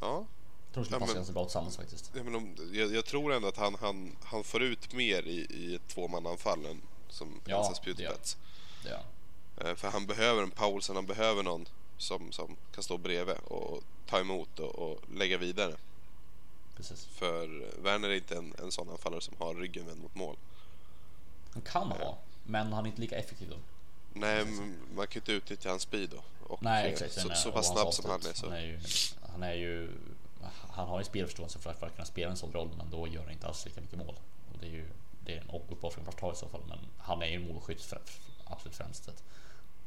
ja, 0.00 0.26
Jag 0.66 0.74
tror 0.74 0.82
de 0.82 0.84
skulle 0.84 0.96
Ja, 0.96 1.00
passa 1.00 1.14
ganska 1.14 1.32
bra 1.32 1.44
tillsammans 1.44 1.76
faktiskt. 1.76 2.12
Ja, 2.14 2.22
men 2.22 2.34
om, 2.34 2.56
jag, 2.72 2.94
jag 2.94 3.04
tror 3.04 3.32
ändå 3.32 3.48
att 3.48 3.56
han, 3.56 3.74
han, 3.80 4.16
han 4.24 4.44
får 4.44 4.62
ut 4.62 4.92
mer 4.92 5.22
i, 5.22 5.46
i 5.50 5.74
ett 5.74 5.88
tvåmananfall 5.88 6.66
än 6.66 6.82
som 7.08 7.40
Ja, 7.44 7.68
det 7.68 7.74
spjutspets. 7.76 8.36
Det 8.82 8.88
gör 8.88 9.02
han. 9.56 9.66
Eh, 9.68 9.74
För 9.74 9.88
han 9.90 10.06
behöver 10.06 10.42
en 10.42 10.50
Paulsen, 10.50 10.96
han 10.96 11.06
behöver 11.06 11.42
någon 11.42 11.68
som, 11.98 12.32
som 12.32 12.56
kan 12.74 12.82
stå 12.82 12.98
bredvid 12.98 13.36
och 13.36 13.82
ta 14.06 14.20
emot 14.20 14.58
och, 14.58 14.74
och 14.74 15.00
lägga 15.14 15.38
vidare. 15.38 15.76
Precis. 16.76 17.04
För 17.04 17.66
Werner 17.82 18.08
är 18.08 18.14
inte 18.14 18.36
en, 18.36 18.54
en 18.58 18.72
sån 18.72 18.88
anfallare 18.88 19.20
som 19.20 19.34
har 19.38 19.54
ryggen 19.54 19.86
vänd 19.86 20.02
mot 20.02 20.14
mål. 20.14 20.36
Han 21.52 21.62
kan 21.62 21.88
vara, 21.88 22.14
men 22.44 22.72
han 22.72 22.84
är 22.84 22.88
inte 22.88 23.00
lika 23.00 23.16
effektiv 23.16 23.50
då. 23.50 23.56
Nej, 24.12 24.44
man 24.94 25.06
kan 25.06 25.14
ju 25.14 25.20
inte 25.20 25.32
utnyttja 25.32 25.70
hans 25.70 25.82
speed 25.82 26.10
då. 26.10 26.22
Och 26.46 26.62
Nej 26.62 26.86
eh, 26.86 26.92
exakt. 26.92 27.12
så, 27.12 27.34
så 27.34 27.52
pass 27.52 27.68
snabb 27.68 27.92
som 27.92 28.10
han 28.10 28.20
är 28.20 28.32
så. 28.32 28.46
Han 28.46 28.56
är 28.56 28.64
ju, 28.64 28.80
han 29.32 29.42
är 29.42 29.54
ju 29.54 29.90
han 30.70 30.88
har 30.88 30.98
ju 30.98 31.04
spelförståelse 31.04 31.58
för 31.58 31.70
att, 31.70 31.78
för 31.78 31.86
att 31.86 31.94
kunna 31.94 32.06
spela 32.06 32.30
en 32.30 32.36
sån 32.36 32.52
roll 32.52 32.68
men 32.78 32.90
då 32.90 33.08
gör 33.08 33.22
han 33.22 33.32
inte 33.32 33.46
alls 33.46 33.64
lika 33.64 33.80
mycket 33.80 33.98
mål. 33.98 34.18
Och 34.52 34.58
det 34.60 34.66
är 34.66 34.70
ju 34.70 34.86
det 35.24 35.36
är 35.36 35.40
en 35.40 35.50
uppoffring 35.50 36.04
för 36.04 36.12
att 36.12 36.18
ta 36.18 36.32
i 36.32 36.36
så 36.36 36.48
fall 36.48 36.60
men 36.68 36.78
han 36.98 37.22
är 37.22 37.26
ju 37.26 37.38
målskytt 37.38 37.82
för, 37.82 38.00
absolut 38.44 38.76
främst. 38.76 39.08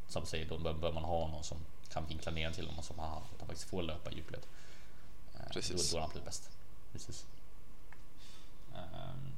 Som 0.08 0.26
säger 0.26 0.46
då 0.46 0.58
bör, 0.58 0.74
bör 0.74 0.92
man 0.92 1.04
ha 1.04 1.28
någon 1.28 1.44
som 1.44 1.58
kan 1.90 2.08
vinkla 2.08 2.32
ner 2.32 2.52
till 2.52 2.68
honom 2.68 2.84
som 2.84 3.00
han, 3.00 3.18
att 3.18 3.40
han 3.40 3.48
faktiskt 3.48 3.70
får 3.70 3.84
löpa 3.84 4.12
i 4.12 4.16
djupled. 4.16 4.42
Eh, 5.36 5.52
Precis. 5.54 5.92
Då, 5.92 5.98
då 5.98 5.98
är 5.98 6.02
han 6.02 6.10
absolut 6.10 6.26
bäst. 6.26 6.50
Precis. 6.96 7.26
Ehm, 8.76 9.32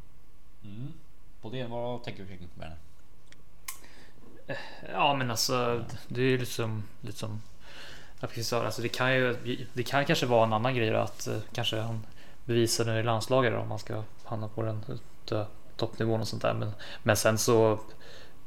mm. 0.63 0.93
På 1.41 1.49
det, 1.49 1.67
vad 1.67 2.03
tänker 2.03 2.23
du 2.23 2.27
kring 2.37 2.47
Werner? 2.55 2.77
Eh, 4.47 4.55
ja, 4.93 5.13
men 5.15 5.31
alltså 5.31 5.85
det 6.07 6.21
är 6.21 6.25
ju 6.25 6.37
liksom 6.37 6.83
lite 7.01 7.17
som 7.17 7.41
alltså 8.51 8.81
det 8.81 8.89
kan 8.89 9.13
ju. 9.15 9.35
Det 9.73 9.83
kan 9.83 10.05
kanske 10.05 10.25
vara 10.25 10.45
en 10.45 10.53
annan 10.53 10.75
grej 10.75 10.89
då, 10.89 10.97
att 10.97 11.27
eh, 11.27 11.37
kanske 11.53 11.79
han 11.79 12.05
bevisar 12.45 12.85
nu 12.85 12.99
i 12.99 13.03
landslaget 13.03 13.53
om 13.53 13.67
man 13.67 13.79
ska 13.79 14.03
hamna 14.23 14.47
på 14.47 14.61
den 14.61 14.99
toppnivån 15.75 16.21
och 16.21 16.27
sånt 16.27 16.41
där. 16.41 16.53
Men, 16.53 16.71
men 17.03 17.17
sen 17.17 17.37
så. 17.37 17.79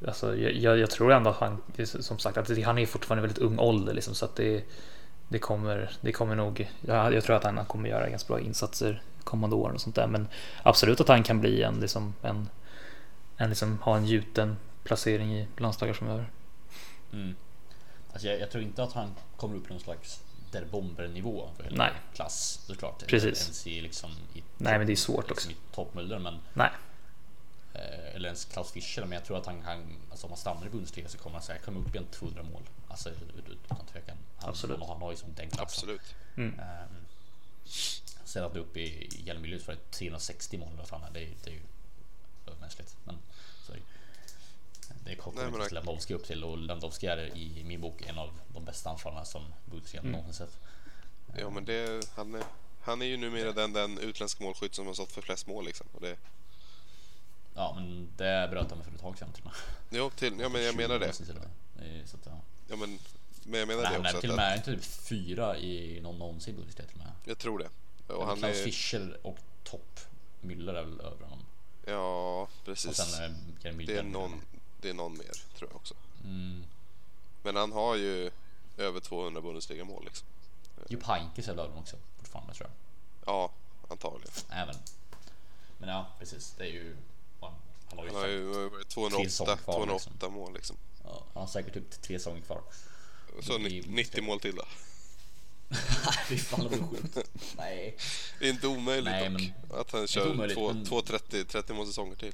Alltså, 0.07 0.37
jag, 0.37 0.79
jag 0.79 0.90
tror 0.90 1.12
ändå 1.12 1.31
att 1.31 1.37
han 1.37 1.62
som 1.85 2.18
sagt 2.18 2.37
att 2.37 2.46
det- 2.46 2.62
han 2.62 2.79
är 2.79 2.87
fortfarande 2.87 3.23
väldigt 3.23 3.38
ung 3.42 3.59
ålder 3.59 3.94
liksom 3.94 4.14
så 4.14 4.25
att 4.25 4.37
det. 4.37 4.64
Det 5.30 5.38
kommer, 5.38 5.90
det 6.00 6.12
kommer 6.12 6.34
nog. 6.36 6.70
Jag, 6.80 7.14
jag 7.14 7.24
tror 7.24 7.36
att 7.36 7.44
han 7.44 7.64
kommer 7.66 7.88
göra 7.88 8.08
ganska 8.10 8.26
bra 8.32 8.40
insatser 8.40 9.02
kommande 9.24 9.56
åren 9.56 9.74
och 9.74 9.80
sånt 9.80 9.96
där. 9.96 10.06
Men 10.06 10.28
absolut 10.62 11.00
att 11.00 11.08
han 11.08 11.22
kan 11.22 11.40
bli 11.40 11.62
en 11.62 11.80
liksom 11.80 12.14
en. 12.22 12.48
En 13.36 13.48
liksom 13.48 13.78
ha 13.82 13.96
en 13.96 14.06
gjuten 14.06 14.56
placering 14.84 15.34
i 15.38 15.48
landslaget 15.56 15.96
framöver. 15.96 16.30
Mm. 17.12 17.34
Alltså 18.12 18.28
jag, 18.28 18.40
jag 18.40 18.50
tror 18.50 18.62
inte 18.64 18.82
att 18.82 18.92
han 18.92 19.14
kommer 19.36 19.56
upp 19.56 19.68
någon 19.70 19.80
slags 19.80 20.20
där 20.52 20.64
bomber 20.70 21.08
nivå 21.08 21.48
för 21.56 21.64
hela 21.64 21.76
Nej. 21.76 21.92
klass 22.14 22.60
såklart. 22.66 23.06
Precis. 23.06 23.42
Ens 23.42 23.66
i 23.66 23.80
liksom 23.80 24.10
i, 24.34 24.42
Nej, 24.56 24.78
men 24.78 24.86
det 24.86 24.92
är 24.92 24.96
svårt 24.96 25.28
liksom 25.28 25.50
också. 25.52 25.62
i 25.62 25.74
toppmöller 25.74 26.18
men 26.18 26.38
Nej, 26.54 26.70
eh, 27.74 28.14
eller 28.14 28.24
ens 28.28 28.44
Klaus 28.44 28.72
Fischer 28.72 29.00
men 29.02 29.12
jag 29.12 29.24
tror 29.24 29.36
att 29.38 29.46
han 29.46 29.62
kan 29.62 29.82
alltså 30.10 30.26
om 30.26 30.30
han 30.30 30.38
stannar 30.38 30.66
i 30.66 30.70
Bundesliga 30.70 31.08
så 31.08 31.18
kommer 31.18 31.34
han 31.34 31.42
säkert 31.42 31.64
komma 31.64 31.80
upp 31.80 31.94
i 31.94 31.98
en 31.98 32.06
200 32.06 32.42
mål. 32.42 32.62
Alltså 32.88 33.10
ut- 33.10 33.22
ut- 33.38 33.58
utan 33.64 33.78
tvekan. 33.92 34.16
Han, 34.40 34.50
Absolut. 34.50 34.79
Han, 34.79 34.88
han 34.88 35.03
har 35.03 35.11
ju 35.11 35.16
som 35.16 35.35
den 35.35 35.50
klassen. 35.50 35.62
Absolut. 35.90 36.14
Um, 36.37 36.55
sen 38.24 38.44
att 38.44 38.53
du 38.55 38.59
är 38.61 38.64
uppe 38.64 38.81
i 38.81 39.09
Hjelmelius 39.26 39.64
för 39.64 39.76
360 39.90 40.59
mål 40.59 40.72
vad 40.79 40.88
fan 40.88 41.03
är 41.05 41.11
det, 41.11 41.20
är 41.20 41.24
ju- 41.24 41.35
det 41.44 41.50
är 41.50 41.55
ju 41.55 41.61
övermänskligt. 42.46 42.96
Men 43.05 43.18
så 43.66 43.72
är 43.72 43.76
det. 43.76 43.83
Det 45.05 45.16
kommer 45.16 45.42
Nej, 45.42 45.50
men- 45.53 45.61
inte 45.62 45.74
Lewandowski 45.74 46.14
upp 46.14 46.24
till 46.26 46.44
och 46.44 46.59
Lewandowski 46.59 47.07
är 47.07 47.37
i 47.37 47.64
min 47.64 47.81
bok 47.81 48.03
en 48.03 48.18
av 48.18 48.31
de 48.55 48.64
bästa 48.64 48.90
anfallarna 48.90 49.24
som 49.24 49.44
Bundesliga 49.64 50.00
Mm. 50.00 50.12
någonsin 50.12 50.35
sett. 50.35 50.59
Ja, 51.37 51.50
men 51.50 51.64
det, 51.64 52.09
han, 52.14 52.35
är, 52.35 52.42
han 52.83 53.03
är 53.03 53.07
ju 53.07 53.16
numera 53.16 53.53
den, 53.53 53.72
den 53.72 53.98
utländska 53.98 54.44
målskytt 54.44 54.74
som 54.74 54.87
har 54.87 54.94
stått 54.94 55.12
för 55.12 55.22
flest 55.22 55.46
mål 55.46 55.64
liksom. 55.64 55.87
Och 55.92 56.00
det, 56.00 56.16
Ja 57.55 57.72
men 57.76 58.09
det 58.16 58.48
bröt 58.50 58.68
de 58.68 58.83
för 58.85 58.90
ett 58.94 59.00
tag 59.00 59.18
sedan 59.18 59.33
till 59.33 59.44
jo, 59.90 60.11
till, 60.11 60.40
ja, 60.40 60.48
men 60.48 60.62
jag 60.62 60.72
20 60.74 60.83
menar 60.83 60.98
det. 60.98 61.12
till 61.12 61.26
Så 62.07 62.16
att, 62.16 62.26
ja. 62.26 62.40
Ja, 62.68 62.76
men, 62.76 62.98
men 63.44 63.59
jag 63.61 63.68
menar 63.68 63.83
Nej, 63.83 63.90
det 63.92 63.96
han 63.96 64.07
också. 64.07 64.16
är 64.16 64.20
till 64.20 64.31
och 64.31 64.37
med 64.37 64.64
typ 64.64 64.85
fyra 64.85 65.59
i 65.59 66.00
någon 66.03 66.18
någonsin 66.18 66.57
Bundesliga 66.57 66.88
till 66.88 66.98
och 66.98 67.05
med. 67.05 67.12
jag 67.24 67.38
tror 67.38 67.59
det. 67.59 67.68
Och 68.14 68.26
han 68.26 68.37
Klaus 68.38 68.57
är, 68.57 68.64
Fischer 68.64 69.18
och 69.22 69.38
Topp 69.64 70.00
Müller 70.42 70.74
är 70.74 70.83
väl 70.85 71.00
över 71.00 71.24
honom. 71.24 71.44
ja, 71.85 72.42
Och 72.42 72.50
precis. 72.64 72.96
sen 72.96 73.22
är 73.24 73.35
Gerd 73.64 73.74
Müller 73.74 73.87
Det 73.87 73.98
är, 73.98 74.03
någon, 74.03 74.40
det 74.81 74.90
är 74.90 74.94
någon 74.94 75.12
mer, 75.18 75.33
tror 75.59 75.70
jag 75.70 75.76
också. 75.76 75.94
Mm. 76.24 76.64
Men 77.42 77.57
han 77.57 77.72
har 77.72 77.96
ju 77.96 78.31
över 78.79 79.00
200 79.00 79.40
Bundesliga-mål 79.40 80.05
liksom. 80.05 80.26
Jupp 80.88 81.03
Heynckes 81.07 81.48
är 81.48 81.53
väl 81.53 81.59
över 81.59 81.68
honom 81.68 81.83
också 81.83 81.96
fortfarande 82.18 82.55
tror 82.55 82.68
jag. 82.70 83.35
Ja, 83.35 83.50
antagligen. 83.88 84.33
Även. 84.50 84.74
Men 85.79 85.88
ja, 85.88 86.07
precis. 86.18 86.55
Det 86.59 86.64
är 86.64 86.68
ju... 86.68 86.96
Han, 87.40 87.53
han 87.88 87.98
har 87.98 88.05
ju, 88.07 88.12
Han 88.12 88.20
har 88.22 88.29
ju 88.29 88.53
säkert, 88.55 88.72
varit 88.72 88.88
Tre 88.88 88.94
208, 88.94 89.24
säsonger 89.31 89.57
kvar, 89.57 89.74
208 89.74 90.11
liksom. 90.12 90.33
mål 90.35 90.55
liksom. 90.55 90.76
ja, 91.05 91.22
han 91.35 91.40
har 91.40 91.46
säkert 91.48 91.74
typ 91.74 92.03
tre 92.03 92.18
säsonger 92.18 92.40
kvar. 92.40 92.62
Så 93.42 93.58
Det 93.58 93.64
är- 93.64 93.70
90 93.70 93.90
90 93.90 94.22
mål 94.22 94.40
till 94.40 94.56
då. 94.56 94.64
Fy 96.28 96.36
fan 96.38 96.68
det 96.70 96.76
var 96.76 96.86
sjukt. 96.88 97.18
Nej. 97.56 97.96
Det 98.38 98.46
är 98.46 98.50
inte 98.50 98.66
omöjligt 98.66 99.04
Nej, 99.04 99.30
dock. 99.68 99.80
Att 99.80 99.92
han 99.92 100.06
kör 100.06 100.30
omöjligt, 100.30 100.56
två, 100.58 100.72
men- 100.72 100.84
två 100.84 101.02
30, 101.02 101.44
30 101.44 101.72
mål 101.72 101.86
säsonger 101.86 102.16
till. 102.16 102.32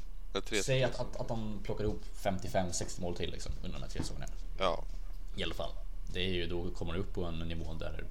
Säg 0.65 0.83
att, 0.85 1.01
att, 1.01 1.17
att 1.17 1.29
han 1.31 1.61
plockar 1.65 1.85
ihop 1.85 2.03
55-60 2.23 3.01
mål 3.01 3.17
till 3.17 3.31
liksom, 3.31 3.53
under 3.63 3.79
de 3.79 3.83
här 3.83 3.91
tre 3.91 4.03
säsongerna. 4.03 4.27
Ja, 4.59 4.85
I 5.37 5.43
alla 5.43 5.55
fall. 5.55 5.71
Det 6.13 6.21
är 6.21 6.29
ju, 6.33 6.47
då 6.47 6.71
kommer 6.71 6.93
det 6.93 6.99
upp 6.99 7.15
på 7.15 7.25
en 7.25 7.39
nivå 7.39 7.75
där 7.75 8.05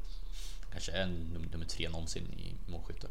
kanske 0.71 0.91
är 0.91 1.05
num- 1.05 1.51
nummer 1.51 1.65
tre 1.65 1.89
någonsin 1.89 2.23
i 2.23 2.71
målskytte. 2.71 3.07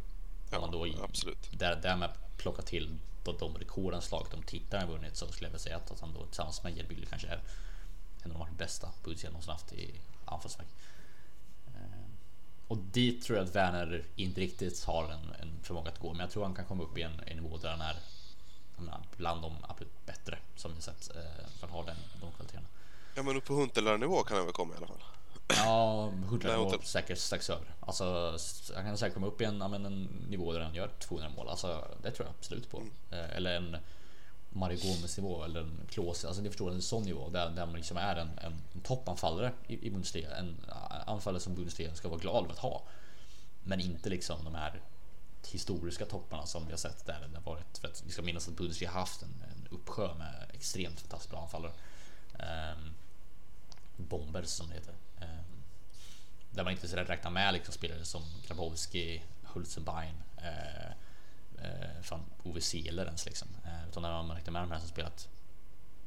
Ja, 0.50 0.56
Om 0.58 0.62
man 0.62 0.70
då 0.72 0.86
i, 0.86 0.94
absolut. 1.02 1.38
Där, 1.58 1.76
därmed 1.82 2.10
plockar 2.36 2.62
till 2.62 2.98
de, 3.24 3.36
de 3.38 3.54
rekorden 3.58 4.02
slaget 4.02 4.30
de 4.30 4.42
tittarna 4.42 4.86
vunnit 4.86 5.16
så 5.16 5.28
skulle 5.28 5.46
jag 5.46 5.50
vilja 5.50 5.62
säga 5.64 5.76
att, 5.76 5.90
att 5.90 6.00
han 6.00 6.14
då 6.14 6.26
tillsammans 6.26 6.62
med 6.62 6.72
Müller 6.74 7.06
kanske 7.10 7.28
är 7.28 7.40
en 8.24 8.32
av 8.32 8.38
de 8.38 8.56
bästa 8.56 8.88
Bundesliga 9.04 9.30
någonsin 9.30 9.52
haft 9.52 9.72
i 9.72 10.00
anfallsväg. 10.24 10.66
Eh, 11.66 11.80
Och 12.68 12.76
dit 12.78 13.22
tror 13.24 13.38
jag 13.38 13.46
att 13.48 13.54
Werner 13.54 14.04
inte 14.16 14.40
riktigt 14.40 14.84
har 14.84 15.04
en, 15.04 15.32
en 15.40 15.50
förmåga 15.62 15.90
att 15.90 15.98
gå, 15.98 16.10
men 16.12 16.20
jag 16.20 16.30
tror 16.30 16.44
han 16.44 16.54
kan 16.54 16.64
komma 16.64 16.82
upp 16.82 16.98
i 16.98 17.02
en, 17.02 17.20
en 17.26 17.36
nivå 17.36 17.56
där 17.56 17.70
han 17.70 17.80
är 17.80 17.96
menar, 18.76 19.00
bland 19.16 19.42
de 19.42 19.52
absolut 19.62 20.06
bättre 20.06 20.38
som 20.56 20.74
vi 20.74 20.82
sett 20.82 21.16
eh, 21.16 21.46
för 21.58 21.66
att 21.66 21.72
ha 21.72 21.82
den, 21.82 21.96
de 22.20 22.32
kvaliteterna. 22.32 22.66
ja 23.14 23.22
men 23.22 23.36
upp 23.36 23.44
på 23.44 23.54
Huntelaar-nivå 23.54 24.22
kan 24.22 24.36
han 24.36 24.46
väl 24.46 24.54
komma 24.54 24.74
i 24.74 24.76
alla 24.76 24.86
fall. 24.86 25.02
Ja, 25.48 26.04
Hurtig 26.28 26.46
Nej, 26.48 26.56
var 26.56 26.62
Huntelaar. 26.64 26.84
säkert 26.84 27.18
strax 27.18 27.50
över. 27.50 27.64
Alltså, 27.80 28.36
han 28.74 28.84
kan 28.84 28.98
säkert 28.98 29.14
komma 29.14 29.26
upp 29.26 29.40
i 29.40 29.44
en, 29.44 29.62
en 29.62 30.08
nivå 30.28 30.52
där 30.52 30.60
han 30.60 30.74
gör 30.74 30.88
200 30.98 31.30
mål. 31.36 31.48
Alltså, 31.48 31.88
det 32.02 32.10
tror 32.10 32.26
jag 32.26 32.34
absolut 32.38 32.70
på. 32.70 32.82
Eh, 33.10 33.36
Eller 33.36 33.56
en 33.56 33.76
Mario 34.54 34.78
Gomes 34.82 35.16
nivå 35.16 35.44
eller 35.44 35.60
en 35.60 35.80
Klose. 35.90 36.26
Alltså, 36.26 36.42
ni 36.42 36.48
förstår 36.48 36.70
en 36.70 36.82
sån 36.82 37.02
nivå 37.02 37.28
där, 37.28 37.50
där 37.50 37.66
man 37.66 37.74
liksom 37.74 37.96
är 37.96 38.16
en, 38.16 38.38
en, 38.38 38.52
en 38.74 38.80
toppanfallare 38.80 39.52
i, 39.66 39.86
i 39.86 39.90
Bundesliga. 39.90 40.36
En 40.36 40.56
anfallare 41.06 41.40
som 41.40 41.54
Bundesliga 41.54 41.94
ska 41.94 42.08
vara 42.08 42.20
glad 42.20 42.44
över 42.44 42.52
att 42.52 42.58
ha. 42.58 42.82
Men 43.62 43.80
inte 43.80 44.08
liksom 44.08 44.44
de 44.44 44.54
här 44.54 44.80
historiska 45.52 46.06
topparna 46.06 46.46
som 46.46 46.66
vi 46.66 46.70
har 46.70 46.78
sett 46.78 47.06
där 47.06 47.28
det 47.32 47.38
har 47.38 47.44
varit. 47.44 47.78
För 47.78 47.88
att 47.88 48.02
vi 48.06 48.12
ska 48.12 48.22
minnas 48.22 48.48
att 48.48 48.56
Bundesliga 48.56 48.90
har 48.90 49.00
haft 49.00 49.22
en, 49.22 49.28
en 49.28 49.68
uppsjö 49.70 50.14
med 50.14 50.50
extremt 50.52 51.00
fantastiskt 51.00 51.30
bra 51.30 51.42
anfallare. 51.42 51.72
Ehm, 52.38 52.78
um, 52.78 52.94
Bombers 53.96 54.46
som 54.46 54.68
det 54.68 54.74
heter. 54.74 54.94
Um, 55.20 55.62
där 56.50 56.64
man 56.64 56.72
inte 56.72 56.88
så 56.88 56.96
räknar 56.96 57.30
med 57.30 57.54
liksom 57.54 57.74
spelare 57.74 58.04
som 58.04 58.22
Grabowski, 58.46 59.22
Hulzenbein, 59.42 60.14
eh, 60.36 60.90
uh, 61.64 62.02
fan 62.02 62.20
Ove 62.42 62.60
Seeler 62.60 63.06
ens 63.06 63.26
liksom. 63.26 63.48
Utan 63.94 64.02
där 64.02 64.22
man 64.22 64.36
räknar 64.36 64.52
med 64.52 64.62
de 64.62 64.70
här 64.70 64.78
som 64.78 64.88
spelat 64.88 65.28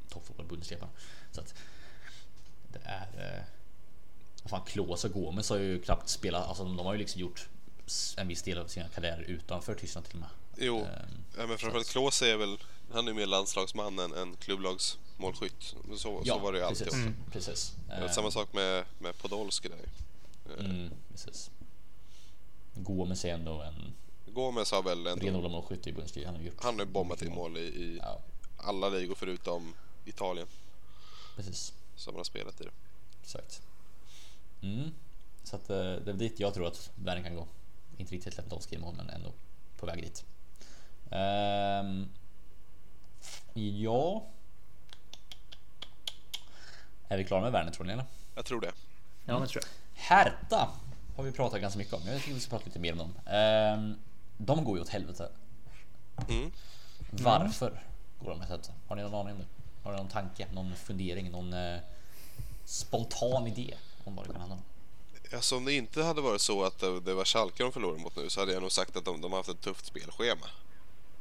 toppfotboll 0.10 0.46
i 0.46 0.50
Bundesliga. 0.50 0.88
Så 1.32 1.42
att 1.42 1.54
det 2.74 2.80
är... 2.84 3.38
Eh, 3.38 3.44
vad 4.44 4.50
fan, 4.50 4.66
Klose 4.66 5.08
och 5.08 5.14
Gomes 5.14 5.50
har 5.50 5.58
ju 5.58 5.82
knappt 5.82 6.10
spelat, 6.10 6.48
alltså 6.48 6.64
de 6.64 6.80
har 6.80 6.94
ju 6.94 7.00
liksom 7.00 7.22
gjort 7.22 7.48
en 8.18 8.28
viss 8.28 8.44
del 8.44 8.58
av 8.58 8.68
sina 8.68 8.90
karriärer 8.90 9.22
utanför 9.22 9.76
Tyskland 9.76 10.08
till 10.08 10.16
och 10.16 10.20
med. 10.20 10.30
Jo, 10.58 10.80
Ehm, 10.80 11.24
ja, 11.38 11.48
men 11.48 11.58
framförallt 11.58 11.90
Klose 11.90 12.32
är 12.32 12.38
väl, 12.38 12.58
han 12.92 13.08
är 13.08 13.14
mer 13.14 13.26
landslagsman 13.26 14.00
än, 14.00 14.14
än 14.14 14.36
klubblagsmålskytt. 14.36 15.76
Så, 15.98 16.24
så 16.26 16.40
var 16.40 16.52
det 16.52 16.58
ju 16.58 16.64
alltid 16.64 16.88
precis, 16.88 16.94
också. 16.94 17.08
Mm. 17.08 17.16
precis. 17.32 17.76
Ehm, 17.92 18.10
Samma 18.10 18.32
sak 18.32 18.54
med, 18.54 18.86
med 19.00 19.18
Podolski 19.18 19.68
där 19.70 19.78
ju. 19.78 20.66
Mm, 20.66 20.92
precis. 21.12 21.52
Gomes 22.74 23.26
är 23.26 23.34
ändå 23.34 23.62
en 23.62 23.94
Gomes 24.38 24.72
har 24.72 24.84
väl 24.84 25.08
ändå, 25.08 25.26
renodlad 25.26 25.52
målskytt 25.52 25.88
i 25.88 25.94
Bundesliga. 25.94 26.28
Han 26.28 26.36
har 26.36 26.44
gjort 26.44 26.64
han 26.64 26.80
har 26.80 26.86
bombat 26.86 27.22
in 27.22 27.34
mål 27.34 27.58
i, 27.58 27.62
i 27.62 28.00
Ja, 28.04 28.20
alla 28.58 28.90
ligor 28.90 29.16
förutom 29.16 29.74
Italien 30.06 30.48
precis. 31.36 31.74
som 31.96 32.14
han 32.14 32.20
har 32.20 32.24
spelat 32.24 32.62
i. 32.62 32.64
det. 32.64 32.70
Exakt. 33.22 33.62
Mm. 34.62 34.92
Så 35.44 35.56
att 35.56 35.70
eh, 35.70 35.76
det 35.78 36.12
är 36.12 36.14
dit 36.14 36.40
jag 36.40 36.54
tror 36.54 36.68
att 36.68 36.92
världen 36.96 37.24
kan 37.24 37.36
gå. 37.36 37.48
Inte 37.98 38.16
riktigt 38.16 38.38
Lewandowski 38.38 38.76
i 38.76 38.80
mål, 38.80 38.96
men 38.96 39.10
ändå 39.10 39.34
på 39.78 39.86
väg 39.86 40.02
dit. 40.04 40.26
Ehm, 41.12 42.10
ja. 43.54 44.26
Är 47.08 47.18
vi 47.18 47.24
klara 47.24 47.42
med 47.42 47.52
världen 47.52 47.74
tror 47.74 47.86
ni 47.86 47.94
eller? 47.94 48.06
Jag 48.36 48.46
tror 48.46 48.62
det. 48.62 48.72
Ja, 49.26 49.40
men 49.40 49.48
tror 49.48 49.64
jag. 49.64 49.70
Hertha 50.02 50.70
har 51.16 51.24
vi 51.24 51.32
pratat 51.32 51.62
ganska 51.62 51.78
mycket 51.78 51.94
om. 51.94 52.02
Jag 52.06 52.18
tycker 52.22 52.34
vi 52.34 52.40
ska 52.40 52.50
prata 52.50 52.66
lite 52.66 52.80
mer 52.80 52.92
om 52.92 52.98
dem. 52.98 53.14
Ehm, 53.26 53.96
de 54.38 54.64
går 54.64 54.78
ju 54.78 54.82
åt 54.82 54.90
helvete. 54.90 55.30
Mm. 56.30 56.52
Varför 57.12 57.84
går 58.20 58.30
de 58.30 58.42
åt 58.42 58.48
helvete? 58.48 58.72
Har 58.88 58.96
ni 58.96 59.02
någon 59.02 59.14
aning 59.14 59.34
om 59.34 59.40
det? 59.40 59.46
Har 59.84 59.92
ni 59.92 59.98
någon 59.98 60.10
tanke, 60.10 60.48
någon 60.54 60.76
fundering, 60.76 61.32
någon 61.32 61.54
eh, 61.54 61.80
spontan 62.66 63.48
idé 63.48 63.74
om 64.04 64.16
vad 64.16 64.26
det 64.26 64.32
kan 64.32 64.42
handla 64.42 64.56
om? 64.56 64.64
Alltså 65.34 65.58
om 65.58 65.66
det 65.66 65.74
inte 65.74 66.04
hade 66.04 66.22
varit 66.22 66.42
så 66.42 66.64
att 66.64 66.80
det, 66.80 67.00
det 67.00 67.14
var 67.14 67.26
Schalke 67.26 67.64
de 67.64 67.72
förlorade 67.72 68.00
mot 68.00 68.16
nu 68.16 68.30
så 68.30 68.40
hade 68.40 68.54
jag 68.54 68.62
nog 68.62 68.72
sagt 68.72 68.96
att 68.96 69.06
de, 69.06 69.22
de 69.22 69.32
har 69.32 69.40
haft 69.40 69.50
ett 69.50 69.62
tufft 69.62 69.86
spelschema. 69.86 70.48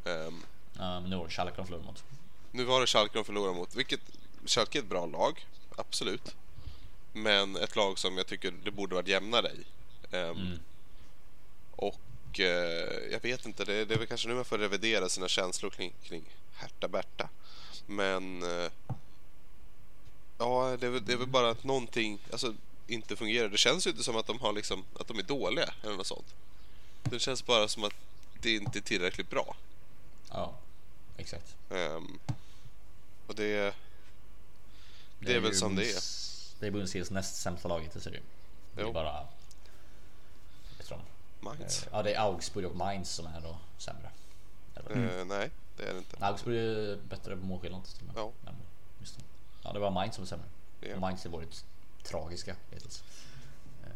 Ehm, 0.04 0.42
Uh, 0.80 0.82
men 0.82 1.10
nu 1.10 1.16
var 1.16 1.24
det 1.24 1.30
Schalke 1.30 1.56
de 1.56 1.66
förlorade 1.66 1.86
mot. 1.86 2.04
nu 2.52 2.64
var 2.64 2.80
det 2.80 2.86
Schalke 2.86 3.18
de 3.18 3.24
förlorade 3.24 3.54
mot, 3.54 3.74
vilket 3.74 4.00
Schalke 4.46 4.78
är 4.78 4.82
ett 4.82 4.88
bra 4.88 5.06
lag, 5.06 5.46
absolut. 5.76 6.36
Men 7.12 7.56
ett 7.56 7.76
lag 7.76 7.98
som 7.98 8.16
jag 8.16 8.26
tycker 8.26 8.50
det 8.64 8.70
borde 8.70 8.94
varit 8.94 9.08
jämnare 9.08 9.48
i. 9.48 9.64
Ehm, 10.16 10.58
Och 11.76 12.00
eh, 12.40 13.12
jag 13.12 13.22
vet 13.22 13.46
inte, 13.46 13.64
det, 13.64 13.84
det 13.84 13.94
är 13.94 13.98
väl 13.98 14.06
kanske 14.06 14.28
nu 14.28 14.34
man 14.34 14.44
får 14.44 14.58
revidera 14.58 15.08
sina 15.08 15.28
känslor 15.28 15.70
kring, 15.70 15.92
kring 16.02 16.24
Hertha 16.54 16.88
Berta. 16.88 17.28
Men 17.86 18.42
eh, 18.42 18.70
ja, 20.38 20.76
det 20.80 20.86
är, 20.86 20.90
väl, 20.90 21.04
det 21.04 21.12
är 21.12 21.16
väl 21.16 21.26
bara 21.26 21.50
att 21.50 21.64
någonting 21.64 22.18
alltså, 22.32 22.54
inte 22.86 23.16
fungerar. 23.16 23.48
Det 23.48 23.58
känns 23.58 23.86
ju 23.86 23.90
inte 23.90 24.04
som 24.04 24.16
att 24.16 24.26
de 24.26 24.40
har 24.40 24.52
liksom, 24.52 24.84
att 25.00 25.08
de 25.08 25.18
är 25.18 25.22
dåliga 25.22 25.74
eller 25.82 25.96
något 25.96 26.06
sånt. 26.06 26.34
Det 27.02 27.18
känns 27.18 27.46
bara 27.46 27.68
som 27.68 27.84
att 27.84 27.94
det 28.40 28.54
inte 28.54 28.78
är 28.78 28.80
tillräckligt 28.80 29.30
bra. 29.30 29.56
Ja, 30.30 30.54
exakt. 31.16 31.56
Ehm, 31.70 32.18
och 33.26 33.34
det, 33.34 33.74
det 35.18 35.34
är 35.34 35.40
väl 35.40 35.54
som 35.54 35.76
det 35.76 35.90
är. 35.90 36.00
Det 36.60 36.66
är 36.66 36.70
Bundesligas 36.70 37.10
näst 37.10 37.36
sämsta 37.36 37.68
lag 37.68 37.80
hittills. 37.80 38.06
är 38.06 38.10
det. 38.10 38.20
Det 38.74 38.82
är 38.82 38.92
bara... 38.92 39.26
Mainz. 41.46 41.86
Ja, 41.92 42.02
det 42.02 42.14
är 42.14 42.20
Augsburg 42.20 42.66
och 42.66 42.76
Mainz 42.76 43.10
som 43.10 43.26
är 43.26 43.40
då 43.40 43.58
sämre. 43.78 44.10
Eller? 44.74 45.18
Eh, 45.18 45.24
nej, 45.24 45.50
det 45.76 45.82
är 45.88 45.92
det 45.92 45.98
inte. 45.98 46.16
Augsburg 46.20 46.56
är 46.58 46.96
bättre 47.08 47.36
på 47.36 47.46
målskillnad. 47.46 47.84
till 47.84 48.08
och 48.08 48.14
med. 48.14 48.22
Ja. 48.22 48.32
Men, 48.44 48.54
just 49.00 49.16
det. 49.18 49.24
ja, 49.62 49.72
det 49.72 49.78
var 49.78 49.90
Mainz 49.90 50.14
som 50.14 50.24
var 50.24 50.28
sämre. 50.28 50.46
Ja. 50.80 50.94
Och 50.94 51.00
Mainz 51.00 51.24
har 51.24 51.30
varit 51.30 51.64
tragiska 52.02 52.56
hittills. 52.70 53.02
Eh, 53.84 53.90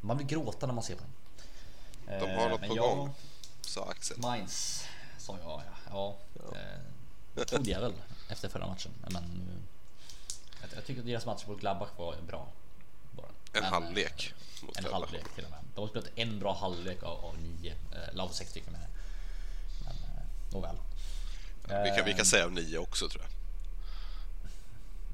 Man 0.00 0.18
vill 0.18 0.26
gråta 0.26 0.66
när 0.66 0.74
man 0.74 0.84
ser 0.84 0.94
på 0.96 1.02
dem. 1.02 1.10
De 2.06 2.12
har 2.36 2.44
Eh, 2.44 2.50
något 2.50 2.60
men 2.60 2.70
på 2.70 2.76
jag- 2.76 2.96
gång. 2.96 3.10
Sa 3.60 3.84
Axel. 3.90 4.18
Mainz 4.18 4.84
sa 5.18 5.36
jag 5.42 5.62
ja. 5.90 6.16
ja. 6.42 6.52
Eh, 6.58 6.80
Jag 7.34 7.46
trodde 7.48 7.70
jag 7.70 7.80
väl 7.80 7.92
efter 8.28 8.48
förra 8.48 8.66
matchen. 8.66 8.92
Men 9.00 9.16
eh, 9.16 9.20
jag, 10.60 10.70
jag 10.76 10.84
tycker 10.86 11.00
att 11.00 11.06
deras 11.06 11.26
match 11.26 11.46
mot 11.46 11.60
Gladbach 11.60 11.88
var 11.98 12.16
bra. 12.26 12.48
En 13.52 13.62
Men, 13.62 13.72
halvlek 13.72 14.34
En 14.62 14.68
Gladbach. 14.72 14.92
halvlek 14.92 15.34
till 15.34 15.44
och 15.44 15.50
med. 15.50 15.58
De 15.74 15.80
har 15.80 15.88
spelat 15.88 16.08
en 16.14 16.38
bra 16.38 16.54
halvlek 16.54 17.02
av, 17.02 17.24
av 17.24 17.34
nio. 17.38 17.74
Eh, 17.92 18.08
Eller 18.08 18.22
av 18.22 18.28
sex 18.28 18.50
stycken 18.50 18.72
med. 18.72 18.86
Men 19.84 19.94
eh, 19.96 20.24
nåväl. 20.52 20.76
Vi 21.64 21.96
kan, 21.96 22.04
vi 22.04 22.10
Eh, 22.10 22.16
kan 22.16 22.26
säga 22.26 22.44
av 22.44 22.52
nio 22.52 22.78
också 22.78 23.08
tror 23.08 23.22
jag. 23.22 23.30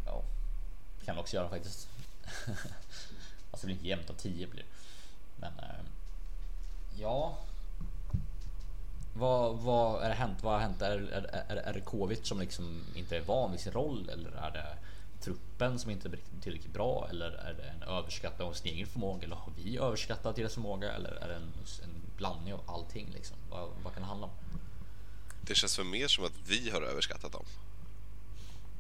Ja, 0.07 0.22
det 1.01 1.07
kan 1.07 1.14
vi 1.14 1.20
också 1.20 1.36
göra 1.36 1.49
faktiskt. 1.49 1.89
alltså 3.51 3.61
det 3.61 3.66
blir 3.66 3.74
inte 3.74 3.89
jämnt 3.89 4.11
av 4.11 4.14
10 4.14 4.47
blir. 4.47 4.64
Men 5.36 5.53
eh, 5.59 5.84
ja. 6.97 7.39
Vad, 9.14 9.57
vad 9.57 10.03
är 10.03 10.09
det 10.09 10.14
hänt? 10.14 10.43
Vad 10.43 10.53
har 10.53 10.61
hänt? 10.61 10.82
Är, 10.82 10.91
är, 10.99 11.22
är, 11.49 11.57
är 11.57 11.72
det 11.72 11.80
Kovic 11.80 12.26
som 12.28 12.41
liksom 12.41 12.84
inte 12.95 13.16
är 13.16 13.20
van 13.20 13.51
vid 13.53 13.61
sin 13.61 13.72
roll 13.72 14.09
eller 14.09 14.30
är 14.30 14.51
det 14.51 14.76
truppen 15.21 15.79
som 15.79 15.91
inte 15.91 16.09
är 16.09 16.19
tillräckligt 16.43 16.73
bra 16.73 17.07
eller 17.11 17.31
är 17.31 17.55
det 17.55 17.62
en 17.62 17.83
överskattning 17.83 18.49
av 18.49 18.53
sin 18.53 18.73
egen 18.75 18.87
förmåga 18.87 19.25
eller 19.25 19.37
har 19.37 19.53
vi 19.57 19.79
överskattat 19.79 20.37
deras 20.37 20.55
förmåga 20.55 20.93
eller 20.93 21.11
är 21.11 21.29
det 21.29 21.35
en, 21.35 21.53
en 21.83 22.03
blandning 22.16 22.55
av 22.55 22.61
allting 22.66 23.11
liksom? 23.14 23.37
Vad, 23.51 23.69
vad 23.85 23.93
kan 23.93 24.03
det 24.03 24.09
handla 24.09 24.27
om? 24.27 24.33
Det 25.43 25.55
känns 25.55 25.79
väl 25.79 25.87
mer 25.87 26.09
som 26.09 26.25
att 26.25 26.33
vi 26.47 26.71
har 26.71 26.83
överskattat 26.83 27.33
dem 27.33 27.45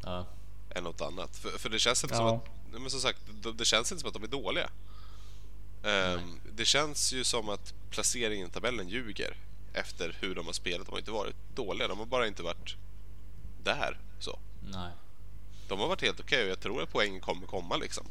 Ja, 0.02 0.26
än 0.70 0.84
något 0.84 1.00
annat. 1.00 1.36
För, 1.36 1.50
för 1.50 1.68
det 1.68 1.78
känns 1.78 2.04
inte 2.04 2.16
Ja. 2.16 2.18
som 2.18 2.36
att... 2.38 2.80
Men 2.80 2.90
som 2.90 3.00
sagt, 3.00 3.18
det, 3.42 3.52
det 3.52 3.64
känns 3.64 3.92
inte 3.92 4.00
som 4.00 4.08
att 4.08 4.14
de 4.14 4.22
är 4.22 4.26
dåliga. 4.28 4.70
Ehm, 5.82 6.40
det 6.52 6.64
känns 6.64 7.12
ju 7.12 7.24
som 7.24 7.48
att 7.48 7.74
placeringen 7.90 8.48
i 8.48 8.50
tabellen 8.50 8.88
ljuger 8.88 9.36
efter 9.72 10.16
hur 10.20 10.34
de 10.34 10.46
har 10.46 10.52
spelat. 10.52 10.86
De 10.86 10.90
har 10.92 10.98
inte 10.98 11.10
varit 11.10 11.36
dåliga, 11.54 11.88
de 11.88 11.98
har 11.98 12.06
bara 12.06 12.26
inte 12.26 12.42
varit 12.42 12.76
där. 13.64 13.98
Så. 14.18 14.38
nej. 14.72 14.92
De 15.68 15.78
har 15.80 15.88
varit 15.88 16.02
helt 16.02 16.20
okej 16.20 16.44
och 16.44 16.50
jag 16.50 16.60
tror 16.60 16.82
att 16.82 16.90
poängen 16.92 17.20
kommer 17.20 17.46
komma 17.46 17.76
liksom. 17.76 18.06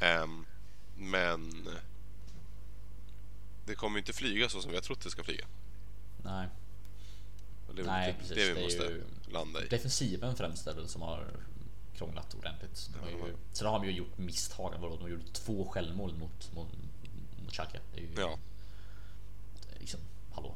Ehm, 0.00 0.46
men 0.96 1.68
det 3.66 3.74
kommer 3.74 3.98
inte 3.98 4.12
flyga 4.12 4.48
så 4.48 4.60
som 4.60 4.70
vi 4.70 4.76
har 4.76 4.82
trott 4.82 5.00
det 5.00 5.10
ska 5.10 5.24
flyga. 5.24 5.46
Nej. 6.24 6.48
Och 7.68 7.74
det 7.74 7.82
är 7.82 7.86
Nej, 7.86 8.12
det, 8.12 8.18
precis. 8.18 8.36
det 8.36 8.48
vi 8.48 8.54
Det 8.54 8.60
är 8.60 8.64
måste 8.64 8.82
ju- 8.82 9.04
landa 9.32 9.64
i. 9.64 9.68
Defensiven 9.68 10.36
främst 10.36 10.66
är 10.66 10.74
väl 10.74 10.88
som 10.88 11.02
har 11.02 11.26
krånglat 11.96 12.34
ordentligt. 12.34 12.90
De 12.94 12.98
har 13.20 13.28
ju, 13.28 13.34
sen 13.52 13.66
har 13.66 13.78
de 13.80 13.86
ju 13.88 13.92
gjort 13.92 14.18
misstag. 14.18 14.74
Vadå, 14.80 14.96
De 14.96 15.10
gjorde 15.10 15.24
två 15.32 15.68
självmål 15.68 16.14
mot, 16.14 16.52
mot, 16.54 16.68
mot 17.44 17.52
Schalke. 17.52 17.80
Det 17.94 18.00
är 18.00 18.04
ju 18.04 18.10
Ja. 18.16 18.38
liksom, 19.78 20.00
hallå. 20.32 20.54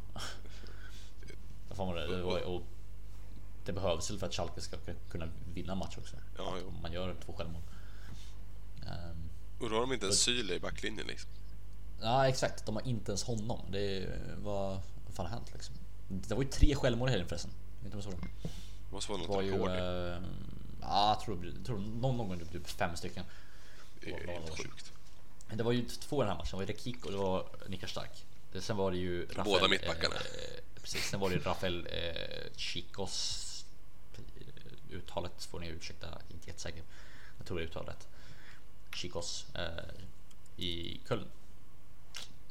Där 1.68 1.74
får 1.76 1.86
man 1.86 1.94
det. 1.96 2.22
var- 2.22 2.40
Och 2.42 2.62
det 3.64 3.72
behövs 3.72 4.06
för 4.06 4.26
att 4.26 4.34
Schalke 4.34 4.60
ska 4.60 4.76
kunna 5.10 5.28
vinna 5.54 5.74
match 5.74 5.98
också. 5.98 6.16
Ja. 6.36 6.56
Om 6.68 6.82
man 6.82 6.92
gör 6.92 7.16
två 7.24 7.32
självmål. 7.32 7.62
Ehm, 8.86 9.28
Och 9.60 9.70
då 9.70 9.76
har 9.76 9.80
de 9.80 9.92
inte 9.92 10.06
en 10.06 10.12
Syle 10.12 10.50
i 10.50 10.60
backlinjen 10.60 11.06
liksom. 11.06 11.30
Ja 12.00 12.28
exakt, 12.28 12.66
de 12.66 12.76
har 12.76 12.86
inte 12.88 13.10
ens 13.12 13.24
honom. 13.24 13.60
Det 13.70 13.96
är, 13.96 14.18
vad, 14.42 14.80
fan 15.12 15.26
har 15.26 15.32
hänt 15.32 15.50
liksom? 15.52 15.74
Det 16.08 16.34
var 16.34 16.42
ju 16.42 16.48
tre 16.48 16.74
självmål 16.74 17.08
i 17.08 17.10
helgen 17.10 17.28
förresten. 17.28 17.50
Inte 17.84 17.96
om 17.96 18.02
såg 18.02 18.12
det? 18.12 18.48
Måste 18.90 19.12
vara 19.12 19.20
något 19.22 19.28
var 19.28 19.42
rekord. 19.42 19.70
Eh, 19.70 20.22
ja, 20.80 21.08
jag 21.08 21.20
tror, 21.20 21.46
jag 21.56 21.66
tror 21.66 21.78
någon 21.78 22.18
gång 22.18 22.32
gjorde 22.32 22.44
typ 22.44 22.68
fem 22.68 22.96
stycken. 22.96 23.24
det 24.00 24.10
är 24.10 24.26
var 24.26 24.32
helt 24.34 24.56
sjukt. 24.58 24.92
Det 25.54 25.62
var 25.62 25.72
ju 25.72 25.84
två 25.88 26.16
i 26.16 26.20
den 26.20 26.28
här 26.28 26.38
matchen. 26.38 26.50
Det 26.50 26.56
var 26.56 26.66
Rekik 26.66 27.04
och 27.04 27.12
det 27.12 27.18
var 27.18 27.46
Niklas 27.68 27.90
Stark. 27.90 28.24
Sen 28.60 28.76
var 28.76 28.90
det 28.90 28.96
ju 28.96 29.26
Rafael, 29.26 29.44
Båda 29.44 29.68
mittbackarna. 29.68 30.14
Eh, 30.14 30.80
precis, 30.80 31.10
sen 31.10 31.20
var 31.20 31.30
det 31.30 31.34
ju 31.36 31.42
Rafael 31.42 31.86
eh, 31.90 32.56
Chicos. 32.56 33.41
Uttalet 34.92 35.44
får 35.44 35.60
ni 35.60 35.68
ursäkta, 35.68 36.18
inte 36.28 36.46
jättesäker. 36.46 36.82
Jag 37.38 37.46
tror 37.46 37.58
det 37.58 37.64
är 37.64 37.66
uttalet. 37.66 38.08
Chicos 38.94 39.46
eh, 39.54 39.94
i 40.56 41.00
Köln. 41.08 41.28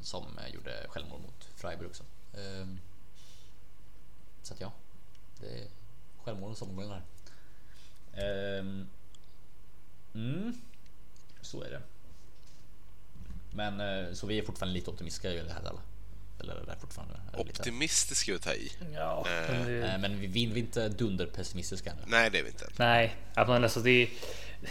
Som 0.01 0.37
eh, 0.37 0.53
gjorde 0.53 0.85
självmord 0.89 1.21
mot 1.21 1.49
Freiburg 1.55 1.89
också. 1.89 2.03
Eh, 2.33 2.67
så 4.43 4.53
att 4.53 4.61
ja, 4.61 4.73
det 5.39 5.63
är 5.63 5.67
självmålens 6.23 6.61
omgång 6.61 6.89
här. 6.89 7.01
Eh, 8.13 8.65
mm, 10.13 10.61
så 11.41 11.63
är 11.63 11.69
det. 11.69 11.81
Men 13.53 13.79
eh, 13.79 14.13
så 14.13 14.27
vi 14.27 14.39
är 14.39 14.43
fortfarande 14.43 14.73
lite 14.73 14.91
optimistiska 14.91 15.31
i 15.31 15.43
det 15.43 15.53
här 15.53 15.69
alla. 15.69 15.81
Eller 16.43 16.53
är 16.55 16.65
det 16.65 16.75
fortfarande? 16.81 17.13
Är 17.33 17.37
det 17.37 17.39
Optimistisk 17.51 18.21
ska 18.21 18.31
vi 18.33 18.39
ta 18.39 18.53
i. 18.53 18.71
Ja, 18.93 19.25
Eh, 19.27 19.51
men 19.51 19.65
det, 19.65 19.87
Eh, 19.93 19.99
men 19.99 20.19
vi, 20.19 20.27
vi 20.27 20.43
är 20.53 20.57
inte 20.57 20.89
dunderpessimistiska 20.89 21.93
nu. 21.93 22.01
Nej, 22.07 22.29
det 22.29 22.39
är 22.39 22.43
vi 22.43 22.49
inte. 22.49 22.67
nej, 22.77 23.15
att 23.33 23.47
man 23.47 23.63
alltså 23.63 23.79
det, 23.79 24.09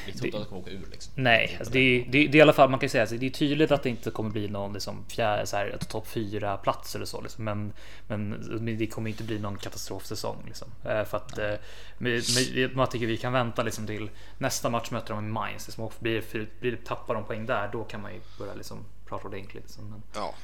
Vi 0.07 0.12
tror 0.12 0.27
inte 0.27 0.39
att 0.39 0.45
de 0.45 0.49
kommer 0.49 0.62
åka 0.62 0.71
ur 0.71 0.87
liksom. 0.91 1.12
Nej, 1.16 1.57
alltså 1.59 1.73
det, 1.73 1.79
är- 1.81 2.05
det, 2.11 2.18
är- 2.18 2.29
det 2.29 2.37
är 2.37 2.39
i 2.39 2.43
alla 2.43 2.53
fall 2.53 2.71
man 2.71 2.81
kan 2.81 2.89
säga 2.89 3.05
att 3.05 3.21
det 3.21 3.27
är 3.27 3.31
tydligt 3.31 3.71
att 3.71 3.83
det 3.83 3.89
inte 3.89 4.11
kommer 4.11 4.31
bli 4.31 4.49
någon 4.49 4.73
liksom 4.73 5.05
fjärde, 5.09 5.47
så 5.47 5.57
här, 5.57 5.79
topp 5.89 6.07
fyra 6.09 6.57
plats 6.57 6.95
eller 6.95 7.05
så. 7.07 7.21
Liksom. 7.21 7.45
Men, 7.45 7.73
men, 8.09 8.29
men 8.31 8.79
det 8.79 8.87
kommer 8.87 9.11
inte 9.11 9.23
bli 9.25 9.39
någon 9.39 9.57
katastrofsäsong. 9.59 10.43
Liksom. 10.47 10.68
Eh, 10.85 11.05
För 11.05 11.16
att 11.16 11.39
eh, 11.39 11.55
men, 11.99 12.23
men, 12.55 12.77
man 12.77 12.89
tycker 12.89 13.07
vi 13.07 13.16
kan 13.16 13.33
vänta 13.33 13.62
liksom 13.62 13.87
till 13.87 14.11
nästa 14.39 14.71
match 14.71 14.91
möter 14.91 15.14
de 15.14 15.25
i 15.27 15.29
Mainz. 15.29 15.66
Liksom, 15.66 15.85
och 15.85 15.95
blir, 15.99 16.23
blir, 16.61 16.77
tappar 16.85 17.14
de 17.14 17.25
poäng 17.25 17.47
där, 17.47 17.68
då 17.73 17.85
kan 17.85 18.01
man 18.03 18.14
ju 18.14 18.21
börja 18.39 18.55
liksom 18.55 18.85
prata 19.09 19.29
ordentligt. 19.29 19.62
Liksom. 19.62 19.91
Men, 19.91 20.03
Ja, 20.14 20.35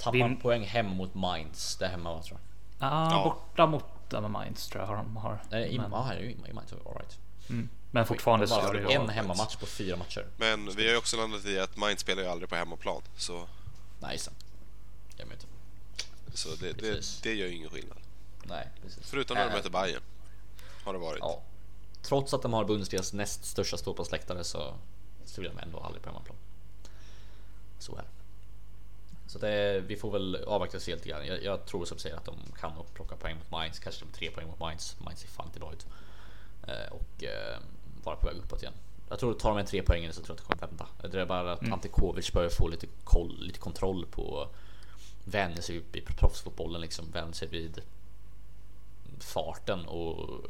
tappar 0.00 0.12
Vin- 0.18 0.40
poäng 0.40 0.64
hem 0.64 0.86
mot 0.86 1.14
Mainz. 1.14 1.76
Det 1.76 1.84
är 1.84 1.88
hemma 1.90 2.14
va, 2.14 2.22
tror 2.22 2.40
jag. 2.78 2.88
ah, 2.88 3.10
Ja. 3.10 3.24
Borta 3.24 3.66
mot 3.66 3.84
men 4.10 4.30
Mainz 4.30 4.68
tror 4.68 4.82
jag 4.82 4.88
har 4.88 4.96
de 4.96 5.16
har. 5.16 5.42
Nej, 5.50 5.74
i, 5.74 5.78
men, 5.78 5.92
är 5.92 6.20
ju 6.20 6.30
i 6.30 6.52
Mainz. 6.52 6.72
All 6.72 6.94
right. 6.94 7.18
mm, 7.48 7.68
men 7.90 8.06
fortfarande 8.06 8.48
så 8.48 8.74
ju 8.74 8.90
en 8.90 9.08
hemmamatch 9.08 9.56
på 9.56 9.66
fyra 9.66 9.96
matcher. 9.96 10.26
men 10.36 10.70
vi 10.76 10.84
har 10.84 10.90
ju 10.92 10.96
också 10.98 11.16
landat 11.16 11.44
i 11.44 11.58
att 11.60 11.76
Mainz 11.76 12.00
spelar 12.00 12.22
ju 12.22 12.28
aldrig 12.28 12.48
på 12.50 12.56
hemmaplan. 12.56 13.02
Så, 13.16 13.46
Nej, 14.00 14.18
det. 14.18 14.32
Jag 15.16 15.26
vet 15.26 15.42
inte. 15.42 16.36
så 16.38 16.48
det, 16.54 16.72
det, 16.72 17.22
det 17.22 17.34
gör 17.34 17.46
ju 17.46 17.54
ingen 17.54 17.70
skillnad. 17.70 17.98
Nej, 18.44 18.68
precis. 18.82 19.10
Förutom 19.10 19.34
när 19.36 19.44
de 19.44 19.50
Eh, 19.50 19.56
möter 19.56 19.70
Bayern 19.70 20.02
Har 20.84 20.92
det 20.92 20.98
varit. 20.98 21.18
Ja. 21.20 21.42
Trots 22.02 22.34
att 22.34 22.42
de 22.42 22.52
har 22.52 22.64
Bundesligas 22.64 23.12
näst 23.12 23.44
största 23.44 23.76
ståplatsläktare 23.76 24.44
så 24.44 24.74
spelar 25.24 25.50
de 25.50 25.58
ändå 25.58 25.80
aldrig 25.80 26.02
på 26.02 26.08
hemmaplan. 26.08 26.36
Så 27.78 27.92
är 27.96 27.98
det. 28.02 28.08
Så 29.30 29.38
det, 29.38 29.80
vi 29.80 29.96
får 29.96 30.10
väl 30.10 30.44
avvakta 30.46 30.76
och 30.76 30.82
se 30.82 30.94
lite 30.94 31.08
grann. 31.08 31.26
Jag, 31.26 31.44
jag 31.44 31.66
tror 31.66 31.84
som 31.84 31.98
säger 31.98 32.16
att 32.16 32.24
de 32.24 32.34
kan 32.60 32.72
plocka 32.94 33.16
poäng 33.16 33.36
mot 33.36 33.50
Mainz, 33.50 33.78
kanske 33.78 34.04
de 34.04 34.12
tre 34.12 34.30
poäng 34.30 34.46
mot 34.46 34.60
Mainz. 34.60 34.96
Mainz 35.00 35.20
ser 35.20 35.28
fan 35.28 35.46
inte 35.46 35.60
bra 35.60 35.72
ut. 35.72 35.86
Eh, 36.66 36.92
och 36.92 37.24
eh, 37.24 37.58
vara 38.04 38.16
på 38.16 38.26
väg 38.26 38.36
uppåt 38.36 38.62
igen. 38.62 38.74
Jag 39.08 39.18
tror 39.18 39.34
tar 39.34 39.50
de 39.50 39.58
en 39.58 39.66
tre 39.66 39.82
poäng 39.82 40.12
så 40.12 40.22
tror 40.22 40.26
jag 40.28 40.32
att 40.32 40.48
det 40.48 40.54
kommer 40.54 40.66
vända. 40.66 41.10
Det 41.10 41.20
är 41.20 41.26
bara 41.26 41.52
att 41.52 41.72
Ante 41.72 41.88
Kovic 41.88 42.32
börjar 42.32 42.50
få 42.50 42.68
lite, 42.68 42.86
koll, 43.04 43.38
lite 43.40 43.58
kontroll 43.58 44.06
på 44.10 44.48
vänja 45.24 45.62
sig 45.62 45.82
vid 45.92 46.06
proffsfotbollen 46.18 46.80
liksom. 46.80 47.10
Vänja 47.10 47.32
sig 47.32 47.48
vid 47.48 47.80
farten 49.20 49.86
och 49.86 50.40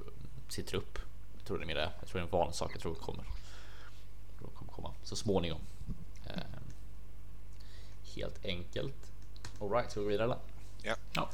sin 0.48 0.64
trupp. 0.64 0.98
Jag 1.36 1.46
tror 1.46 1.58
det 1.58 1.64
är 1.64 1.66
mer 1.66 1.74
det. 1.74 1.92
Jag 2.00 2.08
tror 2.08 2.20
det 2.20 2.22
är 2.22 2.26
en 2.26 2.30
vanlig 2.30 2.54
sak. 2.54 2.70
Jag 2.74 2.80
tror 2.80 2.94
kommer. 2.94 3.24
Jag 4.30 4.38
tror 4.38 4.48
kommer 4.48 4.72
komma 4.72 4.94
så 5.02 5.16
småningom. 5.16 5.60
Helt 8.20 8.44
enkelt. 8.44 8.94
Alright, 9.60 9.90
ska 9.90 10.00
vi 10.00 10.04
gå 10.04 10.10
vidare 10.10 10.24
eller? 10.24 10.38
Ja. 10.82 10.96
Ja. 11.12 11.30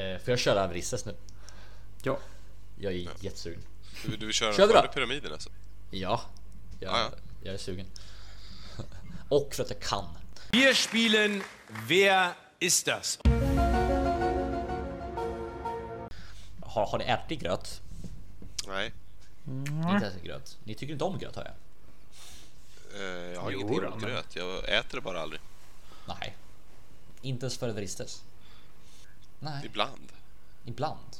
Eh, 0.00 0.18
får 0.18 0.30
jag 0.30 0.38
köra 0.38 0.64
Avrisses 0.64 1.04
nu? 1.04 1.14
ja. 2.02 2.18
Jag 2.78 2.92
är 2.92 3.08
jättesugen. 3.20 3.62
Du, 4.04 4.16
du 4.16 4.26
vill 4.26 4.34
köra 4.34 4.52
Kör 4.52 4.66
vi 4.66 4.72
före 4.72 4.88
pyramiden 4.88 5.32
alltså? 5.32 5.50
Ja, 5.90 6.20
jag, 6.80 6.92
Ja, 6.92 6.98
ja. 7.12 7.18
jag 7.42 7.54
är 7.54 7.58
sugen. 7.58 7.86
Och 9.28 9.54
för 9.54 9.62
att 9.62 9.70
jag 9.70 9.80
kan. 9.80 10.04
Wir 10.50 10.74
spielen 10.74 11.42
Wer 11.88 12.32
ist 12.58 12.86
das? 12.86 13.18
Har, 16.62 16.86
har 16.86 16.98
ni 16.98 17.04
ärtig 17.04 17.40
gröt? 17.40 17.80
Nej. 18.66 18.92
Inte 19.46 20.06
ätit 20.06 20.22
gröt. 20.22 20.58
Ni 20.64 20.74
tycker 20.74 20.92
inte 20.92 21.04
om 21.04 21.18
gröt 21.18 21.36
har 21.36 21.44
jag? 21.44 21.54
Eh, 23.00 23.32
jag 23.32 23.40
har 23.40 23.50
Jo 23.50 23.68
då, 23.80 23.86
emot 23.86 24.02
gröt. 24.02 24.36
Jag 24.36 24.58
äter 24.78 24.96
det 24.96 25.00
bara 25.00 25.20
aldrig. 25.20 25.40
Nej. 26.08 26.36
Inte 27.22 27.46
ens 27.46 27.58
före 27.58 27.72
Vristes? 27.72 28.22
Nej, 29.40 29.66
Ibland. 29.66 30.12
ibland. 30.64 31.16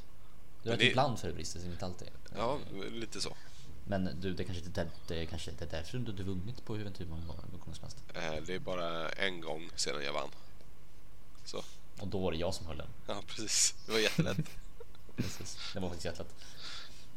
Du 0.62 0.68
äter 0.70 0.78
det- 0.78 0.90
ibland 0.90 1.18
före 1.18 1.32
Vristes, 1.32 1.64
inte 1.64 1.84
alltid. 1.86 2.08
Ja, 2.36 2.58
lite 2.92 3.20
så. 3.20 3.36
Men 3.84 4.20
du, 4.20 4.34
det 4.34 4.44
kanske 4.44 4.64
inte 4.64 4.80
är, 4.80 4.88
det 5.08 5.26
kanske 5.26 5.50
inte 5.50 5.64
är 5.64 5.68
därför 5.68 5.98
du 5.98 6.10
inte 6.10 6.22
vunnit 6.22 6.64
på 6.64 6.76
Juventus 6.78 7.08
många 7.08 7.26
gånger 7.26 7.42
gånger 7.58 7.74
som 7.74 7.82
helst. 7.82 8.46
Det 8.46 8.54
är 8.54 8.58
bara 8.58 9.08
en 9.10 9.40
gång 9.40 9.70
sedan 9.76 10.04
jag 10.04 10.12
vann. 10.12 10.28
Så, 11.44 11.62
Och 12.00 12.08
då 12.08 12.18
var 12.18 12.32
det 12.32 12.38
jag 12.38 12.54
som 12.54 12.66
höll 12.66 12.76
den. 12.76 12.88
ja 13.06 13.22
precis. 13.26 13.74
Det 13.86 13.92
var 13.92 13.98
jättelätt. 13.98 14.36
Precis. 15.16 15.58
Det 15.74 15.80
var 15.80 15.88
faktiskt 15.88 16.04
jättelätt. 16.04 16.34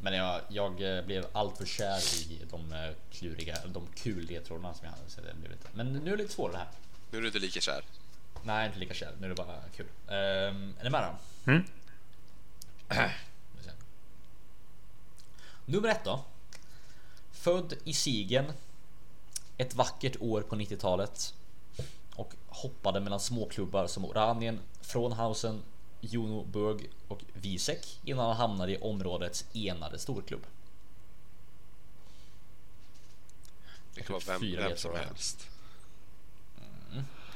Men 0.00 0.14
jag, 0.14 0.40
jag 0.48 0.98
eh, 0.98 1.04
blev 1.04 1.26
alltför 1.32 1.66
kär 1.66 1.98
i 2.30 2.40
de 2.50 2.72
eh, 2.72 2.90
kluriga, 3.12 3.66
de 3.66 3.86
kul 3.94 4.24
ledtrådarna 4.26 4.74
som 4.74 4.84
jag 4.84 4.90
hade. 4.92 5.10
Så 5.10 5.20
det 5.20 5.34
blev 5.34 5.50
lite. 5.50 5.68
Men 5.74 5.92
nu 5.92 6.12
är 6.12 6.16
det 6.16 6.22
lite 6.22 6.34
svårare 6.34 6.56
här. 6.56 6.68
Nu 7.10 7.18
är 7.18 7.22
du 7.22 7.26
inte 7.26 7.38
lika 7.38 7.60
kär. 7.60 7.84
Nej, 8.42 8.66
inte 8.66 8.78
lika 8.78 8.94
kär. 8.94 9.14
Nu 9.20 9.24
är 9.24 9.28
det 9.28 9.34
bara 9.34 9.60
kul. 9.76 9.86
Um, 10.06 10.14
är 10.78 10.84
ni 10.84 10.90
med 10.90 11.02
då? 11.02 11.50
Mm. 11.50 11.64
Nummer 15.64 15.88
ett 15.88 16.04
då. 16.04 16.24
Född 17.32 17.74
i 17.84 17.92
Siegen. 17.92 18.52
Ett 19.56 19.74
vackert 19.74 20.16
år 20.20 20.42
på 20.42 20.56
90-talet. 20.56 21.34
Och 22.14 22.34
hoppade 22.46 23.00
mellan 23.00 23.20
småklubbar 23.20 23.86
som 23.86 24.04
Oranien, 24.04 24.60
Frånhausen, 24.80 25.62
Junoburg 26.00 26.90
och 27.08 27.24
Wisek 27.32 28.00
innan 28.04 28.26
han 28.26 28.36
hamnade 28.36 28.72
i 28.72 28.78
områdets 28.78 29.44
enade 29.52 29.98
storklubb. 29.98 30.46
Det 33.94 34.02
kan 34.02 34.12
vara 34.12 34.22
vem, 34.26 34.40
Fyra 34.40 34.68
vem 34.68 34.76
som 34.76 34.96
helst. 34.96 35.48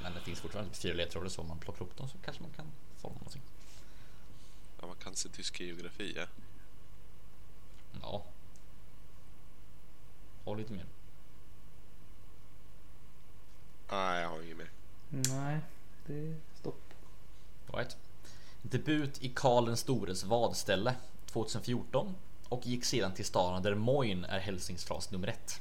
Men 0.03 0.15
det 0.15 0.21
finns 0.21 0.41
fortfarande 0.41 0.75
fyra 0.75 0.95
ledtrådar 0.95 1.29
så 1.29 1.41
om 1.41 1.49
man 1.49 1.59
plockar 1.59 1.85
upp 1.85 1.97
dem 1.97 2.09
så 2.09 2.19
kanske 2.25 2.43
man 2.43 2.53
kan 2.53 2.67
forma 2.97 3.15
någonting. 3.15 3.43
Ja, 4.81 4.87
man 4.87 4.97
kan 4.97 5.17
se 5.17 5.29
tysk 5.29 5.61
geografi. 5.61 6.15
Ja. 6.17 6.27
Ja. 8.03 8.23
Håll 10.45 10.59
lite 10.59 10.73
mer. 10.73 10.87
Nej, 13.91 14.23
jag 14.23 14.29
har 14.29 14.43
inget 14.43 14.57
mer. 14.57 14.71
Nej, 15.09 15.61
det 16.07 16.15
är 16.15 16.37
stopp. 16.55 16.95
Right. 17.67 17.97
Debut 18.63 19.23
i 19.23 19.29
Karl 19.29 19.67
den 19.67 19.77
stores 19.77 20.25
vadställe 20.25 20.95
2014 21.27 22.15
och 22.49 22.67
gick 22.67 22.85
sedan 22.85 23.15
till 23.15 23.25
staden 23.25 23.63
där 23.63 23.75
Moin 23.75 24.25
är 24.25 24.39
hälsningsfras 24.39 25.11
nummer 25.11 25.29
ett. 25.29 25.61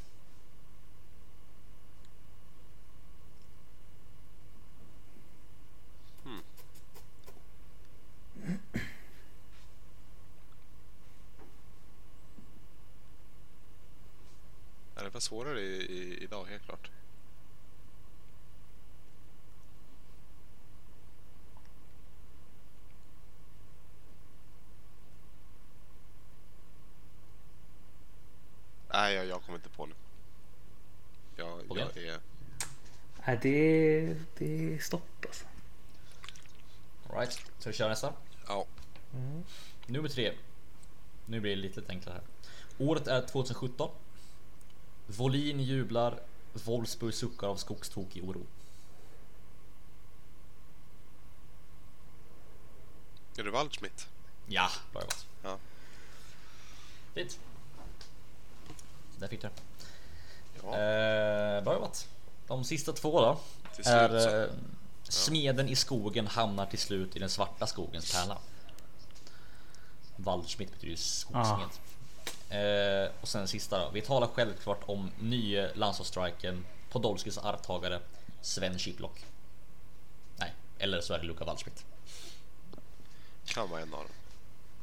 Var 15.20 15.22
svårare 15.22 15.62
i, 15.62 15.76
i, 15.76 16.24
idag, 16.24 16.46
helt 16.46 16.64
klart. 16.64 16.92
Nej, 28.90 29.16
jag, 29.16 29.26
jag 29.26 29.42
kommer 29.42 29.58
inte 29.58 29.70
på 29.70 29.86
nu. 29.86 29.94
Jag, 31.36 31.64
Okej. 31.68 31.88
jag 31.96 32.06
är... 32.06 32.20
Nej, 33.26 33.40
det 33.42 33.50
är, 33.50 34.22
det 34.38 34.74
är 34.74 34.80
stopp 34.80 35.26
alltså. 35.26 35.46
Right. 37.14 37.32
Ska 37.60 37.70
vi 37.70 37.76
köra 37.76 37.90
nästa? 37.90 38.14
Ja, 38.48 38.66
Nummer 39.86 40.10
tre. 40.10 40.34
Nu 41.26 41.40
blir 41.40 41.56
det 41.56 41.62
lite, 41.62 41.80
lite 41.80 41.92
enklare 41.92 42.16
här. 42.16 42.24
Året 42.86 43.08
är 43.08 43.28
2017. 43.28 43.90
Volin 45.18 45.60
jublar. 45.60 46.20
Wolfsburg 46.54 47.14
suckar 47.14 47.48
av 47.48 47.56
skogstokig 47.56 48.24
oro. 48.24 48.46
är 53.38 53.44
det 53.44 53.52
Waldschmidt? 53.52 54.08
Ja, 54.48 54.70
bra 54.92 55.02
jobbat. 55.02 55.26
Ja. 55.44 55.58
Fint. 57.14 57.40
Så 59.14 59.20
där 59.20 59.28
fick 59.28 59.42
du. 59.42 59.50
Ja, 60.64 60.78
Eh, 60.78 61.64
bra 61.64 61.74
jobbat. 61.74 62.08
De 62.48 62.64
sista 62.64 62.94
två 62.94 63.22
då. 63.22 63.40
Till 63.76 63.84
slut 63.84 63.86
så. 63.86 63.94
är 63.94 64.44
eh, 64.48 64.54
Smeden 65.04 65.70
i 65.70 65.76
skogen 65.76 66.28
hamnar 66.28 66.66
till 66.66 66.80
slut 66.80 67.16
i 67.16 67.20
den 67.20 67.30
svarta 67.30 67.68
skogens 67.68 68.14
pärla. 68.14 68.38
Waldschmidt 70.16 70.72
betyder 70.72 70.96
skogssmed. 70.96 71.70
Eh, 72.50 73.12
och 73.22 73.28
sen 73.28 73.48
sista 73.48 73.80
då. 73.80 73.90
Vi 73.90 74.02
talar 74.02 74.28
självklart 74.28 74.82
om 74.86 75.12
nye 75.20 75.76
landslagsstrikern 75.76 76.66
Podolskis 76.90 77.38
arvtagare 77.38 78.00
Sven 78.42 78.80
Chiplock. 78.80 79.26
Nej, 80.38 80.54
eller 80.80 81.02
så 81.02 81.14
är 81.14 81.20
det 81.20 81.26
Luka 81.26 81.46
Waldschmidt. 81.46 81.86
kan 83.46 83.70
vara 83.70 83.82
en 83.82 83.94
av 83.94 84.00
dem. 84.00 84.12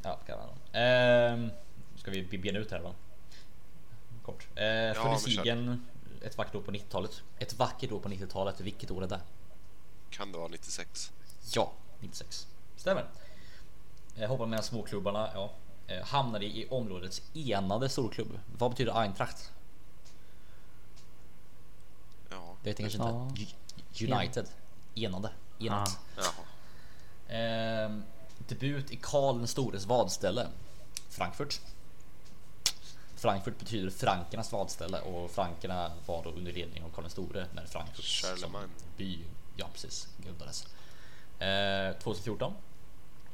Ja, 0.02 0.18
kan 0.26 0.38
vara. 0.38 0.82
Ehm, 0.82 1.50
ska 1.96 2.10
vi 2.10 2.38
bena 2.38 2.58
ut 2.58 2.70
här 2.70 2.80
va? 2.80 2.94
Kort. 4.22 4.46
Eh, 4.54 4.62
kör. 4.94 5.16
Siegen, 5.16 5.86
ett 6.22 6.38
vackert 6.38 6.54
år 6.54 6.60
på 6.62 6.70
90-talet. 6.70 7.22
Ett 7.38 7.54
vackert 7.54 7.92
år 7.92 8.00
på 8.00 8.08
90-talet, 8.08 8.60
vilket 8.60 8.90
år 8.90 9.04
är 9.04 9.08
det? 9.08 9.20
Kan 10.10 10.32
det 10.32 10.38
vara 10.38 10.48
96? 10.48 11.12
Ja, 11.54 11.72
96. 12.00 12.46
Stämmer. 12.76 13.06
Eh, 14.16 14.28
hoppar 14.28 14.46
mellan 14.46 14.64
småklubbarna, 14.64 15.30
ja. 15.34 15.52
Eh, 15.88 16.04
hamnade 16.04 16.44
i 16.46 16.68
områdets 16.70 17.22
enade 17.34 17.88
storklubb. 17.88 18.38
Vad 18.58 18.70
betyder 18.70 18.92
Eintracht? 19.00 19.52
Ja. 22.30 22.56
Det 22.62 22.70
vet 22.70 22.78
jag 22.80 22.90
kanske 22.92 23.08
Ja. 23.08 23.28
inte. 23.36 24.14
United. 24.14 24.46
Enade. 24.94 25.30
Enat. 25.58 25.98
Ah. 26.16 26.22
Jaha. 26.22 27.38
Ehm, 27.38 28.02
debut 28.48 28.90
i 28.90 28.96
Karl 29.02 29.38
den 29.38 29.46
stores 29.48 29.86
vadställe. 29.86 30.48
Frankfurt. 31.08 31.60
Frankfurt 33.16 33.58
betyder 33.58 33.90
frankernas 33.90 34.52
vadställe 34.52 35.00
och 35.00 35.30
frankerna 35.30 35.92
var 36.06 36.24
då 36.24 36.30
under 36.30 36.52
ledning 36.52 36.82
av 36.84 36.88
Karl 36.90 37.02
den 37.02 37.10
store 37.10 37.46
när 37.54 37.66
Frankfurt 37.66 38.04
som 38.04 38.28
Charlemagne. 38.28 38.68
by, 38.96 39.24
ja 39.56 39.66
precis, 39.72 40.08
grundades. 40.24 40.66
Eh, 41.38 41.98
2014. 42.02 42.52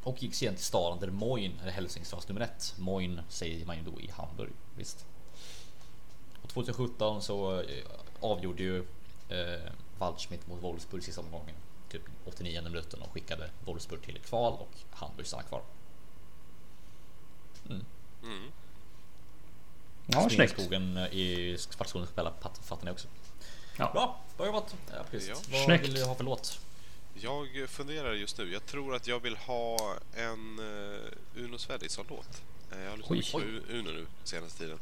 Och 0.03 0.23
gick 0.23 0.35
sedan 0.35 0.55
till 0.55 0.65
staden 0.65 1.01
där 1.01 1.11
Moin 1.11 1.61
är 1.65 1.71
hälsningsfras 1.71 2.29
nummer 2.29 2.41
ett. 2.41 2.75
Moin 2.79 3.21
säger 3.29 3.67
man 3.67 3.77
ju 3.77 3.83
då 3.83 4.01
i 4.01 4.11
Hamburg, 4.11 4.53
visst. 4.77 5.07
Och 6.43 6.49
2017 6.49 7.23
så 7.23 7.61
eh, 7.61 7.85
avgjorde 8.21 8.63
ju 8.63 8.79
eh, 9.29 9.73
Waldschmidt 9.99 10.47
mot 10.47 10.63
Wolfsburg 10.63 11.03
sista 11.03 11.21
omgången. 11.21 11.55
Typ 11.89 12.03
89 12.25 12.63
minuten 12.63 13.03
och 13.03 13.13
skickade 13.13 13.51
Wolfsburg 13.65 14.03
till 14.03 14.19
kval 14.19 14.53
och 14.53 14.71
Hamburg 14.91 15.27
stannar 15.27 15.45
kvar. 15.45 15.63
Mm. 17.69 17.85
Ja, 20.07 20.29
snyggt. 20.31 20.53
Skogen 20.53 20.99
i 20.99 21.57
Svartskogen 21.59 22.07
spelar 22.09 22.33
fattar 22.63 22.85
ni 22.85 22.91
också. 22.91 23.09
Ja. 23.79 23.91
Bra, 23.93 24.21
bra 24.37 24.47
jobbat. 24.47 24.77
Ja, 24.91 25.05
precis. 25.11 25.29
Ja. 25.29 25.37
Vad 25.51 25.65
Snyggt. 25.65 25.85
vill 25.85 25.95
du 25.95 26.05
ha 26.05 26.15
för 26.15 26.25
låt? 26.25 26.61
Jag 27.15 27.69
funderar 27.69 28.13
just 28.13 28.39
nu. 28.39 28.53
Jag 28.53 28.67
tror 28.67 28.95
att 28.95 29.07
jag 29.07 29.21
vill 29.21 29.37
ha 29.37 29.97
en 30.15 30.59
uh, 30.59 31.45
Uno 31.45 31.59
Svenningsson-låt. 31.59 32.43
Eh, 32.73 32.81
jag 32.81 32.91
har 32.91 32.97
lyssnat 32.97 33.11
mycket 33.11 33.33
på 33.33 33.73
Uno 33.73 33.91
nu 33.91 34.07
senaste 34.25 34.59
tiden. 34.59 34.79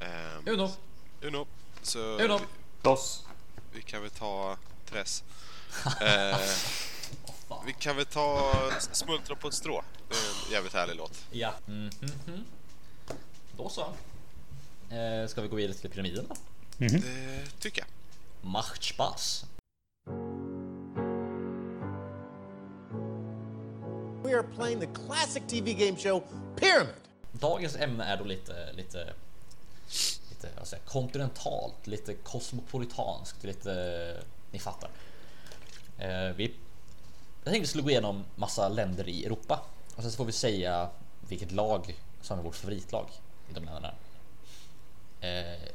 Ehm, 0.00 0.42
Uno. 0.46 0.70
Uno. 1.20 1.46
Så 1.82 1.98
Uno. 1.98 2.38
Vi, 2.38 2.44
Dos. 2.82 3.26
vi 3.72 3.82
kan 3.82 4.02
väl 4.02 4.10
ta 4.10 4.56
Tres. 4.86 5.24
Eh, 6.00 6.38
vi 7.66 7.72
kan 7.72 7.96
väl 7.96 8.06
ta 8.06 8.52
Smultron 8.92 9.38
på 9.38 9.48
ett 9.48 9.54
strå. 9.54 9.82
Det 10.08 10.14
är 10.14 10.18
en 10.18 10.52
jävligt 10.52 10.72
härlig 10.72 10.96
låt. 10.96 11.26
Ja. 11.30 11.54
Mm, 11.68 11.90
mm, 12.00 12.14
mm. 12.26 12.44
Då 13.56 13.68
så. 13.68 13.92
Eh, 14.94 15.28
ska 15.28 15.40
vi 15.40 15.48
gå 15.48 15.56
vidare 15.56 15.74
till 15.74 15.90
pyramiden 15.90 16.26
då? 16.28 16.36
Det 16.78 17.60
tycker 17.60 17.80
jag. 17.82 17.88
Macht 18.50 18.82
We 24.26 24.34
are 24.34 24.42
playing 24.42 24.80
the 24.80 24.86
classic 24.86 25.42
TV 25.48 25.74
game 25.74 25.96
show 25.96 26.22
Pyramid. 26.56 26.94
dagens 27.32 27.76
ämne 27.76 28.04
är 28.04 28.16
då 28.16 28.24
lite, 28.24 28.72
lite, 28.72 29.12
lite 30.28 30.48
vad 30.58 30.66
säger, 30.66 30.84
kontinentalt, 30.84 31.86
lite 31.86 32.14
kosmopolitanskt, 32.14 33.44
lite, 33.44 34.16
ni 34.50 34.58
fattar. 34.58 34.90
Eh, 35.98 36.36
vi, 36.36 36.54
jag 37.44 37.52
tänkte 37.52 37.60
vi 37.60 37.66
skulle 37.66 37.82
gå 37.82 37.90
igenom 37.90 38.24
massa 38.34 38.68
länder 38.68 39.08
i 39.08 39.24
Europa 39.24 39.64
och 39.96 40.02
sen 40.02 40.10
så 40.10 40.16
får 40.16 40.24
vi 40.24 40.32
säga 40.32 40.88
vilket 41.28 41.52
lag 41.52 41.96
som 42.22 42.38
är 42.38 42.42
vårt 42.42 42.56
favoritlag 42.56 43.06
i 43.50 43.52
de 43.52 43.64
länderna. 43.64 43.94
Eh, 45.20 45.70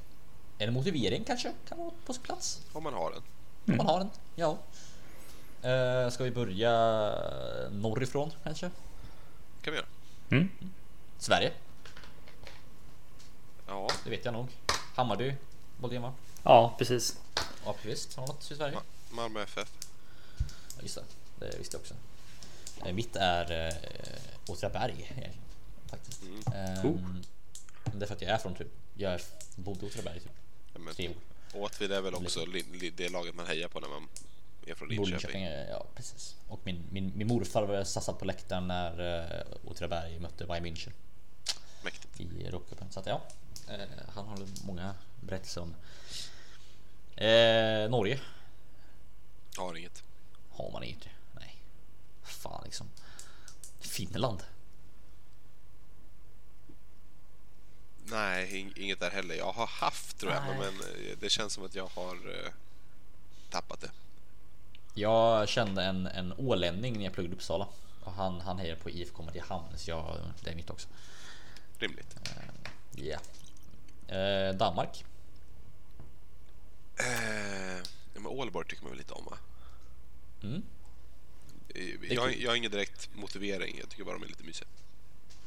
en 0.57 0.73
motivering 0.73 1.23
kanske 1.23 1.53
kan 1.69 1.77
vara 1.77 1.91
på 2.05 2.13
sin 2.13 2.23
plats. 2.23 2.61
Om 2.73 2.83
man 2.83 2.93
har 2.93 3.11
den. 3.11 3.21
Om 3.67 3.77
man 3.77 3.85
har 3.85 3.99
den, 3.99 4.09
ja. 4.35 4.57
Eh, 5.63 6.09
ska 6.09 6.23
vi 6.23 6.31
börja 6.31 6.71
norrifrån 7.71 8.31
kanske? 8.43 8.71
kan 9.61 9.73
vi 9.73 9.77
göra. 9.79 9.87
Mm. 10.29 10.49
Sverige, 11.17 11.51
Ja, 13.67 13.87
det 14.03 14.09
vet 14.09 14.25
jag 14.25 14.31
nog. 14.33 14.47
Hammarby, 14.95 15.35
Boldén 15.79 16.01
va? 16.01 16.13
Ja, 16.43 16.75
precis. 16.77 17.17
Ja, 17.65 17.75
visst 17.83 18.13
har 18.15 18.27
något 18.27 18.51
i 18.51 18.55
Sverige. 18.55 18.75
Ma- 18.75 19.15
Malmö 19.15 19.41
FF. 19.43 19.73
Ja, 20.75 20.81
just 20.81 20.95
det, 20.95 21.03
det 21.39 21.57
visste 21.57 21.75
jag 21.77 21.81
också. 21.81 21.93
Eh, 22.85 22.93
Mitt 22.93 23.15
är 23.15 23.67
eh, 23.67 23.73
Åtvidaberg 24.47 24.91
egentligen, 24.93 25.33
faktiskt. 25.89 26.21
Mm. 26.21 26.41
Ehm, 26.55 27.23
det 27.93 28.05
är 28.05 28.07
för 28.07 28.15
att 28.15 28.21
jag 28.21 28.31
är 28.31 28.37
från 28.37 28.55
typ, 28.55 28.67
jag 28.97 29.13
är, 29.13 29.21
bodde 29.55 29.85
i 29.85 29.89
Åtvidaberg 29.89 30.17
i 30.17 30.19
typ 30.19 30.31
Ja, 30.73 30.79
men 30.79 30.95
tre 30.95 31.09
år. 31.09 31.15
Åtvid 31.53 31.91
är 31.91 32.01
väl 32.01 32.15
också 32.15 32.45
li, 32.45 32.65
li, 32.71 32.89
det 32.89 33.09
laget 33.09 33.35
man 33.35 33.45
hejar 33.47 33.67
på 33.67 33.79
när 33.79 33.87
man 33.89 34.07
är 34.67 34.75
från 34.75 34.89
Linköping, 34.89 35.43
eh, 35.43 35.69
ja 35.69 35.85
precis. 35.95 36.35
Och 36.47 36.59
min, 36.63 36.83
min, 36.91 37.11
min 37.15 37.27
morfar 37.27 37.63
var 37.65 37.83
satsad 37.83 38.19
på 38.19 38.25
läktaren 38.25 38.67
när 38.67 39.01
uh, 39.01 39.45
Åtvidaberg 39.65 40.19
mötte 40.19 40.45
Bayern 40.45 40.65
München 40.65 40.91
Mäktigt. 41.83 42.19
i 42.21 42.43
Europacupen. 42.45 42.91
Så 42.91 42.99
att 42.99 43.05
ja, 43.05 43.21
eh, 43.69 43.79
han 44.15 44.25
har 44.27 44.37
många 44.65 44.95
berättelser 45.21 45.61
om. 45.61 45.75
Eh, 47.15 47.89
Norge 47.89 48.19
Har 49.57 49.77
inget. 49.77 50.03
har 50.51 50.71
man 50.71 50.83
inte. 50.83 51.09
Nej, 51.39 51.55
fan 52.23 52.61
liksom. 52.65 52.89
Finland. 53.79 54.43
Nej, 58.03 58.47
ing- 58.51 58.73
inget 58.79 58.99
där 58.99 59.11
heller. 59.11 59.35
Jag 59.35 59.51
har 59.51 59.67
haft 59.67 60.17
tror 60.17 60.31
jag, 60.31 60.43
Nej. 60.43 60.57
men 60.57 60.67
eh, 60.79 61.17
det 61.19 61.29
känns 61.29 61.53
som 61.53 61.65
att 61.65 61.75
jag 61.75 61.87
har 61.87 62.15
eh, 62.15 62.51
tappat 63.49 63.81
det. 63.81 63.91
Jag 64.93 65.49
kände 65.49 65.83
en, 65.83 66.07
en 66.07 66.33
ålänning 66.37 66.97
när 66.97 67.03
jag 67.03 67.13
pluggade 67.13 67.33
i 67.33 67.37
Uppsala 67.37 67.67
och 68.03 68.11
han, 68.13 68.41
han 68.41 68.59
hejar 68.59 68.75
på 68.75 68.89
IFK 68.89 69.23
Mariehamn 69.23 69.77
så 69.77 69.89
jag, 69.91 70.17
det 70.43 70.49
är 70.51 70.55
mitt 70.55 70.69
också. 70.69 70.87
Rimligt. 71.79 72.15
Ja. 72.95 73.19
Eh, 74.15 74.55
Danmark. 74.55 75.05
Eh, 76.99 77.77
ja, 78.13 78.19
men 78.19 78.27
Ålborg 78.27 78.67
tycker 78.67 78.83
man 78.83 78.91
väl 78.91 78.97
lite 78.97 79.13
om 79.13 79.25
va? 79.25 79.37
Mm. 80.43 80.63
Eh, 81.75 82.13
Jag, 82.13 82.37
jag 82.37 82.51
har 82.51 82.55
ingen 82.55 82.71
direkt 82.71 83.09
motivering. 83.15 83.77
Jag 83.79 83.89
tycker 83.89 84.03
bara 84.03 84.17
de 84.17 84.23
är 84.23 84.27
lite 84.27 84.43
mysiga. 84.43 84.67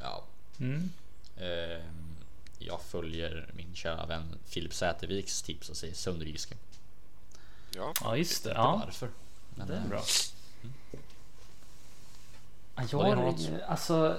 Ja. 0.01 0.25
Mm. 0.61 0.91
Eh, 1.37 1.85
jag 2.59 2.83
följer 2.83 3.51
min 3.55 3.75
kära 3.75 4.07
vän 4.07 4.39
Filip 4.47 4.75
Säterviks 4.75 5.43
tips 5.43 5.69
och 5.69 5.77
säger 5.77 5.95
Sönderjyske. 5.95 6.55
Ja, 7.75 7.93
Ja, 8.01 8.17
just 8.17 8.45
det. 8.45 8.51
Ja, 8.53 8.83
varför. 8.87 9.11
Men, 9.55 9.67
det 9.69 9.75
är 9.75 9.79
eh, 9.79 9.87
bra. 9.89 10.03
Ja, 12.77 12.83
Vad 12.93 13.07
är 13.07 13.09
jag, 13.09 13.19
något? 13.19 13.49
alltså. 13.69 14.17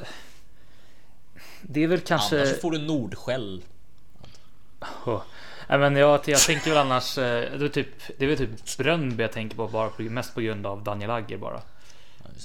Det 1.61 1.83
är 1.83 1.87
väl 1.87 1.99
kanske. 2.01 2.41
Annars 2.41 2.61
får 2.61 2.71
du 2.71 2.77
Nordskäll. 2.77 3.63
Oh. 5.05 5.21
Nej, 5.69 5.79
men 5.79 5.95
jag, 5.95 6.21
jag 6.27 6.39
tänker 6.41 6.69
väl 6.69 6.77
annars. 6.79 7.17
eh, 7.17 7.59
Det 7.59 7.65
är, 7.65 7.69
typ, 7.69 8.17
det 8.17 8.25
är 8.25 8.29
väl 8.29 8.37
typ 8.37 8.77
Brönnby 8.77 9.23
jag 9.23 9.31
tänker 9.31 9.55
på 9.55 9.67
bara 9.67 9.89
på, 9.89 10.01
mest 10.01 10.33
på 10.33 10.41
grund 10.41 10.65
av 10.65 10.83
Daniel 10.83 11.11
Agger 11.11 11.37
bara. 11.37 11.61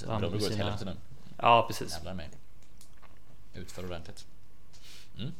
Ja, 0.07 0.19
Brönnby 0.19 0.37
går 0.39 0.47
åt 0.47 0.55
helvete 0.55 0.85
nu. 0.85 0.95
Ja, 1.37 1.65
precis. 1.67 1.91
Jävlar 1.93 2.13
mig. 2.13 2.29
Utför 3.53 3.85
ordentligt. 3.85 4.25
Mm. 5.17 5.31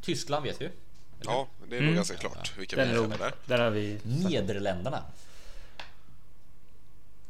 Tyskland 0.00 0.44
vet 0.44 0.60
vi 0.60 0.64
ju. 0.64 0.70
Eller 1.20 1.32
ja 1.32 1.46
det 1.68 1.76
är 1.76 1.82
nog 1.82 1.94
ganska 1.94 2.16
klart 2.16 2.58
vilka 2.58 2.76
vi 2.76 2.82
är 2.82 3.18
där. 3.18 3.32
där 3.46 3.58
har 3.58 3.70
vi. 3.70 4.00
Nederländerna. 4.04 5.02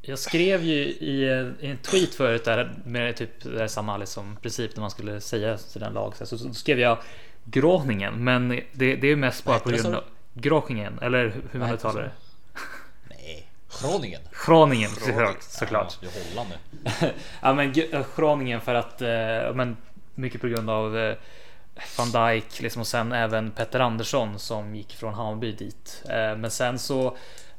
Jag 0.09 0.19
skrev 0.19 0.63
ju 0.65 0.75
i, 0.85 1.29
en- 1.33 1.57
i 1.61 1.67
en 1.67 1.77
tweet 1.77 2.15
förut 2.15 2.45
där 2.45 2.75
med 2.85 3.17
typ 3.17 3.43
det 3.43 3.69
samma 3.69 3.97
liksom 3.97 4.37
princip 4.43 4.77
när 4.77 4.81
man 4.81 4.91
skulle 4.91 5.21
säga 5.21 5.59
till 5.59 5.81
den 5.81 5.93
lag 5.93 6.17
så, 6.17 6.27
så, 6.39 6.55
skrev 6.55 6.81
jag 6.81 6.99
Groningen, 7.45 8.25
men 8.25 8.49
det, 8.73 8.97
det 8.97 9.07
är 9.09 9.17
mest 9.17 9.45
bara 9.45 9.59
på 9.59 9.69
grund 9.71 9.95
av 9.95 10.05
Groningen 10.35 10.99
eller 11.03 11.35
hur 11.51 11.61
man 11.61 11.71
uttalar 11.71 12.03
det. 12.03 12.11
Nej, 13.11 13.49
Groningen. 13.83 14.21
Groningen 14.47 14.91
såklart. 14.91 15.99
Ja, 16.37 16.47
nu. 17.01 17.09
Ja 17.43 17.55
men 17.55 17.75
Groningen 18.17 18.61
för 18.61 18.75
att 18.75 19.03
eh, 19.03 19.55
men 19.55 19.77
mycket 20.15 20.41
på 20.41 20.47
grund 20.49 20.71
av 20.71 20.99
eh, 20.99 21.15
van 21.99 22.11
Dijk 22.11 22.61
liksom 22.61 22.81
och 22.81 22.87
sen 22.87 23.13
även 23.13 23.51
Petter 23.51 23.81
Andersson 23.81 24.39
som 24.39 24.75
gick 24.77 24.97
från 24.97 25.15
Hammarby 25.15 25.53
dit. 25.53 26.03
Eh, 26.09 26.37
men 26.37 26.51
sen 26.51 26.79
så 26.79 27.17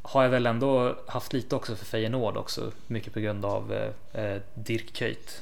har 0.08 0.24
jag 0.24 0.30
väl 0.30 0.46
ändå 0.46 0.98
haft 1.08 1.34
lite 1.34 1.56
också 1.56 1.76
för 1.76 1.86
Feyenoord 1.86 2.38
också. 2.38 2.72
Mycket 2.88 3.14
på 3.14 3.20
grund 3.20 3.46
av 3.46 3.74
eh, 4.14 4.24
eh, 4.24 4.42
Dirk 4.54 4.94
Kuyt. 4.94 5.42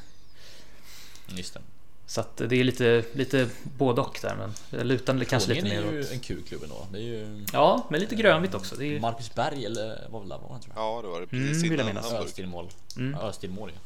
Just 1.27 1.53
det. 1.53 1.61
Så 2.07 2.21
att 2.21 2.37
det 2.37 2.55
är 2.55 2.63
lite, 2.63 3.03
lite 3.13 3.49
både 3.63 4.01
och 4.01 4.19
där 4.21 4.35
men 4.71 4.87
lutar 4.87 5.23
kanske 5.23 5.53
lite 5.53 5.67
mer 5.67 5.81
är 5.81 5.91
ju 5.91 6.05
en 6.07 6.19
kul 6.19 6.43
klubb 6.43 6.63
ändå. 6.63 6.87
Det 6.91 6.97
är 6.97 7.01
ju 7.01 7.45
Ja, 7.53 7.87
men 7.89 7.99
lite 7.99 8.15
grönvitt 8.15 8.53
också. 8.53 8.75
Det 8.75 8.85
är 8.85 8.87
ju... 8.87 8.99
Marcus 8.99 9.35
Berg 9.35 9.65
eller 9.65 10.07
vad 10.09 10.21
var 10.27 10.37
det? 10.37 10.43
Var 10.43 10.55
det 10.57 10.63
tror 10.63 10.75
jag. 10.75 10.83
Ja, 10.83 11.01
det 11.01 11.07
var 11.07 11.21
det 11.21 11.31
Mm, 11.31 11.47
precis 11.47 11.63
jag 11.63 11.73
innan 11.73 11.85
minnas. 11.85 12.05
Hamburg. 12.05 12.25
Östilmål. 12.25 12.69
Mm. 12.97 13.15
Östilmål 13.19 13.71
ja. 13.75 13.79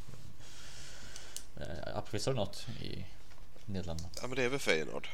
Eh, 1.64 1.98
Appelqvist 1.98 2.26
har 2.26 2.34
du 2.34 2.40
något 2.40 2.68
i 2.82 3.06
Nederländerna? 3.66 4.10
Ja, 4.22 4.28
men 4.28 4.36
det 4.36 4.44
är 4.44 4.50
väl 4.50 4.60
Feyenoord. 4.60 5.08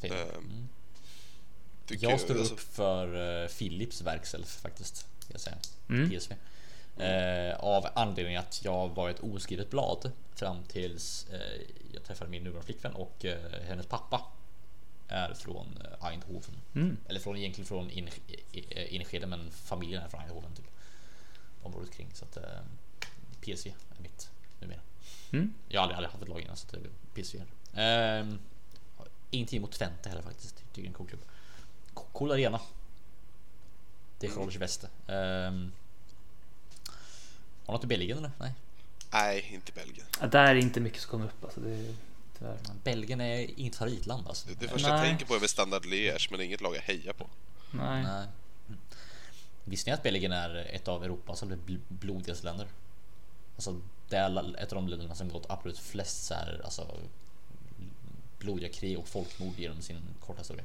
Fint. 0.00 0.14
Ehm, 0.14 0.20
Mm. 0.34 0.68
Tycker 1.88 2.10
Jag 2.10 2.20
står 2.20 2.38
alltså, 2.38 2.54
upp 2.54 2.60
för 2.60 3.16
uh, 3.42 3.48
Philips 3.48 4.02
Verkself 4.02 4.48
faktiskt. 4.48 4.96
Ska 4.96 5.32
jag 5.32 5.40
säga. 5.40 5.56
Mm. 5.88 6.10
PSV. 6.10 6.34
Eh, 6.98 7.56
av 7.60 7.86
anledning 7.94 8.36
att 8.36 8.64
jag 8.64 8.88
var 8.88 9.10
ett 9.10 9.20
oskrivet 9.20 9.70
blad 9.70 10.12
fram 10.34 10.64
tills 10.64 11.26
eh, 11.32 11.60
jag 11.92 12.04
träffade 12.04 12.30
min 12.30 12.44
nuvarande 12.44 12.66
flickvän 12.66 12.92
och 12.92 13.24
eh, 13.24 13.62
hennes 13.68 13.86
pappa 13.86 14.22
är 15.08 15.34
från 15.34 15.78
Eindhoven. 16.02 16.56
Mm. 16.74 16.96
Eller 17.08 17.20
från 17.20 17.36
egentligen 17.36 17.66
från 17.66 17.90
Enskede 18.90 19.26
men 19.26 19.50
familjen 19.50 20.02
är 20.02 20.08
från 20.08 20.20
Eindhoven 20.20 20.54
typ. 20.54 20.66
Området 21.62 21.92
kring 21.92 22.08
så 22.14 22.24
att 22.24 22.36
eh, 22.36 22.42
PSV 23.40 23.70
är 23.98 24.02
mitt 24.02 24.30
numera. 24.60 24.80
Mm. 25.32 25.54
Jag 25.68 25.80
har 25.80 25.82
aldrig, 25.82 25.96
aldrig 25.96 26.12
haft 26.12 26.22
ett 26.22 26.28
lag 26.28 26.40
innan 26.40 26.56
så 26.56 26.66
att 26.66 26.72
det 26.72 26.78
är 26.78 27.22
PSV. 27.22 27.38
är 27.38 27.46
det. 27.72 28.30
Eh, 28.30 28.38
ingenting 29.30 29.60
mot 29.60 29.72
Twente 29.72 30.08
heller 30.08 30.22
faktiskt. 30.22 30.56
Tycker 30.56 30.82
det 30.82 30.82
är 30.82 30.86
en 30.86 30.92
cool 30.92 31.06
klubb. 31.06 31.20
Co- 31.98 32.06
Cool 32.12 32.32
arena. 32.32 32.60
Det 34.18 34.26
är 34.26 34.58
Väste. 34.58 34.86
Um, 35.06 35.72
har 37.66 37.74
något 37.74 37.84
i 37.84 37.86
Belgien 37.86 38.18
eller? 38.18 38.30
Nej. 38.38 38.52
Nej, 39.12 39.50
inte 39.52 39.72
Belgien. 39.72 40.06
Ja, 40.20 40.26
där 40.26 40.44
är 40.44 40.54
inte 40.54 40.80
mycket 40.80 41.00
som 41.02 41.10
kommer 41.10 41.24
upp 41.26 41.44
alltså. 41.44 41.60
Det 41.60 41.70
är, 41.70 41.94
tyvärr. 42.38 42.58
Belgien 42.84 43.20
är 43.20 43.60
inget 43.60 43.76
favoritland 43.76 44.28
alltså. 44.28 44.48
Det, 44.48 44.54
det 44.54 44.68
första 44.68 44.88
jag 44.88 44.96
Nej. 45.00 45.08
tänker 45.08 45.26
på 45.26 45.34
är 45.34 45.38
väl 45.38 45.48
Standard 45.48 45.84
Liège, 45.84 46.26
men 46.30 46.38
det 46.38 46.44
är 46.44 46.46
inget 46.46 46.60
lag 46.60 46.76
jag 46.76 46.80
hejar 46.82 47.12
på. 47.12 47.26
Nej. 47.70 48.02
Nej. 48.02 48.26
Mm. 48.68 48.80
Visste 49.64 49.90
ni 49.90 49.94
att 49.94 50.02
Belgien 50.02 50.32
är 50.32 50.54
ett 50.54 50.88
av 50.88 51.04
Europas 51.04 51.42
bl- 51.42 51.80
blodigaste 51.88 52.44
länder? 52.44 52.66
Alltså 53.56 53.80
det 54.08 54.16
är 54.16 54.56
ett 54.56 54.72
av 54.72 54.76
de 54.76 54.88
länderna 54.88 55.14
som 55.14 55.28
gått 55.28 55.46
absolut 55.48 55.78
flest 55.78 56.24
så 56.24 56.34
här, 56.34 56.60
alltså, 56.64 56.96
blodiga 58.38 58.68
krig 58.68 58.98
och 58.98 59.08
folkmord 59.08 59.58
genom 59.58 59.82
sin 59.82 60.00
korta 60.20 60.38
historia. 60.38 60.64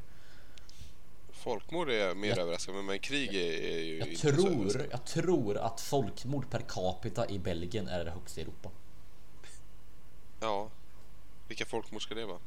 Folkmord 1.44 1.90
är 1.90 1.94
jag 2.08 2.18
mer 2.18 2.28
Jag- 2.30 2.38
överraskad 2.38 2.76
men, 2.76 2.86
men 2.86 3.00
krig 3.00 3.36
är, 3.36 3.62
är 3.74 3.80
ju 3.80 3.98
Jag 3.98 4.08
inte 4.08 4.22
så 4.22 4.28
tror, 4.32 4.48
överraskande. 4.52 4.88
jag 4.92 5.06
tror 5.06 5.58
att 5.58 5.82
folkmord 5.82 6.50
per 6.50 6.60
capita 6.68 7.30
i 7.30 7.40
Belgien 7.40 7.88
är 7.88 8.06
det 8.06 8.12
högsta 8.12 8.40
i 8.42 8.44
Europa. 8.44 8.70
Ja. 10.40 10.70
Vilka 11.48 11.66
folkmord 11.66 12.04
ska 12.04 12.16
det 12.16 12.26
vara? 12.26 12.40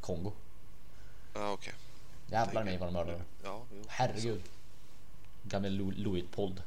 Kongo. 0.00 0.32
Ja, 1.34 1.52
okej. 1.52 1.74
Jävlar 2.30 2.64
mig 2.64 2.78
vad 2.78 2.88
de 2.88 2.92
mördade. 2.92 3.22
Ja, 3.44 3.62
jo. 3.72 3.82
Herregud. 3.88 4.42
Gamle 5.42 5.68
Lu- 5.68 5.94
Luitpold. 5.96 6.62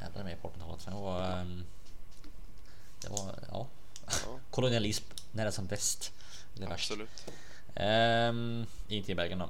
Jävlar 0.00 0.24
mig 0.24 0.36
på 0.42 0.48
1800-talet. 0.48 0.84
Det 0.86 0.90
var... 1.02 1.40
ehm, 1.40 1.64
Det 3.02 3.08
var, 3.08 3.34
ja. 3.50 3.66
Ja. 4.06 4.38
Kolonialism 4.50 5.04
när 5.32 5.44
det 5.44 5.48
är 5.48 5.52
som 5.52 5.66
bäst. 5.66 6.12
Absolut. 6.68 7.08
Um, 7.76 8.66
ingenting 8.88 9.12
i 9.12 9.14
Belgien 9.14 9.38
då. 9.38 9.48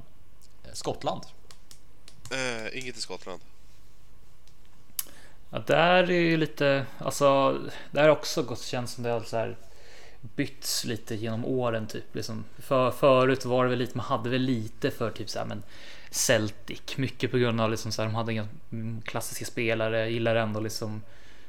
Eh, 0.68 0.74
Skottland. 0.74 1.22
Eh, 2.30 2.78
inget 2.78 2.96
i 2.96 3.00
Skottland. 3.00 3.40
Ja, 5.50 5.62
där 5.66 6.10
är 6.10 6.20
ju 6.20 6.36
lite, 6.36 6.86
alltså, 6.98 7.58
där 7.90 8.02
har 8.02 8.08
också 8.08 8.42
gått 8.42 8.62
känns 8.62 8.92
som 8.92 9.04
det 9.04 9.10
är 9.10 9.20
så 9.20 9.36
här 9.36 9.56
bytts 10.20 10.84
lite 10.84 11.14
genom 11.14 11.44
åren 11.44 11.86
typ. 11.86 12.14
Liksom, 12.14 12.44
för, 12.58 12.90
förut 12.90 13.44
var 13.44 13.64
det 13.64 13.70
väl 13.70 13.78
lite, 13.78 13.96
man 13.96 14.06
hade 14.06 14.30
väl 14.30 14.42
lite 14.42 14.90
för 14.90 15.10
typ 15.10 15.28
så 15.28 15.38
här, 15.38 15.46
men 15.46 15.62
Celtic, 16.10 16.96
mycket 16.96 17.30
på 17.30 17.38
grund 17.38 17.60
av 17.60 17.70
liksom 17.70 17.92
så 17.92 18.02
här, 18.02 18.08
de 18.08 18.14
hade 18.14 18.32
inga 18.32 18.48
klassiska 19.04 19.44
spelare, 19.44 20.10
gillar 20.10 20.36
ändå 20.36 20.60
liksom 20.60 21.02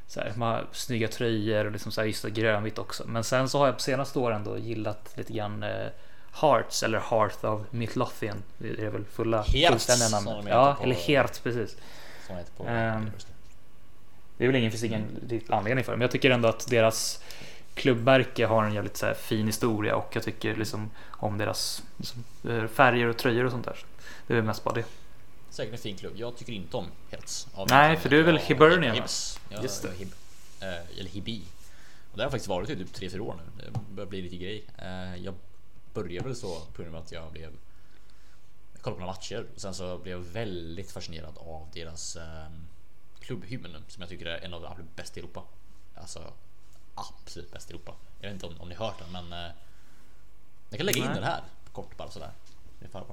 så 0.07 0.19
här, 0.19 0.33
man 0.35 0.49
har 0.49 0.67
snygga 0.71 1.07
tröjor 1.07 1.65
och 1.65 1.71
liksom 1.71 1.91
så 1.91 2.01
här, 2.01 2.07
just 2.07 2.23
det, 2.23 2.29
grönvitt 2.29 2.77
också. 2.77 3.03
Men 3.07 3.23
sen 3.23 3.49
så 3.49 3.57
har 3.57 3.65
jag 3.65 3.75
på 3.75 3.81
senaste 3.81 4.19
åren 4.19 4.43
då 4.43 4.57
gillat 4.57 5.13
lite 5.15 5.33
grann 5.33 5.63
eh, 5.63 5.87
Hearts 6.31 6.83
eller 6.83 6.99
Hearth 6.99 7.45
of 7.45 7.61
Midlothian. 7.71 8.43
Det 8.57 8.67
är 8.85 8.89
väl 8.89 9.05
fulla 9.05 9.43
fullständiga 9.43 10.09
namnet. 10.09 10.45
Ja, 10.49 10.77
eller 10.83 10.95
Hertz 10.95 11.39
precis. 11.39 11.77
University. 12.59 13.31
Det 14.37 14.43
är 14.43 14.47
väl 14.47 14.55
ingen, 14.55 14.85
ingen 14.85 15.05
riktig 15.29 15.53
anledning 15.53 15.85
för 15.85 15.91
det, 15.91 15.97
men 15.97 16.01
jag 16.01 16.11
tycker 16.11 16.31
ändå 16.31 16.49
att 16.49 16.67
deras 16.67 17.23
klubbmärke 17.73 18.45
har 18.45 18.63
en 18.63 18.73
jävligt 18.73 18.97
så 18.97 19.13
fin 19.13 19.45
historia 19.45 19.95
och 19.95 20.15
jag 20.15 20.23
tycker 20.23 20.55
liksom 20.55 20.89
om 21.09 21.37
deras 21.37 21.83
liksom, 21.97 22.23
eh, 22.49 22.67
färger 22.67 23.07
och 23.07 23.17
tröjor 23.17 23.45
och 23.45 23.51
sånt 23.51 23.65
där. 23.65 23.77
Det 24.27 24.33
är 24.33 24.35
väl 24.35 24.45
mest 24.45 24.63
bara 24.63 24.73
det. 24.75 24.83
Säkert 25.49 25.73
en 25.73 25.79
fin 25.79 25.97
klubb. 25.97 26.13
Jag 26.15 26.37
tycker 26.37 26.53
inte 26.53 26.77
om 26.77 26.85
Hertz. 27.11 27.47
Nej, 27.69 27.97
för 27.97 28.09
du 28.09 28.19
är 28.19 28.23
väl 28.23 28.35
jag- 28.35 28.41
Hibernian? 28.41 28.95
Hibs. 28.95 29.39
Jag, 29.49 29.63
Just 29.63 29.81
det. 29.83 29.87
jag 29.87 29.95
Hib. 29.95 30.11
Eh, 30.61 30.99
eller 30.99 31.09
Hibi. 31.09 31.41
Och 32.11 32.17
det 32.17 32.23
har 32.23 32.29
faktiskt 32.29 32.49
varit 32.49 32.69
i 32.69 32.75
typ 32.75 32.93
3-4 32.93 33.19
år 33.19 33.35
nu. 33.57 33.63
Det 33.65 33.79
börjar 33.95 34.09
bli 34.09 34.21
lite 34.21 34.35
grej. 34.35 34.65
Eh, 34.77 35.15
jag 35.23 35.33
började 36.03 36.27
väl 36.27 36.35
så 36.35 36.59
på 36.59 36.81
grund 36.81 36.95
av 36.95 37.01
att 37.01 37.11
jag 37.11 37.31
blev 37.31 37.57
jag 38.73 38.81
kollade 38.81 38.99
på 38.99 39.05
några 39.05 39.13
matcher 39.13 39.47
och 39.55 39.61
sen 39.61 39.73
så 39.73 39.97
blev 39.97 40.17
jag 40.17 40.23
väldigt 40.23 40.91
fascinerad 40.91 41.37
av 41.37 41.67
deras 41.73 42.15
eh, 42.15 42.47
klubbhymn 43.19 43.83
som 43.87 44.01
jag 44.01 44.09
tycker 44.09 44.25
är 44.25 44.45
en 44.45 44.53
av 44.53 44.61
de 44.61 44.67
absolut 44.67 44.95
bästa 44.95 45.19
i 45.19 45.23
Europa. 45.23 45.43
Alltså 45.95 46.33
absolut 46.95 47.51
bäst 47.51 47.71
i 47.71 47.73
Europa. 47.73 47.93
Jag 48.19 48.29
vet 48.29 48.33
inte 48.33 48.45
om, 48.45 48.61
om 48.61 48.69
ni 48.69 48.75
hört 48.75 48.99
den 48.99 49.11
men 49.11 49.33
eh, 49.33 49.51
jag 50.69 50.77
kan 50.77 50.85
lägga 50.85 50.99
in 50.99 51.05
Nej. 51.05 51.15
den 51.15 51.23
här 51.23 51.43
kort 51.71 51.97
bara 51.97 52.11
sådär. 52.11 52.31
Får 52.91 52.99
höra 52.99 53.05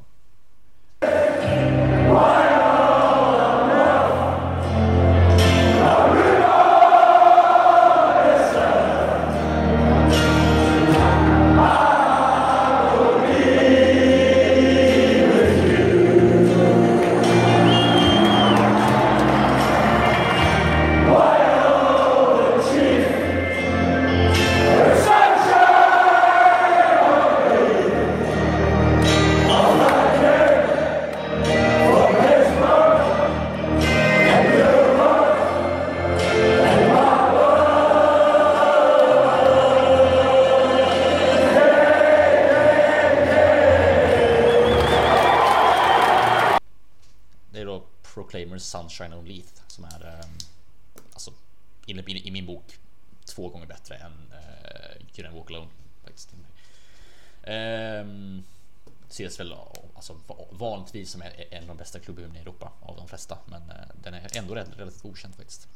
ses 59.08 59.40
väl 59.40 59.54
alltså, 59.94 60.20
vanligtvis 60.50 61.10
som 61.10 61.22
en 61.50 61.62
av 61.62 61.68
de 61.68 61.76
bästa 61.76 62.00
klubbarna 62.00 62.38
i 62.38 62.40
Europa 62.40 62.72
av 62.82 62.96
de 62.96 63.08
flesta, 63.08 63.38
men 63.46 63.70
eh, 63.70 63.76
den 64.02 64.14
är 64.14 64.36
ändå 64.36 64.54
relativt 64.54 65.04
okänd 65.04 65.34
faktiskt. 65.34 65.68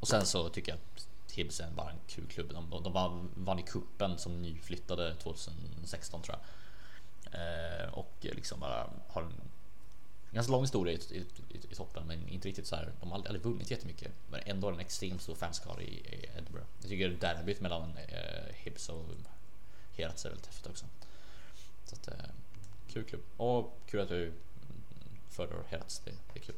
Och 0.00 0.08
sen 0.08 0.26
så 0.26 0.48
tycker 0.48 0.72
jag 0.72 0.78
att 0.96 1.06
Hibs 1.32 1.60
är 1.60 1.70
bara 1.70 1.90
en 1.90 1.98
kul 2.06 2.26
klubb. 2.26 2.52
De, 2.52 2.82
de, 2.82 2.92
vann- 2.92 3.30
vann 3.34 3.58
i 3.58 3.62
kuppen 3.62 4.18
som 4.18 4.42
nyflyttade 4.42 5.14
2016 5.14 6.22
tror 6.22 6.36
jag. 6.36 6.44
Eh, 7.32 7.88
och 7.94 8.12
liksom 8.20 8.60
bara 8.60 8.90
har 9.08 9.22
en 9.22 9.34
ganska 10.32 10.52
lång 10.52 10.62
historia 10.62 10.92
i, 10.94 10.96
i, 10.96 11.18
i, 11.48 11.60
i 11.70 11.74
toppen 11.74 12.06
men 12.06 12.28
inte 12.28 12.48
riktigt 12.48 12.66
så 12.66 12.76
här. 12.76 12.92
De 13.00 13.08
har 13.08 13.14
aldrig, 13.16 13.28
aldrig 13.34 13.52
vunnit 13.52 13.70
jättemycket 13.70 14.12
men 14.30 14.40
ändå 14.44 14.66
har 14.66 14.72
en 14.72 14.80
extremt 14.80 15.22
stor 15.22 15.34
fanskara 15.34 15.82
i, 15.82 15.86
i 15.94 16.28
Edinburgh. 16.38 16.66
Jag 16.80 16.88
tycker 16.90 17.08
derbyt 17.08 17.60
mellan 17.60 17.96
eh, 17.96 18.54
Hibs 18.54 18.88
och 18.88 19.04
Hertz 19.96 20.24
är 20.24 20.28
väldigt 20.28 20.46
häftigt 20.46 20.66
också. 20.66 20.86
Så 21.88 21.94
att, 21.96 22.08
eh, 22.08 22.30
kul 22.92 23.04
klubb 23.04 23.22
och 23.36 23.78
kul 23.86 24.00
att 24.00 24.08
du 24.08 24.32
föredrar 25.30 25.62
Hertz. 25.68 25.98
Det, 26.04 26.10
det 26.32 26.40
är 26.40 26.44
kul. 26.44 26.54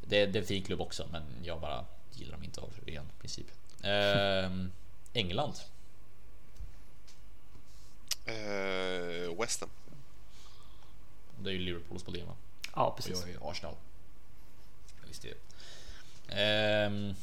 Det, 0.00 0.26
det 0.26 0.38
är 0.38 0.42
en 0.42 0.46
fin 0.46 0.62
klubb 0.64 0.80
också 0.80 1.08
men 1.12 1.22
jag 1.42 1.60
bara 1.60 1.84
gillar 2.12 2.32
dem 2.32 2.44
inte 2.44 2.60
av 2.60 2.70
ren 2.86 3.06
princip. 3.20 3.46
Ehm, 3.82 4.72
England. 5.12 5.54
Eh, 8.24 9.38
West 9.40 9.60
Ham. 9.60 9.70
Det 11.38 11.50
är 11.50 11.52
ju 11.52 11.58
Liverpools 11.58 12.02
problem 12.02 12.26
va? 12.26 12.34
Ja, 12.74 12.86
Och 12.86 12.96
precis. 12.96 13.12
jag 13.20 13.28
är 13.28 13.32
ju 13.32 13.38
Arsenal. 13.42 13.74
Jag 15.00 15.08
visste 15.08 15.28
det. 15.28 15.34
Ehm, 16.34 17.14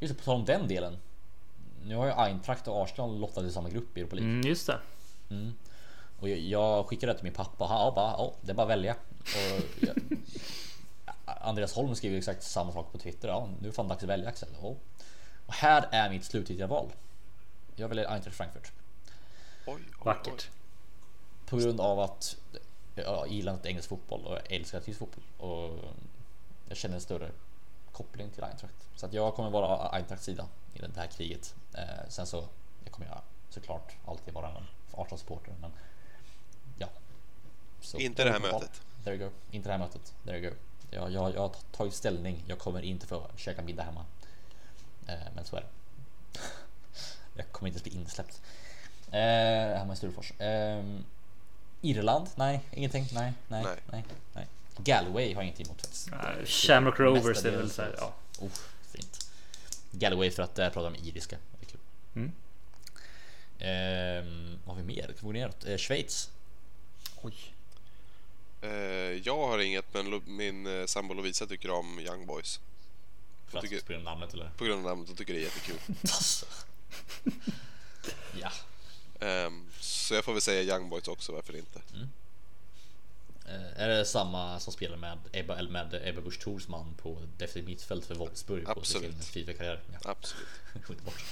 just 0.00 0.18
på 0.18 0.24
tal 0.24 0.36
om 0.36 0.44
den 0.44 0.68
delen. 0.68 0.98
Nu 1.84 1.96
har 1.96 2.06
ju 2.06 2.12
Eintracht 2.12 2.68
och 2.68 2.82
Arsenal 2.82 3.18
lottat 3.18 3.44
i 3.44 3.50
samma 3.50 3.68
grupp 3.68 3.96
i 3.96 4.00
Europa 4.00 4.16
League. 4.16 4.32
Mm, 4.32 4.46
just 4.46 4.66
det. 4.66 4.78
Och 6.20 6.28
jag, 6.28 6.38
jag 6.38 6.86
skickade 6.86 7.12
det 7.12 7.16
till 7.16 7.24
min 7.24 7.32
pappa 7.32 7.64
och 7.64 7.70
han 7.70 7.80
ja, 7.80 7.92
bara, 7.94 8.10
ja, 8.10 8.34
det 8.40 8.50
är 8.50 8.54
bara 8.54 8.62
att 8.62 8.68
välja. 8.68 8.96
Och 9.20 9.82
jag, 9.82 9.96
Andreas 11.24 11.74
Holm 11.74 11.94
skriver 11.94 12.18
exakt 12.18 12.42
samma 12.42 12.72
sak 12.72 12.92
på 12.92 12.98
Twitter. 12.98 13.28
Ja, 13.28 13.48
nu 13.60 13.68
är 13.68 13.72
fan 13.72 13.88
dags 13.88 14.02
att 14.02 14.08
välja 14.08 14.28
Axel. 14.28 14.48
Ja. 14.62 14.74
Och 15.46 15.54
här 15.54 15.88
är 15.90 16.10
mitt 16.10 16.24
slutgiltiga 16.24 16.66
val. 16.66 16.92
Jag 17.76 17.88
väljer 17.88 18.06
Eintracht 18.08 18.36
Frankfurt. 18.36 18.72
Oj, 19.66 19.74
oj, 19.74 19.82
Vackert. 20.04 20.50
På 21.46 21.56
grund 21.56 21.80
av 21.80 22.00
att 22.00 22.36
jag 22.94 23.28
gillar 23.28 23.54
inte 23.54 23.68
engelsk 23.68 23.88
fotboll 23.88 24.24
och 24.24 24.34
jag 24.34 24.52
älskar 24.52 24.80
tysk 24.80 24.98
fotboll. 24.98 25.24
Och 25.38 25.78
jag 26.68 26.76
känner 26.76 26.94
en 26.94 27.00
större 27.00 27.30
koppling 27.92 28.30
till 28.30 28.44
Eintracht. 28.44 28.88
Så 28.96 29.06
att 29.06 29.12
jag 29.12 29.34
kommer 29.34 29.50
vara 29.50 29.88
Eintrachts 29.88 30.24
sida 30.24 30.48
i 30.74 30.78
det 30.78 31.00
här 31.00 31.06
kriget. 31.06 31.54
Eh, 31.74 32.08
sen 32.08 32.26
så 32.26 32.48
jag 32.84 32.92
kommer 32.92 33.06
jag 33.06 33.20
såklart 33.50 33.92
alltid 34.06 34.34
vara 34.34 34.48
en 34.48 34.66
Arsenal-supporter. 34.92 35.54
Men 35.60 35.70
ja. 36.78 36.88
Så, 37.80 37.98
Inte 37.98 38.24
det 38.24 38.30
här 38.30 38.40
mötet. 38.40 38.80
There 39.04 39.16
you 39.16 39.28
go. 39.28 39.34
Inte 39.50 39.68
det 39.68 39.72
här 39.72 39.78
mötet. 39.78 40.14
There 40.24 40.38
you 40.38 40.50
go. 40.50 40.56
Jag, 40.90 41.10
jag, 41.12 41.34
jag 41.34 41.40
har 41.40 41.54
tagit 41.72 41.94
ställning. 41.94 42.44
Jag 42.46 42.58
kommer 42.58 42.82
inte 42.82 43.06
få 43.06 43.26
käka 43.36 43.62
middag 43.62 43.82
hemma. 43.82 44.04
Eh, 45.06 45.32
men 45.34 45.44
så 45.44 45.56
är 45.56 45.60
det. 45.60 45.68
jag 47.36 47.52
kommer 47.52 47.68
inte 47.68 47.82
bli 47.82 47.94
insläppt. 47.94 48.42
Eh, 49.10 49.78
hemma 49.78 49.92
i 49.92 49.96
Sturefors. 49.96 50.40
Eh, 50.40 50.84
Irland? 51.80 52.28
Nej, 52.34 52.60
ingenting. 52.72 53.08
Nej, 53.12 53.32
nej, 53.48 53.64
Nej. 53.64 53.76
nej, 53.90 54.04
nej. 54.32 54.46
Galway 54.76 55.34
har 55.34 55.42
jag 55.42 55.44
ingenting 55.44 55.66
emot 55.66 55.80
faktiskt. 55.80 56.10
Shamrock 56.46 57.00
Rovers 57.00 57.38
är 57.38 57.42
väl 57.42 57.52
delen 57.52 57.70
så 57.70 57.82
här, 57.82 57.94
så. 57.98 58.04
ja. 58.04 58.14
Oh, 58.38 58.50
fint. 58.92 59.23
Galway 59.94 60.30
för 60.30 60.42
att 60.42 60.54
där 60.54 60.70
pratar 60.70 60.90
de 60.90 61.08
iriska. 61.08 61.36
Det 61.60 61.66
är 61.66 61.70
kul. 61.70 61.80
Mm. 62.14 62.32
Ehm, 63.58 64.58
vad 64.64 64.76
har 64.76 64.82
vi 64.82 64.86
mer? 64.94 65.02
Kan 65.06 65.14
vi 65.14 65.20
gå 65.26 65.32
neråt? 65.32 65.64
Eh, 65.64 65.76
Schweiz. 65.76 66.30
Oj. 67.22 67.34
Eh, 68.62 68.70
jag 69.24 69.46
har 69.46 69.58
inget, 69.58 69.94
men 69.94 70.22
min 70.26 70.66
eh, 70.80 70.86
sambo 70.86 71.14
Lovisa 71.14 71.46
tycker 71.46 71.70
om 71.70 72.00
Young 72.00 72.26
Boys. 72.26 72.60
För 73.46 73.58
att 73.58 73.64
tycker- 73.64 73.80
på 73.80 73.92
grund 73.92 74.08
av 74.08 74.14
namnet 74.14 74.34
eller? 74.34 74.50
På 74.56 74.64
grund 74.64 74.78
av 74.78 74.84
namnet 74.92 75.10
och 75.10 75.16
tycker 75.16 75.34
det 75.34 75.40
är 75.40 75.44
jättekul. 75.44 75.78
Alltså. 76.02 76.46
ja. 78.40 78.50
Ehm, 79.26 79.64
så 79.80 80.14
jag 80.14 80.24
får 80.24 80.32
väl 80.32 80.42
säga 80.42 80.62
Young 80.76 80.88
Boys 80.88 81.08
också, 81.08 81.32
varför 81.32 81.56
inte? 81.56 81.78
Eh, 81.94 82.06
är 83.76 83.88
det 83.88 84.04
samma 84.04 84.60
som 84.60 84.72
spelar 84.72 84.96
med 84.96 85.18
Ebba, 85.32 85.56
eller 85.56 85.70
med 85.70 86.00
Ebba 86.04 86.20
Busch 86.20 86.40
Thors 86.40 86.68
man 86.68 86.94
på 86.94 87.18
defensivt 87.36 87.66
mittfält 87.66 88.04
för 88.04 88.14
Wolfsburg 88.14 88.66
på 88.66 88.84
sin 88.84 89.14
Fifa-karriär? 89.22 89.80
Ja, 89.92 89.98
Absolut. 90.10 90.48
bort. 91.04 91.22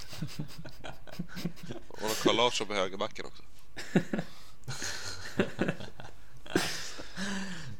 Och 1.88 2.16
Carl 2.22 2.36
Larsson 2.36 2.66
på 2.66 2.74
högerbacken 2.74 3.26
också. 3.26 3.42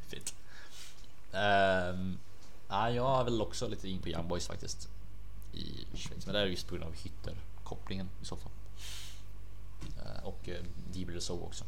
Fint. 0.07 0.35
Um, 1.31 2.19
ja, 2.69 2.89
jag 2.89 3.19
är 3.19 3.23
väl 3.23 3.41
också 3.41 3.67
lite 3.67 3.89
in 3.89 4.01
på 4.01 4.09
Young 4.09 4.27
Boys 4.27 4.47
faktiskt. 4.47 4.89
I 5.53 5.85
Schweiz. 5.93 6.25
Men 6.25 6.35
det 6.35 6.41
är 6.41 6.45
just 6.45 6.67
på 6.67 6.75
grund 6.75 6.87
av 6.87 6.95
Hytter-kopplingen 6.95 8.09
i 8.21 8.25
så 8.25 8.37
fall. 8.37 8.51
Eh, 10.05 10.23
och 10.23 10.47
uh, 10.47 10.55
Dibble 10.91 11.21
så 11.21 11.41
också. 11.41 11.65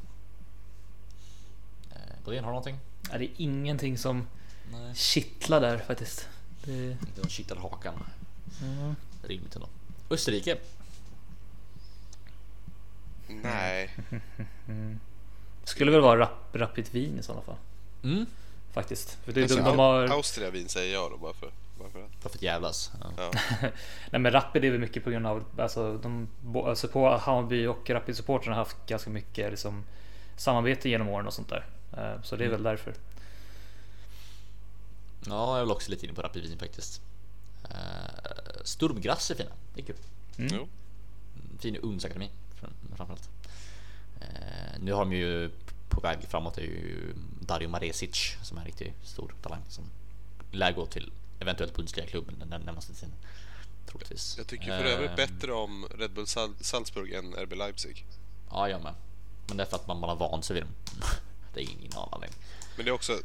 Uh, 2.06 2.12
Bodén, 2.26 2.44
har 2.44 2.52
du 2.52 2.54
någonting? 2.54 2.80
Ja, 3.12 3.18
det 3.18 3.26
är 3.26 3.32
ingenting 3.38 3.98
som 3.98 4.28
Nej. 4.72 4.96
kittlar 4.96 5.62
där 5.62 5.78
faktiskt. 5.78 6.28
Det, 6.64 6.92
Inte 6.92 7.22
någon 7.22 7.30
kittar 7.30 7.56
hakan. 7.56 7.94
mm. 8.62 8.96
Rimligt 9.24 9.56
ändå. 9.56 9.68
Österrike. 10.10 10.58
Nej, 13.28 13.90
Skulle 15.64 15.92
väl 15.92 16.02
vara 16.02 16.20
rap, 16.20 16.50
Rapid 16.54 16.90
Wien 16.92 17.20
i 17.20 17.24
sådana 17.24 17.42
fall. 17.42 17.56
Mm. 18.04 18.26
Faktiskt. 18.74 19.18
För 19.26 19.32
det, 19.32 19.42
alltså, 19.42 19.58
de, 19.58 19.64
de 19.64 19.80
har... 19.80 20.08
Austria 20.08 20.50
Wien 20.50 20.70
säger 20.70 20.94
jag 20.94 21.12
då 21.12 21.18
bara 21.18 21.34
för, 21.34 21.52
bara 21.80 21.90
för 21.90 22.00
att. 22.06 22.22
Bara 22.24 22.30
för 22.30 22.38
att 22.38 22.42
jävlas. 22.42 22.92
Ja. 23.02 23.12
Ja. 23.18 23.32
Nej 24.12 24.22
men 24.22 24.32
Rapid 24.32 24.66
är 24.66 24.72
väl 24.72 24.80
mycket 24.80 25.04
på 25.04 25.10
grund 25.10 25.28
av 25.28 25.44
alltså, 25.58 25.98
de, 25.98 26.28
alltså 26.66 26.88
på 26.88 27.18
Hammarby 27.18 27.66
och 27.66 27.90
Rapid 27.90 28.18
supportrarna 28.18 28.56
har 28.56 28.64
haft 28.64 28.78
ganska 28.88 29.10
mycket 29.10 29.50
liksom, 29.50 29.84
samarbete 30.38 30.90
genom 30.90 31.10
åren 31.10 31.28
och 31.28 31.34
sånt 31.34 31.50
där. 31.50 31.66
Eh, 31.98 32.22
Så 32.24 32.36
det 32.36 32.46
är 32.46 32.50
väl 32.50 32.64
därför. 32.64 32.94
ja, 35.28 35.48
jag 35.50 35.56
är 35.58 35.60
väl 35.62 35.72
också 35.72 35.92
lite 35.92 36.06
inne 36.06 36.14
på 36.16 36.22
Rapid 36.22 36.44
Wien 36.44 36.60
faktiskt. 36.60 37.02
Uh, 37.72 38.62
Sturmgrass 38.64 39.32
är 39.32 39.36
fina. 39.36 39.50
Det 39.74 39.82
är 39.82 39.86
kul. 39.86 39.96
Jo. 40.38 40.68
Fin 41.60 41.76
ungdomsakademi 41.76 42.30
fram- 42.56 42.74
framförallt. 42.96 43.30
Eh, 44.22 44.80
nu 44.80 44.92
har 44.94 45.00
de 45.00 45.14
ju 45.14 45.52
på 45.90 46.00
väg 46.02 46.20
framåt 46.30 46.58
är 46.58 46.62
ju 46.62 47.14
Dario 47.42 47.70
Maresic 47.70 48.36
som 48.44 48.58
är 48.58 48.62
en 48.62 48.66
riktigt 48.68 48.94
stor 49.04 49.34
talang 49.42 49.62
som 49.70 49.84
lär 50.52 50.72
gå 50.72 50.86
till 50.86 51.12
eventuellt 51.40 51.76
Bundesliga-klubben 51.76 52.36
den 52.50 52.62
närmaste 52.62 52.94
tiden. 52.94 53.14
Troligtvis. 53.86 54.36
Jag 54.38 54.48
tycker 54.48 54.66
för 54.78 54.86
övrigt 54.86 55.10
Eh, 55.10 55.16
bättre 55.16 55.54
om 55.54 55.88
Red 55.98 56.12
Bull 56.12 56.26
Sal- 56.28 56.56
Salzburg 56.62 57.14
än 57.14 57.34
RB 57.34 57.54
Leipzig. 57.56 58.06
Ja, 58.50 58.70
jag 58.70 58.84
med. 58.84 58.94
Men 59.48 59.58
det 59.58 59.64
är 59.64 59.68
för 59.68 59.76
att 59.76 59.88
man, 59.88 60.00
man 60.00 60.10
har 60.10 60.16
vant 60.30 60.46
sig 60.46 60.54
vid 60.54 60.64
dem. 60.64 60.72
Det 61.56 61.62
är 61.62 61.72
ingen 61.72 61.92
anledning. 62.12 62.40
Men 62.76 62.86
det 62.86 62.90
är 62.92 62.94
också... 62.94 63.20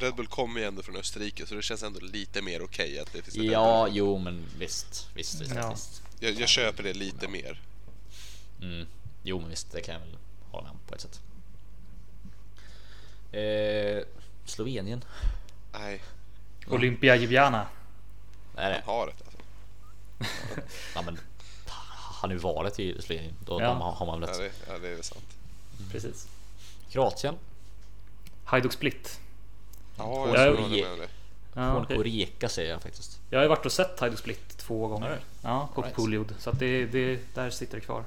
Red 0.00 0.14
Bull 0.14 0.26
kommer 0.26 0.60
ju 0.60 0.66
ändå 0.66 0.82
från 0.82 0.96
Österrike 0.96 1.46
så 1.46 1.54
det 1.54 1.62
känns 1.62 1.82
ändå 1.82 2.00
lite 2.00 2.42
mer 2.42 2.62
okej 2.62 2.98
att 2.98 3.12
det 3.12 3.22
finns 3.22 3.36
Ja, 3.36 3.84
Bull. 3.84 3.96
jo, 3.96 4.18
men 4.18 4.44
visst, 4.58 5.08
visst, 5.14 5.40
visst, 5.40 5.54
Ja. 5.54 5.70
visst. 5.70 6.02
jag, 6.20 6.32
jag 6.40 6.48
köper 6.48 6.82
det 6.82 6.92
lite 6.94 7.28
mer. 7.28 7.62
Mm. 8.62 8.86
Jo, 9.22 9.40
men 9.40 9.50
visst, 9.50 9.72
det 9.72 9.80
kan 9.80 9.94
jag 9.94 10.00
väl 10.00 10.16
hålla 10.50 10.62
med 10.62 10.70
om 10.72 10.78
på 10.86 10.94
ett 10.94 11.00
sätt. 11.00 11.20
Eh, 13.32 14.02
Slovenien. 14.44 15.04
Nej, 15.72 16.02
Olympia 16.66 17.16
Ljubljana. 17.16 17.66
Nej, 18.56 18.70
nej. 18.70 18.82
han 18.86 18.94
har 18.94 19.06
det 19.06 19.12
alltså. 19.12 19.38
Ja, 20.94 21.02
men 21.02 21.18
han 22.20 22.30
har 22.30 22.34
ju 22.34 22.38
varit 22.38 22.78
i 22.80 23.02
Slovenien. 23.02 23.34
Då 23.46 23.60
Ja. 23.60 23.66
de 23.68 23.80
har, 23.80 24.06
man 24.06 24.20
väl 24.20 24.30
Ja, 24.38 24.44
ett. 24.44 24.52
det, 24.66 24.72
ja, 24.72 24.78
det 24.78 24.88
är 24.88 25.02
sant. 25.02 25.36
Precis. 25.92 26.28
Kroatien. 26.96 27.34
Hajduk 28.44 28.72
Split. 28.72 29.20
Ja, 29.96 30.28
Ja, 30.34 30.44
jag 30.44 30.60
med 30.60 30.70
dig. 30.70 31.08
Ja, 31.54 31.82
okej. 31.82 31.98
Rijeka 31.98 32.48
säger 32.48 32.70
jag 32.70 32.82
faktiskt. 32.82 33.20
Jag 33.30 33.38
har 33.38 33.42
ju 33.42 33.48
varit 33.48 33.66
och 33.66 33.72
sett 33.72 34.00
Hajduk 34.00 34.18
Split 34.18 34.58
två 34.58 34.88
gånger. 34.88 35.20
Ja, 35.42 35.68
och 35.74 35.84
Right. 36.08 36.40
Så 36.40 36.50
att 36.50 36.58
det, 36.58 36.86
det, 36.86 37.34
där 37.34 37.50
sitter 37.50 37.74
det 37.74 37.80
kvar. 37.84 38.04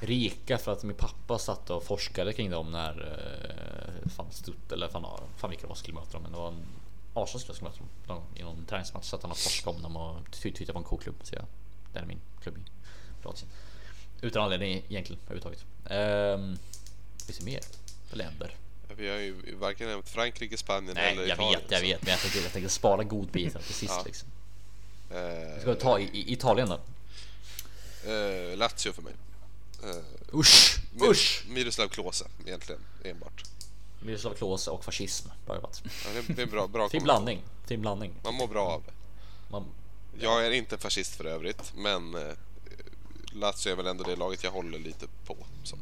Rijeka 0.00 0.58
för 0.58 0.72
att 0.72 0.82
min 0.82 0.96
pappa 0.96 1.38
satt 1.38 1.70
och 1.70 1.84
forskade 1.84 2.32
kring 2.32 2.50
dem 2.50 2.70
när 2.70 2.90
eh, 4.04 4.10
fan 4.10 4.26
Stutt 4.30 4.72
eller 4.72 4.88
fan, 4.88 5.06
fan 5.36 5.50
vilka 5.50 5.62
det 5.62 5.68
var 5.68 5.74
skulle 5.74 5.94
möta 5.94 6.12
dem. 6.12 6.22
Men 6.22 6.32
det 6.32 6.38
var 6.38 6.48
en 6.48 6.62
Arsenal 7.14 7.40
skulle 7.54 7.70
möta 7.70 7.82
dem 8.06 8.22
i 8.34 8.42
någon 8.42 8.64
träningsmatch. 8.64 9.04
Så 9.06 9.16
att 9.16 9.22
han 9.22 9.30
har 9.30 9.36
forskat 9.36 9.74
om 9.76 9.82
dem 9.82 9.96
och 9.96 10.16
ty- 10.30 10.50
tyckte 10.50 10.64
det 10.64 10.72
var 10.72 10.80
en 10.80 10.84
cool 10.84 11.00
klubb. 11.00 11.16
Så 11.22 11.34
jag, 11.34 11.44
det 11.92 11.98
är 11.98 12.04
min 12.06 12.20
klubb 12.42 12.56
i 12.58 12.62
Kroatien. 13.22 13.50
Utan 14.20 14.42
anledning 14.42 14.82
egentligen 14.88 15.22
överhuvudtaget. 15.30 15.64
Um, 15.90 16.58
finns 17.26 17.38
det 17.38 17.44
mer 17.44 17.60
länder? 18.16 18.54
Vi 18.96 19.08
har 19.08 19.16
ju 19.16 19.54
varken 19.60 19.88
nämnt 19.88 20.08
Frankrike, 20.08 20.56
Spanien 20.56 20.94
Nej, 20.94 21.12
eller 21.12 21.22
jag 21.26 21.34
Italien. 21.34 21.60
vet, 21.62 21.70
jag 21.70 21.80
så, 21.80 21.86
vet. 21.86 22.02
Men 22.02 22.10
jag 22.10 22.20
tänkte, 22.20 22.38
jag 22.40 22.52
tänkte 22.52 22.70
spara 22.72 23.04
godbitar 23.04 23.60
till 23.60 23.74
sist 23.74 23.92
Ja. 23.96 24.02
liksom. 24.06 24.28
Eh, 25.10 25.60
Ska 25.60 25.72
vi 25.72 25.80
ta 25.80 25.98
i, 26.00 26.32
Italien 26.32 26.68
då? 26.68 26.74
eh, 28.10 28.56
Lazio 28.56 28.92
för 28.92 29.02
mig. 29.02 29.12
Eh, 29.84 30.36
Usch! 30.38 30.76
Mir- 30.94 31.10
Usch! 31.10 31.44
Miroslav 31.48 31.88
Klose 31.88 32.24
egentligen 32.46 32.80
enbart. 33.04 33.42
Miroslav 34.00 34.34
Klose 34.34 34.70
och 34.70 34.84
fascism. 34.84 35.28
Ja, 35.46 35.70
det, 36.26 36.38
är 36.38 36.42
en 36.42 36.50
bra, 36.50 36.66
bra 36.66 36.88
Fin 36.90 37.02
blandning. 37.02 37.42
Fin 37.66 37.80
blandning. 37.80 38.14
Man 38.24 38.34
mår 38.34 38.46
bra 38.48 38.66
av 38.66 38.82
det. 38.86 38.92
Man, 39.50 39.64
Jag 40.20 40.46
är 40.46 40.50
inte 40.50 40.78
fascist 40.78 41.14
för 41.16 41.24
övrigt, 41.24 41.72
men 41.76 42.12
Lazio 43.32 43.72
är 43.72 43.76
väl 43.76 43.86
ändå 43.86 44.04
det 44.04 44.16
laget 44.16 44.44
jag 44.44 44.50
håller 44.50 44.78
lite 44.78 45.06
på. 45.26 45.36
Så. 45.64 45.76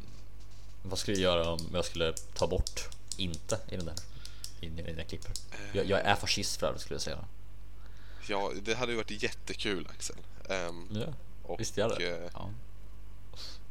Vad 0.89 0.99
skulle 0.99 1.16
jag 1.16 1.22
göra 1.37 1.51
om 1.51 1.70
jag 1.72 1.84
skulle 1.84 2.12
ta 2.34 2.47
bort 2.47 2.80
inte 3.16 3.59
i 3.68 3.76
den 3.76 3.87
där? 3.87 3.95
I 4.61 4.68
den 4.68 4.97
där 4.97 5.05
klippen. 5.05 5.32
Jag, 5.72 5.87
jag 5.87 6.01
är 6.01 6.14
fascist 6.14 6.61
för 6.61 6.72
det 6.72 6.78
skulle 6.78 6.95
jag 6.95 7.03
säga. 7.03 7.24
Ja, 8.28 8.53
det 8.62 8.74
hade 8.74 8.93
ju 8.93 8.97
varit 8.99 9.22
jättekul 9.22 9.89
Axel. 9.91 10.16
Ehm, 10.49 10.89
Ja, 10.93 11.07
och 11.43 11.61
visst 11.61 11.78
är 11.78 11.89
det. 11.89 12.24
eh, 12.24 12.30
Ja. 12.34 12.51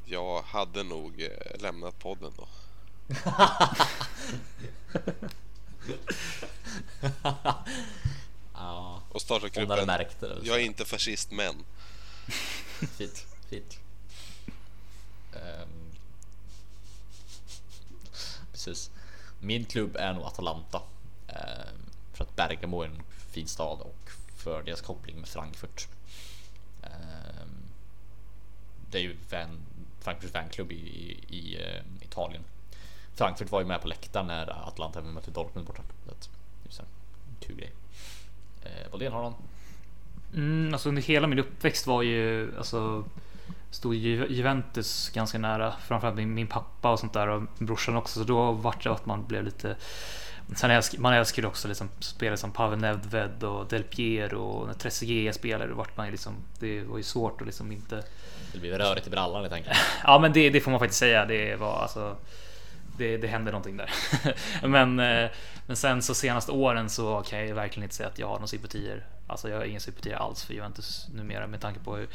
jag 0.05 0.41
hade 0.41 0.84
nog 0.84 1.22
eh, 1.22 1.61
lämnat 1.61 1.99
podden 1.99 2.34
då. 2.38 2.47
ja. 8.53 9.01
Och 9.11 9.22
startat 9.22 9.51
gruppen. 9.53 9.86
märkt 9.88 10.20
det. 10.20 10.38
Jag 10.43 10.55
är 10.55 10.66
inte 10.66 10.86
fascist 10.86 11.32
men. 11.32 11.55
Fint, 12.97 13.26
fint. 13.49 13.80
Ehm, 15.34 15.70
precis. 18.66 18.91
Min 19.39 19.66
klubb 19.66 19.95
är 19.95 20.13
nog 20.13 20.24
Atalanta. 20.24 20.82
Eh, 21.28 21.72
för 22.13 22.24
att 22.24 22.36
Bergamo 22.36 22.82
är 22.82 22.88
en 22.88 23.01
fin 23.32 23.47
stad 23.47 23.80
och 23.82 24.09
för 24.36 24.63
deras 24.63 24.82
koppling 24.82 25.20
med 25.20 25.28
Frankfurt. 25.28 25.88
Eh, 26.84 27.45
det 28.91 28.97
är 28.97 29.01
ju 29.01 29.16
fan, 29.30 29.59
Frankfurts 29.99 30.34
fanklubb 30.34 30.72
i, 30.72 30.76
i, 30.76 31.36
i 31.38 31.63
eh, 31.63 31.82
Italien. 32.01 32.43
Frankfurt 33.13 33.51
var 33.51 33.59
ju 33.59 33.66
med 33.66 33.82
på 33.82 33.88
läktaren 33.88 34.28
när 34.28 34.68
Atlanta 34.68 35.01
mötte 35.01 35.32
Dortmund 35.32 35.68
borta. 35.68 35.82
Så 36.05 36.13
det 36.63 36.80
är 36.80 36.84
en 36.84 37.47
kul 37.47 37.57
grej. 37.57 37.72
Vad 38.91 39.01
har 39.01 39.22
någon? 39.22 39.34
Mm, 40.34 40.74
alltså 40.74 40.89
under 40.89 41.01
hela 41.01 41.28
min 41.28 41.39
uppväxt 41.39 41.88
var 41.88 42.01
ju 42.01 42.57
alltså 42.57 43.05
stod 43.76 43.95
Ju- 43.95 44.28
Juventus 44.30 45.09
ganska 45.09 45.38
nära. 45.38 45.73
Framförallt 45.88 46.17
min, 46.17 46.34
min 46.34 46.47
pappa 46.47 46.91
och 46.91 46.99
sånt 46.99 47.13
där 47.13 47.28
och 47.28 47.43
brorsan 47.57 47.95
också. 47.95 48.19
Så 48.19 48.26
då 48.26 48.51
vart 48.51 48.84
det 48.84 48.91
att 48.91 49.05
man 49.05 49.28
blev 49.28 49.43
lite 49.43 49.76
Sen 50.55 50.71
älsk, 50.71 50.97
man 50.97 51.13
älskar 51.13 51.41
ju 51.41 51.47
också 51.47 51.67
liksom 51.67 51.89
spelare 51.99 52.38
som 52.38 52.51
Pavel 52.51 52.80
Nedved 52.80 53.43
och 53.43 53.67
Del 53.67 53.84
Piero 53.84 54.41
och 54.41 54.67
när 54.67 54.73
Trezeguet 54.73 55.36
spelade. 55.36 55.73
Vart 55.73 55.97
man 55.97 56.11
liksom, 56.11 56.34
det 56.59 56.84
var 56.84 56.97
ju 56.97 57.03
svårt 57.03 57.41
att 57.41 57.47
liksom 57.47 57.71
inte 57.71 58.03
Det 58.53 58.59
blir 58.59 58.78
rörigt 58.78 59.07
i 59.07 59.09
brallan 59.09 59.41
helt 59.41 59.53
enkelt. 59.53 59.78
Ja 60.03 60.19
men 60.19 60.34
det, 60.34 60.49
det 60.49 60.61
får 60.61 60.71
man 60.71 60.80
faktiskt 60.80 60.99
säga. 60.99 61.26
Det 61.26 61.55
var 61.55 61.82
alltså 61.82 62.17
det, 62.97 63.17
det 63.17 63.28
hände 63.28 63.51
någonting 63.51 63.78
där. 63.78 63.89
men, 64.67 64.99
eh, 64.99 65.30
men 65.67 65.76
sen 65.76 66.01
så 66.01 66.13
senaste 66.15 66.51
åren 66.51 66.89
så 66.89 67.21
kan 67.21 67.47
jag 67.47 67.55
verkligen 67.55 67.84
inte 67.84 67.95
säga 67.95 68.09
att 68.09 68.19
jag 68.19 68.28
har 68.28 68.36
några 68.36 68.47
sympatier. 68.47 69.05
Alltså 69.28 69.49
jag 69.49 69.57
har 69.57 69.65
ingen 69.65 69.82
sympatier 69.82 70.15
alls 70.15 70.43
för 70.43 70.53
Juventus 70.53 71.07
numera 71.13 71.47
med 71.47 71.61
tanke 71.61 71.80
på 71.80 71.95
hur, 71.95 72.07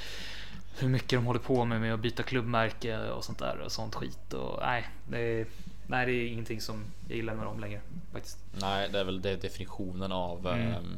hur 0.83 0.89
mycket 0.89 1.11
de 1.11 1.27
håller 1.27 1.41
på 1.41 1.65
med 1.65 1.81
med 1.81 1.95
att 1.95 2.01
byta 2.01 2.23
klubbmärke 2.23 2.99
och 3.11 3.25
sånt 3.25 3.39
där 3.39 3.59
och 3.59 3.73
sånt 3.73 3.95
skit. 3.95 4.33
Och, 4.33 4.59
nej, 4.63 4.89
det, 5.09 5.47
nej, 5.87 6.07
det 6.07 6.13
är 6.13 6.27
ingenting 6.29 6.61
som 6.61 6.85
jag 7.09 7.17
gillar 7.17 7.35
med 7.35 7.47
dem 7.47 7.61
längre 7.61 7.81
faktiskt. 8.13 8.39
Nej, 8.53 8.89
det 8.89 9.01
är 9.01 9.05
väl 9.05 9.23
det 9.23 9.37
definitionen 9.37 10.13
av 10.13 10.47
Mm. 10.47 10.69
ehm, 10.75 10.97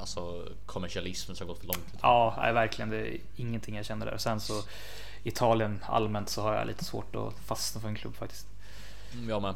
alltså 0.00 0.48
kommersialismen 0.66 1.36
som 1.36 1.46
har 1.48 1.54
gått 1.54 1.60
för 1.60 1.66
långt. 1.66 1.94
Ja, 2.02 2.34
nej, 2.38 2.52
verkligen. 2.52 2.90
Det 2.90 2.96
är 3.14 3.18
ingenting 3.36 3.76
jag 3.76 3.84
känner 3.86 4.06
där. 4.06 4.18
Sen 4.18 4.40
så 4.40 4.62
Italien 5.22 5.80
allmänt 5.86 6.28
så 6.28 6.42
har 6.42 6.54
jag 6.54 6.66
lite 6.66 6.84
svårt 6.84 7.16
att 7.16 7.34
fastna 7.34 7.80
för 7.80 7.88
en 7.88 7.94
klubb 7.94 8.14
faktiskt. 8.14 8.46
Mm, 9.12 9.28
Jag 9.28 9.42
med. 9.42 9.54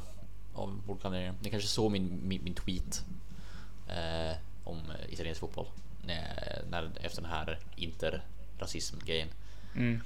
Av 0.54 0.80
anledningar. 1.02 1.34
Ni 1.40 1.50
kanske 1.50 1.68
såg 1.68 1.92
min, 1.92 2.20
min, 2.22 2.44
min 2.44 2.54
tweet 2.54 3.04
eh, 3.88 4.36
om 4.64 4.78
italiensk 5.08 5.40
fotboll. 5.40 5.66
När, 6.06 6.62
när, 6.70 6.90
efter 7.00 7.22
den 7.22 7.30
här 7.30 7.58
interrasism 7.76 8.96
grejen. 9.06 9.28
Mm. 9.74 10.00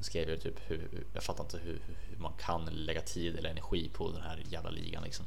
Skrev 0.00 0.30
jag 0.30 0.40
typ 0.42 0.54
hur, 0.66 0.88
jag 1.14 1.22
fattar 1.22 1.44
inte 1.44 1.58
hur, 1.58 1.80
hur 2.08 2.16
man 2.18 2.32
kan 2.40 2.64
lägga 2.64 3.00
tid 3.00 3.36
eller 3.36 3.50
energi 3.50 3.90
på 3.94 4.12
den 4.12 4.22
här 4.22 4.42
jävla 4.48 4.70
ligan 4.70 5.02
liksom. 5.04 5.24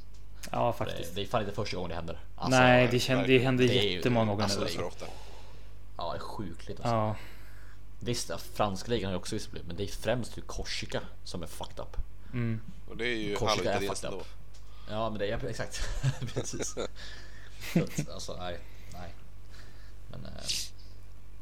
Ja, 0.52 0.68
Det, 0.68 0.86
faktiskt. 0.86 1.16
det 1.16 1.22
är 1.22 1.26
fan 1.26 1.42
inte 1.42 1.56
första 1.56 1.76
gången 1.78 1.90
det 1.90 1.96
händer. 1.96 2.20
Alltså, 2.36 2.60
Nej, 2.60 2.88
det, 2.92 3.00
känd, 3.00 3.28
det 3.28 3.40
händer 3.40 3.68
Det 3.68 3.74
ju- 3.74 3.94
jättemånga 3.96 4.26
gånger 4.32 4.44
alltså. 4.44 4.60
Det 4.60 4.64
är 4.64 4.66
Alltså. 4.66 4.80
för 4.80 4.88
ofta. 4.88 5.06
Ja, 5.98 6.12
det 6.12 6.18
är 6.18 6.20
sjukligt 6.20 6.80
alltså. 6.80 6.94
Ja, 6.96 7.16
Visst, 8.00 8.32
franska 8.54 8.92
ligan 8.92 9.06
har 9.08 9.12
ju 9.14 9.18
också 9.20 9.36
vissa 9.36 9.46
problem, 9.50 9.66
men 9.68 9.76
det 9.76 9.84
är 9.84 9.88
främst 9.88 10.38
ju 10.38 10.42
Korsika 10.42 11.02
som 11.24 11.44
är 11.44 11.48
fucked 11.48 11.80
up. 11.80 11.98
mm. 12.34 12.62
Och 12.90 12.98
det 12.98 13.06
är 13.08 13.16
ju 13.18 13.36
Korsika 13.36 13.74
är 13.74 13.80
fucked 13.80 14.14
up. 14.14 14.24
Ja, 14.90 15.10
men 15.10 15.20
det 15.20 15.28
är 15.32 15.46
exakt. 15.50 15.82
Precis. 16.34 16.76
Alltså, 18.14 18.36
nej, 18.40 18.60
nej. 18.94 19.14
Men 20.12 20.26
eh, 20.26 20.32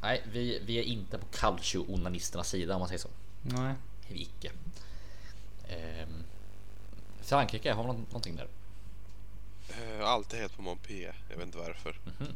nej, 0.00 0.22
vi, 0.32 0.58
vi 0.66 0.78
är 0.78 0.82
inte 0.82 1.18
på 1.18 1.26
calcio-onanisternas 1.26 2.42
sida 2.48 2.74
om 2.74 2.78
man 2.80 2.88
säger 2.88 2.98
så. 3.00 3.08
nej. 3.42 3.74
Vi 4.08 4.22
icke. 4.22 4.52
Ehm, 5.68 6.24
Frankrike, 7.22 7.72
har 7.72 7.84
man 7.84 7.96
nå- 7.96 8.02
någonting 8.08 8.36
där? 8.36 8.48
Eh, 9.68 9.90
Jag 9.98 10.06
har 10.06 10.12
alltid 10.12 10.40
helt 10.40 10.56
på 10.56 10.62
Montpellier. 10.62 11.14
Jag 11.30 11.36
vet 11.36 11.46
inte 11.46 11.58
varför. 11.58 11.98
Mhm, 12.04 12.34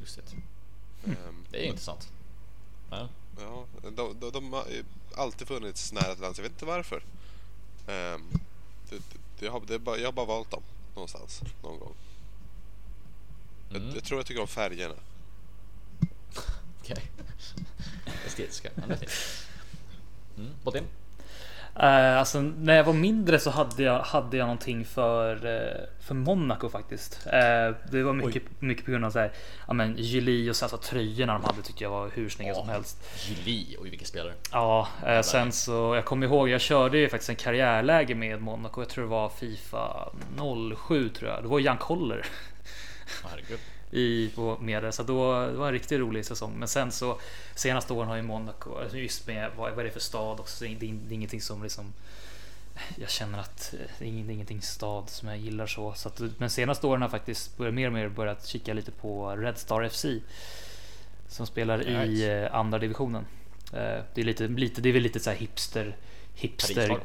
Just 0.00 0.16
det. 0.16 0.22
Ehm, 1.12 1.44
Det 1.50 1.58
är 1.58 1.68
intressant. 1.68 2.12
Ja. 2.90 3.08
Ja, 3.40 3.64
de, 3.96 4.16
de, 4.20 4.30
de 4.30 4.52
har 4.52 4.64
alltid 5.16 5.48
funnits 5.48 5.92
nära 5.92 6.14
till 6.14 6.22
lands. 6.22 6.38
Jag 6.38 6.42
vet 6.42 6.52
inte 6.52 6.64
varför. 6.64 7.02
Ehm, 7.86 8.22
det, 8.90 8.96
det, 9.38 9.44
jag, 9.46 9.52
har, 9.52 9.60
det 9.66 9.78
bara, 9.78 9.96
jag 9.98 10.06
har 10.08 10.12
bara 10.12 10.26
valt 10.26 10.50
dem 10.50 10.62
någonstans, 10.94 11.40
någon 11.62 11.78
gång. 11.78 11.94
Mm. 13.70 13.86
Jag, 13.88 13.96
jag 13.96 14.04
tror 14.04 14.18
jag 14.20 14.26
tycker 14.26 14.40
om 14.40 14.48
färgerna. 14.48 14.94
Okej. 16.92 17.04
Fint. 18.98 19.10
Mm, 20.38 20.50
Botin? 20.64 20.84
Eh, 21.80 22.18
alltså 22.18 22.40
när 22.40 22.76
jag 22.76 22.84
var 22.84 22.92
mindre 22.92 23.38
så 23.38 23.50
hade 23.50 23.82
jag, 23.82 23.98
hade 24.02 24.36
jag 24.36 24.44
någonting 24.44 24.84
för, 24.84 25.46
eh, 25.46 26.04
för 26.06 26.14
Monaco 26.14 26.68
faktiskt. 26.68 27.26
Eh, 27.26 27.74
det 27.90 28.02
var 28.02 28.12
mycket, 28.12 28.42
mycket 28.58 28.84
på 28.84 28.90
grund 28.90 29.04
av 29.04 29.10
så 29.10 29.18
här, 29.18 29.32
ja 29.66 29.72
men 29.72 29.96
Gili 29.96 30.50
och 30.50 30.56
så, 30.56 30.64
alltså, 30.64 30.78
tröjorna 30.78 31.32
de 31.32 31.44
hade 31.44 31.62
tyckte 31.62 31.84
jag 31.84 31.90
var 31.90 32.10
hur 32.14 32.28
snygga 32.28 32.54
som 32.54 32.66
Ja. 32.68 32.72
helst. 32.72 32.98
Gili, 33.28 33.76
oj 33.80 33.90
vilken 33.90 34.08
spelare. 34.08 34.32
Ja, 34.52 34.88
sen 35.24 35.52
så 35.52 35.94
jag 35.94 36.04
kommer 36.04 36.26
ihåg, 36.26 36.48
jag 36.48 36.60
körde 36.60 36.98
ju 36.98 37.08
faktiskt 37.08 37.30
en 37.30 37.36
karriärläge 37.36 38.14
med 38.14 38.42
Monaco. 38.42 38.80
Jag 38.80 38.88
tror 38.88 39.04
det 39.04 39.10
var 39.10 39.28
Fifa 39.28 40.12
07 40.88 41.08
tror 41.08 41.30
jag. 41.30 41.42
Det 41.42 41.48
var 41.48 41.60
Jan 41.60 41.78
Koller 41.78 42.26
herregud. 43.30 43.58
I 43.90 44.30
på 44.34 44.58
med 44.60 44.82
det, 44.82 44.92
så 44.92 45.02
då, 45.02 45.46
det 45.46 45.52
var 45.52 45.66
en 45.66 45.72
riktigt 45.72 45.98
rolig 46.00 46.24
säsong. 46.26 46.54
Men 46.58 46.68
sen 46.68 46.92
så 46.92 47.18
senaste 47.54 47.92
åren 47.92 48.08
har 48.08 48.16
ju 48.16 48.22
Monaco, 48.22 48.78
alltså 48.78 48.96
just 48.98 49.26
med 49.26 49.50
vad, 49.56 49.70
vad 49.70 49.78
är 49.80 49.84
det 49.84 49.90
för 49.90 50.00
stad 50.00 50.40
också. 50.40 50.64
Det 50.64 50.70
är, 50.70 50.76
det 50.78 50.86
är 50.86 51.16
ingenting 51.16 51.40
som 51.40 51.62
liksom 51.62 51.92
jag 52.96 53.10
känner 53.10 53.38
att 53.40 53.74
eh, 53.74 53.86
det 53.98 54.04
är 54.04 54.08
ingenting 54.08 54.62
stad 54.62 55.10
som 55.10 55.28
jag 55.28 55.38
gillar 55.38 55.66
så. 55.66 55.92
så 55.96 56.08
att, 56.08 56.20
men 56.38 56.50
senaste 56.50 56.86
åren 56.86 57.02
har 57.02 57.06
jag 57.06 57.10
faktiskt 57.10 57.56
börjat 57.56 57.74
mer 57.74 57.86
och 57.86 57.92
mer 57.92 58.08
börjat 58.08 58.46
kika 58.46 58.74
lite 58.74 58.90
på 58.90 59.36
Red 59.36 59.58
Star 59.58 59.88
FC. 59.88 60.04
Som 61.28 61.46
spelar 61.46 61.88
i 61.88 62.08
Nice. 62.08 62.32
eh, 62.32 62.54
andra 62.54 62.78
divisionen. 62.78 63.26
Eh, 63.72 64.02
Det 64.14 64.20
är 64.20 64.22
lite, 64.24 64.48
lite, 64.48 64.80
det 64.80 64.88
är 64.88 64.92
väl 64.92 65.02
lite 65.02 65.20
så 65.20 65.30
här 65.30 65.36
hipster, 65.36 65.96
hipster. 66.34 67.00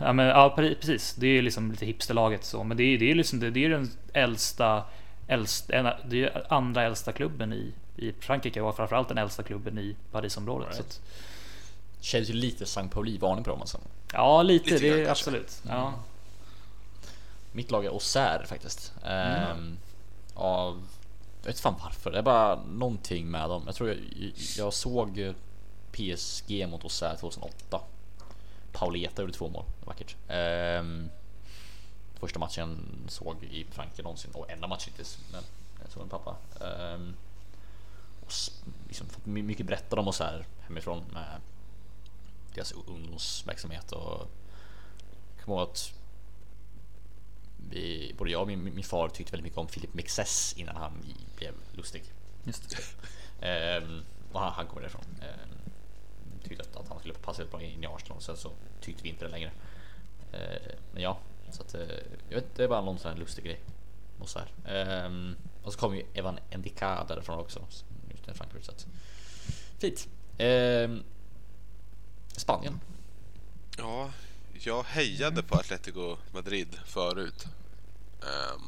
Ja, 0.00 0.12
men 0.12 0.26
ja, 0.26 0.54
precis. 0.56 1.14
Det 1.14 1.26
är 1.26 1.42
liksom 1.42 1.70
lite 1.70 1.86
hipsterlaget 1.86 2.44
så. 2.44 2.64
Men 2.64 2.76
det 2.76 2.82
är, 2.82 2.98
det 2.98 3.10
är 3.10 3.14
liksom 3.14 3.40
det, 3.40 3.50
det 3.50 3.64
är 3.64 3.68
den 3.68 3.90
äldsta, 4.12 4.84
äldsta 5.26 5.72
en- 5.74 6.08
det 6.10 6.22
är 6.24 6.52
andra 6.52 6.82
äldsta 6.82 7.12
klubben 7.12 7.52
i, 7.52 7.72
i 7.96 8.12
Frankrike 8.12 8.60
och 8.60 8.76
framförallt 8.76 9.08
den 9.08 9.18
äldsta 9.18 9.42
klubben 9.42 9.78
i 9.78 9.96
Parisområdet. 10.12 10.68
Så 10.74 10.82
Right. 10.82 10.86
att, 10.86 11.00
Känns 12.00 12.28
ju 12.30 12.32
lite 12.32 12.64
St. 12.64 12.88
Pauli-varning 12.88 13.44
på 13.44 13.50
dem 13.50 13.60
alltså. 13.60 13.78
ja, 14.12 14.42
lite, 14.42 14.70
Lite 14.70 14.82
det 14.82 14.88
är 14.88 14.96
kanske. 14.96 15.10
absolut. 15.10 15.62
Ja. 15.68 15.92
Mitt 17.52 17.70
lag 17.70 17.84
är 17.84 17.88
Auxerre 17.90 18.46
faktiskt. 18.46 18.92
Ehm, 19.04 19.76
av... 20.34 20.82
Jag 21.42 21.46
vet 21.46 21.60
fan 21.60 21.74
varför. 21.82 22.10
Det 22.10 22.18
är 22.18 22.22
bara 22.22 22.62
någonting 22.64 23.30
med 23.30 23.48
dem. 23.48 23.62
Jag 23.66 23.74
tror 23.74 23.88
jag, 23.88 23.98
jag 24.58 24.72
såg 24.72 25.34
PSG 25.92 26.66
mot 26.68 26.82
Auxerre 26.84 27.16
2008. 27.16 27.80
Pauleta 28.72 29.22
gjorde 29.22 29.32
två 29.34 29.48
mål. 29.48 29.64
Vackert. 29.84 30.16
Ehm, 30.28 31.10
första 32.24 32.38
matchen 32.38 32.78
såg 33.08 33.44
i 33.44 33.64
Frankrike 33.70 34.02
någonsin 34.02 34.30
och 34.34 34.50
enda 34.50 34.66
matchen 34.68 34.92
hittills. 34.92 35.18
Men 35.32 35.44
jag 35.82 35.90
såg 35.92 36.02
en 36.02 36.08
pappa. 36.08 36.36
Ehm, 36.60 37.14
och 38.20 38.32
liksom 38.86 39.06
fått 39.08 39.26
my- 39.26 39.42
mycket 39.42 39.66
berätta 39.66 40.00
om 40.00 40.06
Auxerre 40.06 40.44
hemifrån 40.60 41.04
med 41.12 41.40
deras 42.54 42.72
ungdomsverksamhet 42.72 43.92
och 43.92 44.28
jag 45.36 45.44
kommer 45.44 45.58
ihåg 45.58 45.68
att 45.70 45.92
vi, 47.70 48.14
både 48.18 48.30
jag 48.30 48.40
och 48.40 48.46
min, 48.46 48.64
min 48.64 48.84
far 48.84 49.08
tyckte 49.08 49.32
väldigt 49.32 49.44
mycket 49.44 49.58
om 49.58 49.66
Philip 49.66 49.94
Mexes 49.94 50.54
innan 50.56 50.76
han 50.76 50.92
blev 51.36 51.54
lustig. 51.72 52.02
Just 52.44 52.70
det. 52.70 52.76
Ehm, 53.46 54.02
och 54.32 54.40
han, 54.40 54.52
han 54.52 54.66
kommer 54.66 54.82
därifrån. 54.82 55.04
Ehm, 55.22 55.70
tyckte 56.48 56.62
att, 56.62 56.76
att 56.76 56.88
han 56.88 56.98
skulle 56.98 57.14
passa 57.14 57.38
väldigt 57.38 57.52
bra 57.52 57.62
in 57.62 57.84
i 57.84 57.86
Arsenal. 57.86 58.20
Sen 58.20 58.36
så 58.36 58.50
tyckte 58.80 59.02
vi 59.02 59.08
inte 59.08 59.24
det 59.24 59.30
längre. 59.30 59.50
Ehm, 60.32 60.78
men 60.92 61.02
ja, 61.02 61.18
så 61.54 61.62
att 61.62 61.74
eh, 61.74 61.80
jag 62.28 62.34
vet, 62.36 62.54
det 62.56 62.64
är 62.64 62.68
bara 62.68 62.80
någon 62.80 62.98
sån 62.98 63.10
här 63.12 63.18
lustig 63.18 63.44
grej. 63.44 63.60
Och 64.18 64.28
så, 64.28 64.38
här. 64.38 64.48
Ehm, 65.06 65.36
och 65.62 65.72
så 65.72 65.78
kommer 65.78 65.96
ju 65.96 66.04
Evan 66.14 66.38
Endika 66.50 67.04
därifrån 67.08 67.38
också. 67.38 67.66
Just 68.10 68.28
i 68.28 68.34
Frankfurt. 68.34 68.64
Så 68.64 68.70
att, 68.72 68.86
fint. 69.78 70.08
Ehm, 70.38 71.02
Spanien. 72.36 72.80
Ja, 73.78 74.10
jag 74.52 74.82
hejade 74.82 75.42
på 75.42 75.54
Atletico 75.54 76.16
Madrid 76.32 76.78
förut. 76.86 77.44
Ehm, 78.22 78.62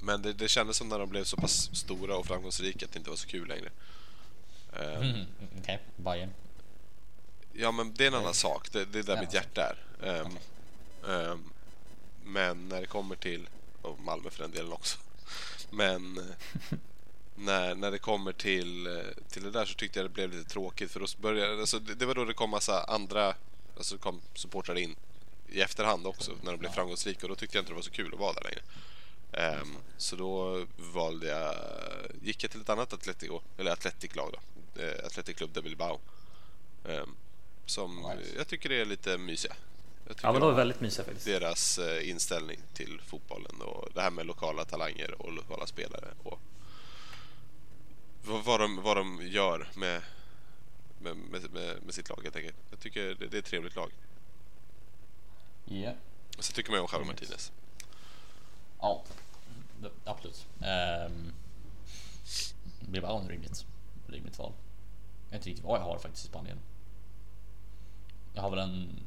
men 0.00 0.22
det, 0.22 0.32
det 0.32 0.48
kändes 0.48 0.76
som 0.76 0.88
när 0.88 0.98
de 0.98 1.08
blev 1.10 1.24
så 1.24 1.36
pass 1.36 1.70
stora 1.76 2.16
och 2.16 2.26
framgångsrika 2.26 2.86
att 2.86 2.92
det 2.92 2.98
inte 2.98 3.10
var 3.10 3.16
så 3.16 3.28
kul 3.28 3.48
längre. 3.48 3.70
Ehm, 4.76 5.02
Mm, 5.02 5.26
Okej, 5.62 5.82
Bayern. 5.96 6.30
Ja, 7.52 7.70
men 7.72 7.94
det 7.94 8.04
är 8.04 8.08
en 8.08 8.14
annan 8.14 8.34
sak. 8.34 8.72
Det, 8.72 8.84
det 8.84 8.98
är 8.98 9.02
där 9.02 9.14
Ja. 9.14 9.20
mitt 9.20 9.34
hjärta 9.34 9.62
är. 9.62 10.08
Ehm, 10.08 10.36
ehm, 11.08 11.50
men 12.24 12.68
när 12.68 12.80
det 12.80 12.86
kommer 12.86 13.16
till, 13.16 13.48
och 13.82 14.00
Malmö 14.00 14.30
för 14.30 14.42
den 14.42 14.50
delen 14.50 14.72
också. 14.72 14.98
Men 15.70 16.18
eh, 16.18 16.24
när, 17.34 17.74
när 17.74 17.90
det 17.90 17.98
kommer 17.98 18.32
till, 18.32 18.86
eh, 18.86 19.02
till 19.30 19.42
det 19.42 19.50
där 19.50 19.64
så 19.64 19.74
tyckte 19.74 19.98
jag 19.98 20.04
det 20.10 20.14
blev 20.14 20.32
lite 20.32 20.50
tråkigt 20.50 20.90
för 20.90 21.00
då 21.00 21.06
började, 21.20 21.60
alltså, 21.60 21.78
det, 21.78 21.94
det 21.94 22.06
var 22.06 22.14
då 22.14 22.24
det 22.24 22.34
kom 22.34 22.50
massa 22.50 22.84
andra, 22.84 23.34
alltså 23.76 23.98
kom 23.98 24.20
supportrar 24.34 24.78
in 24.78 24.96
i 25.48 25.60
efterhand 25.60 26.06
också 26.06 26.32
när 26.42 26.52
de 26.52 26.58
blev 26.58 26.70
framgångsrika 26.70 27.22
och 27.22 27.28
då 27.28 27.34
tyckte 27.34 27.56
jag 27.56 27.62
inte 27.62 27.72
det 27.72 27.76
var 27.76 27.82
så 27.82 27.90
kul 27.90 28.14
att 28.14 28.20
vara 28.20 28.32
där 28.32 28.42
längre. 28.42 28.62
Ehm, 29.32 29.76
så 29.96 30.16
då 30.16 30.66
valde 30.76 31.26
jag, 31.26 31.54
gick 32.22 32.44
jag 32.44 32.50
till 32.50 32.60
ett 32.60 32.68
annat 32.68 32.92
Atletico, 32.92 33.40
eller 33.58 33.70
Atletic-lag 33.70 34.32
då, 34.32 34.82
eh, 34.82 35.06
Athletic 35.06 35.36
Club 35.36 35.50
de 35.52 35.62
Bilbao. 35.62 36.00
Ehm, 36.88 37.16
som 37.66 37.96
Nice. 37.96 38.36
jag 38.36 38.48
tycker 38.48 38.72
är 38.72 38.84
lite 38.84 39.18
mysiga. 39.18 39.54
Jag 40.06 40.16
tycker 40.16 40.28
Ja 40.28 40.32
men 40.32 40.40
de 40.40 40.50
är 40.50 40.56
väldigt 40.56 40.80
mysiga 40.80 41.04
faktiskt. 41.04 41.26
deras 41.26 41.78
eh, 41.78 42.10
inställning 42.10 42.60
till 42.72 43.00
fotbollen 43.06 43.60
och 43.60 43.88
det 43.94 44.00
här 44.00 44.10
med 44.10 44.26
lokala 44.26 44.64
talanger 44.64 45.22
och 45.22 45.32
lokala 45.32 45.66
spelare 45.66 46.08
och 46.22 46.40
vad, 48.24 48.60
de, 48.60 48.82
vad 48.82 48.96
de 48.96 49.20
gör 49.22 49.68
med, 49.74 50.02
med, 50.98 51.16
med, 51.16 51.52
med, 51.82 51.94
sitt 51.94 52.08
lag 52.08 52.20
helt 52.22 52.36
enkelt. 52.36 52.56
Jag 52.70 52.80
tycker 52.80 53.14
det, 53.14 53.26
det 53.26 53.36
är 53.36 53.38
ett 53.38 53.44
trevligt 53.44 53.76
lag. 53.76 53.90
Ja. 55.64 55.92
Och 56.38 56.44
så 56.44 56.52
tycker 56.52 56.70
man 56.70 56.78
ju 56.78 56.82
om 56.82 56.88
Javi. 56.92 57.04
Martinez. 57.04 57.52
Ja, 58.80 59.02
det, 59.80 59.90
absolut. 60.04 60.46
Um, 60.58 61.32
Bilbao 62.80 63.24
är 63.24 63.28
rimligt. 63.28 63.66
Rimligt 64.06 64.38
val. 64.38 64.52
Jag 65.24 65.30
vet 65.30 65.40
inte 65.40 65.48
riktigt 65.48 65.64
vad 65.64 65.80
jag 65.80 65.84
har 65.84 65.98
faktiskt 65.98 66.24
i 66.24 66.28
Spanien. 66.28 66.58
Jag 68.32 68.42
har 68.42 68.50
väl 68.50 68.58
en... 68.58 69.00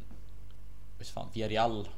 Visst 0.97 1.11
fan, 1.11 1.29
Villarreal 1.33 1.89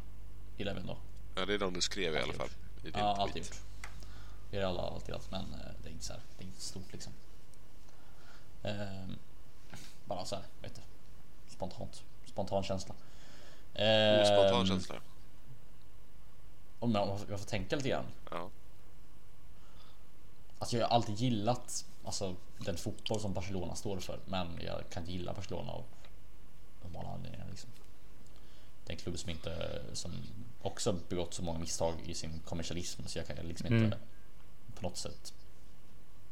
gillar 0.57 0.71
jag 0.71 0.75
väl 0.79 0.87
då. 0.87 0.97
Ja, 1.35 1.45
det 1.45 1.53
är 1.53 1.57
de 1.59 1.73
du 1.73 1.81
skrev 1.81 2.13
i 2.13 2.17
alla 2.17 2.23
Alltid 2.25 2.35
fall. 2.37 2.49
I 2.83 2.85
Ja, 2.85 2.91
tweet. 2.91 3.19
alltid 3.19 3.37
gjort. 3.43 3.61
Villarreal 4.51 4.77
har 4.77 4.87
alltid 4.91 5.15
haft, 5.15 5.31
men 5.31 5.41
eh, 5.53 5.71
det 5.83 5.89
är 5.89 5.91
inte 5.93 6.05
så 6.05 6.13
här, 6.13 6.21
det 6.37 6.43
är 6.43 6.47
inte 6.47 6.61
stort 6.61 6.91
liksom. 6.93 7.13
Ehm, 8.63 9.15
bara 10.05 10.25
så 10.25 10.35
här, 10.35 10.45
vet 10.61 10.75
du. 10.75 10.81
Spontant. 11.47 12.03
Spontan 12.25 12.63
känsla. 12.63 12.95
Ospontan 13.73 14.59
Ehm, 14.61 14.67
känsla. 14.67 14.95
Om 16.79 16.91
jag, 16.91 17.09
om 17.09 17.19
jag 17.29 17.39
får 17.39 17.47
tänka 17.47 17.75
lite 17.75 17.89
grann. 17.89 18.05
Ja. 18.31 18.49
Alltså 20.59 20.77
jag 20.77 20.87
har 20.87 20.95
alltid 20.95 21.15
gillat 21.15 21.85
alltså, 22.05 22.35
den 22.57 22.77
fotboll 22.77 23.19
som 23.19 23.33
Barcelona 23.33 23.75
står 23.75 23.99
för. 23.99 24.19
Men 24.25 24.59
jag 24.61 24.89
kan 24.89 25.03
inte 25.03 25.11
gilla 25.13 25.33
Barcelona 25.33 25.71
av 25.71 25.83
normala 26.83 27.09
anledningar. 27.09 27.47
Liksom. 27.49 27.69
Det 28.89 28.93
är 28.93 28.97
en 28.97 29.01
klubb 29.03 29.19
som 29.19 29.29
inte 29.29 29.81
som 29.93 30.11
också 30.61 30.93
begått 31.09 31.33
så 31.33 31.43
många 31.43 31.59
misstag 31.59 31.93
i 32.05 32.13
sin 32.13 32.39
kommersialism 32.45 33.03
så 33.05 33.19
jag 33.19 33.27
kan 33.27 33.35
liksom 33.35 33.67
inte 33.73 33.85
Mm. 33.85 33.99
på 34.75 34.81
något 34.81 34.97
sätt 34.97 35.33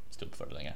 stå 0.10 0.26
upp 0.26 0.36
för 0.36 0.46
det 0.46 0.54
längre. 0.54 0.76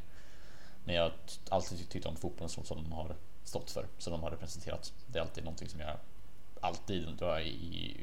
Men 0.84 0.96
jag 0.96 1.04
har 1.04 1.14
alltid 1.50 1.90
tyckt 1.90 2.06
om 2.06 2.16
fotbollen 2.18 2.50
så 2.50 2.64
som 2.64 2.84
de 2.84 2.92
har 2.92 3.16
stått 3.44 3.72
för, 3.72 3.88
som 3.98 4.12
de 4.12 4.24
har 4.24 4.32
representerat. 4.32 4.94
Det 5.08 5.20
är 5.20 5.24
alltid 5.24 5.44
någonting 5.44 5.70
som 5.70 5.80
jag 5.80 5.98
alltid 6.60 7.08
då 7.18 7.26
jag 7.26 7.48
i 7.48 7.98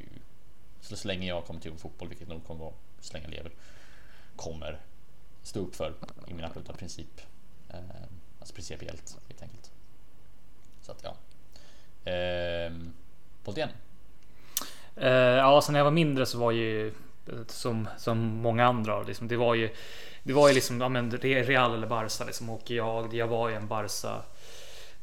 så, 0.81 0.97
så 0.97 1.09
länge 1.09 1.27
jag 1.27 1.45
kommer 1.47 1.61
till 1.61 1.77
fotboll, 1.79 2.09
vilket 2.09 2.29
nog 2.29 2.47
kommer 2.47 2.61
vara 2.61 2.75
så 3.01 3.13
länge 3.13 3.27
jag 3.27 3.35
lever, 3.35 3.53
kommer 4.37 4.81
stå 5.43 5.61
upp 5.61 5.75
för 5.75 5.95
i 6.27 6.35
min 6.35 6.45
absoluta 6.45 6.73
princip. 6.73 7.21
Eh, 7.71 7.79
alltså 8.41 8.55
principiellt 8.55 9.19
helt 9.29 9.43
enkelt. 9.43 9.71
Så 10.83 10.93
att 10.93 11.03
ja. 11.05 11.17
Eh, 12.13 12.73
fotboll 13.49 13.59
igen? 13.59 13.71
Uh, 14.97 15.37
ja, 15.37 15.61
sen 15.61 15.73
när 15.73 15.81
jag 15.81 15.85
var 15.85 15.91
mindre 15.91 16.27
så 16.27 16.39
var 16.39 16.51
ju 16.51 16.89
eh, 16.89 16.93
som, 17.47 17.89
som 17.97 18.19
många 18.19 18.67
andra 18.67 19.03
liksom, 19.03 19.29
det 19.29 19.37
var 19.37 19.55
ju 19.55 19.71
det 20.23 20.33
var 20.33 20.49
ju 20.49 20.55
liksom 20.55 20.81
ja, 20.81 20.89
men 20.89 21.11
Real 21.11 21.75
eller 21.75 21.87
Barca 21.87 22.25
liksom 22.25 22.51
och 22.51 22.71
jag, 22.71 23.15
jag 23.15 23.27
var 23.27 23.49
ju 23.49 23.55
en 23.55 23.69
Barca 23.69 24.23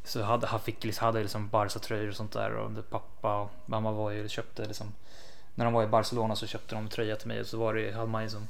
så 0.04 0.22
hade, 0.22 0.48
han 0.48 0.60
fick, 0.60 0.84
liksom, 0.84 1.06
hade 1.06 1.22
liksom 1.22 1.50
Barca 1.50 1.80
tröjor 1.80 2.10
och 2.10 2.16
sånt 2.16 2.32
där 2.32 2.56
och 2.56 2.90
pappa 2.90 3.40
och 3.42 3.52
mamma 3.66 3.92
var 3.92 4.12
ju 4.12 4.30
köpte 4.30 4.66
liksom 4.66 4.94
när 5.56 5.66
de 5.66 5.74
var 5.74 5.84
i 5.84 5.88
Barcelona 5.88 6.36
så 6.36 6.48
köpte 6.48 6.76
de 6.76 6.88
tröja 6.88 7.16
till 7.16 7.28
mig 7.28 7.40
och 7.40 7.48
så 7.48 7.58
var 7.58 7.74
det 7.74 7.92
hade 7.92 8.08
man 8.08 8.24
ju 8.24 8.30
som 8.30 8.48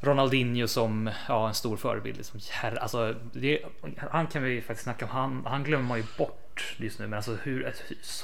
Ronaldinho 0.00 0.66
som 0.68 1.10
ja, 1.28 1.48
en 1.48 1.54
stor 1.54 1.76
förebild. 1.76 2.16
Liksom, 2.16 2.40
herre, 2.50 2.78
alltså, 2.78 3.14
det, 3.32 3.62
han 3.96 4.26
kan 4.26 4.42
vi 4.42 4.60
faktiskt 4.60 4.84
snacka 4.84 5.04
om. 5.04 5.10
Han, 5.10 5.46
han 5.46 5.64
glömmer 5.64 5.88
man 5.88 5.98
ju 5.98 6.04
bort 6.18 6.43
just 6.76 6.98
nu. 6.98 7.06
Men 7.06 7.16
alltså, 7.16 7.36
hur, 7.42 7.74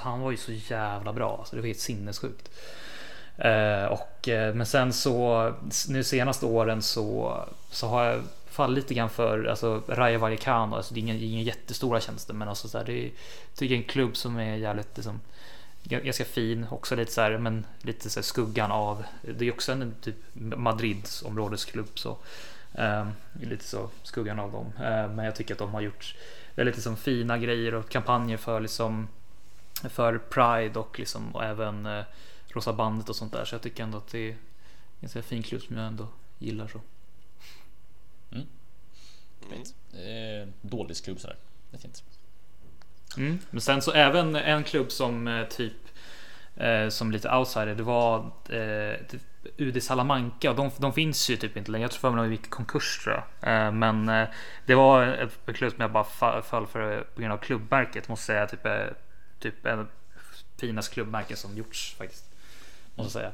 han 0.00 0.20
var 0.20 0.30
ju 0.30 0.36
så 0.36 0.52
jävla 0.52 1.12
bra. 1.12 1.36
Alltså, 1.38 1.56
det 1.56 1.62
var 1.62 1.66
helt 1.66 1.78
sinnessjukt. 1.78 2.50
Eh, 3.36 3.84
och, 3.84 4.28
eh, 4.28 4.54
men 4.54 4.66
sen 4.66 4.92
så 4.92 5.54
nu 5.88 6.04
senaste 6.04 6.46
åren 6.46 6.82
så, 6.82 7.38
så 7.70 7.86
har 7.86 8.04
jag 8.04 8.22
fallit 8.46 8.76
lite 8.76 8.94
grann 8.94 9.10
för 9.10 9.44
alltså, 9.44 9.82
Rayo 9.88 10.18
Vallecano. 10.18 10.76
Alltså, 10.76 10.94
det 10.94 11.00
är 11.00 11.02
inga, 11.02 11.42
jättestora 11.42 12.00
tjänster 12.00 12.34
men 12.34 12.48
alltså, 12.48 12.68
så 12.68 12.78
här, 12.78 12.84
det 12.84 13.06
är 13.06 13.10
tycker 13.54 13.74
en 13.74 13.82
klubb 13.82 14.16
som 14.16 14.36
är 14.36 14.56
jävligt 14.56 14.96
liksom, 14.96 15.20
ganska 15.82 16.24
fin. 16.24 16.66
Också 16.70 16.96
lite 16.96 17.12
så 17.12 17.20
här, 17.20 17.38
men 17.38 17.66
lite 17.82 18.10
så 18.10 18.20
här, 18.20 18.24
skuggan 18.24 18.72
av. 18.72 19.04
Det 19.22 19.48
är 19.48 19.52
också 19.52 19.72
en 19.72 19.94
typ 20.00 20.16
Madrids 20.34 21.22
områdesklubb 21.22 21.98
så. 21.98 22.16
Eh, 22.74 23.08
lite 23.40 23.64
så 23.64 23.90
skuggan 24.02 24.38
av 24.38 24.52
dem. 24.52 24.72
Eh, 24.76 25.10
men 25.10 25.24
jag 25.24 25.36
tycker 25.36 25.54
att 25.54 25.58
de 25.58 25.74
har 25.74 25.80
gjort 25.80 26.14
väldigt 26.54 26.76
liksom, 26.76 26.96
fina 26.96 27.38
grejer 27.38 27.74
och 27.74 27.88
kampanjer 27.88 28.36
för 28.36 28.60
liksom 28.60 29.08
för 29.88 30.18
Pride 30.18 30.78
och 30.78 30.98
liksom 30.98 31.34
och 31.34 31.44
även 31.44 31.86
eh, 31.86 32.04
Rosa 32.48 32.72
bandet 32.72 33.08
och 33.08 33.16
sånt 33.16 33.32
där. 33.32 33.44
Så 33.44 33.54
jag 33.54 33.62
tycker 33.62 33.82
ändå 33.82 33.98
att 33.98 34.08
det 34.08 34.18
är 34.18 34.30
en 34.30 34.36
ganska 35.00 35.22
fin 35.22 35.42
klubb 35.42 35.62
som 35.62 35.76
jag 35.76 35.86
ändå 35.86 36.08
gillar 36.38 36.68
så. 36.68 36.80
Mm. 38.32 38.46
Fint. 39.50 39.74
Eh, 39.92 40.48
dålig 40.60 40.96
klubb 41.04 41.20
sådär. 41.20 41.36
Det 41.70 41.76
är 41.76 41.80
fint. 41.80 42.02
Mm. 43.16 43.38
Men 43.50 43.60
sen 43.60 43.82
så 43.82 43.92
även 43.92 44.36
en 44.36 44.64
klubb 44.64 44.92
som 44.92 45.28
eh, 45.28 45.46
typ 45.46 45.88
eh, 46.56 46.88
som 46.88 47.12
lite 47.12 47.30
outsider. 47.30 47.74
Det 47.74 47.82
var 47.82 48.18
eh, 48.48 48.96
UD 49.56 49.82
Salamanca 49.82 50.50
och 50.50 50.56
de, 50.56 50.70
de, 50.78 50.92
finns 50.92 51.30
ju 51.30 51.36
typ 51.36 51.56
inte 51.56 51.70
längre. 51.70 51.84
Jag 51.84 51.90
tror 51.90 52.00
för 52.00 52.10
mig 52.10 52.28
de 52.28 52.32
gick 52.32 52.50
konkurs 52.50 53.00
tror 53.04 53.14
jag. 53.14 53.66
Eh, 53.66 53.72
men 53.72 54.08
eh, 54.08 54.28
det 54.66 54.74
var 54.74 55.02
en 55.46 55.54
klubb 55.54 55.72
som 55.72 55.80
jag 55.80 55.92
bara 55.92 56.42
föll 56.42 56.66
för 56.66 57.00
på 57.14 57.20
grund 57.20 57.32
av 57.32 57.38
klubbmärket 57.38 58.08
måste 58.08 58.26
säga. 58.26 58.46
Typ, 58.46 58.66
eh, 58.66 58.86
typ 59.38 59.66
en 59.66 59.88
finaste 60.56 60.94
klubbmärken 60.94 61.36
som 61.36 61.56
gjorts 61.56 61.94
faktiskt. 61.94 62.24
Måste 62.94 63.12
säga. 63.12 63.32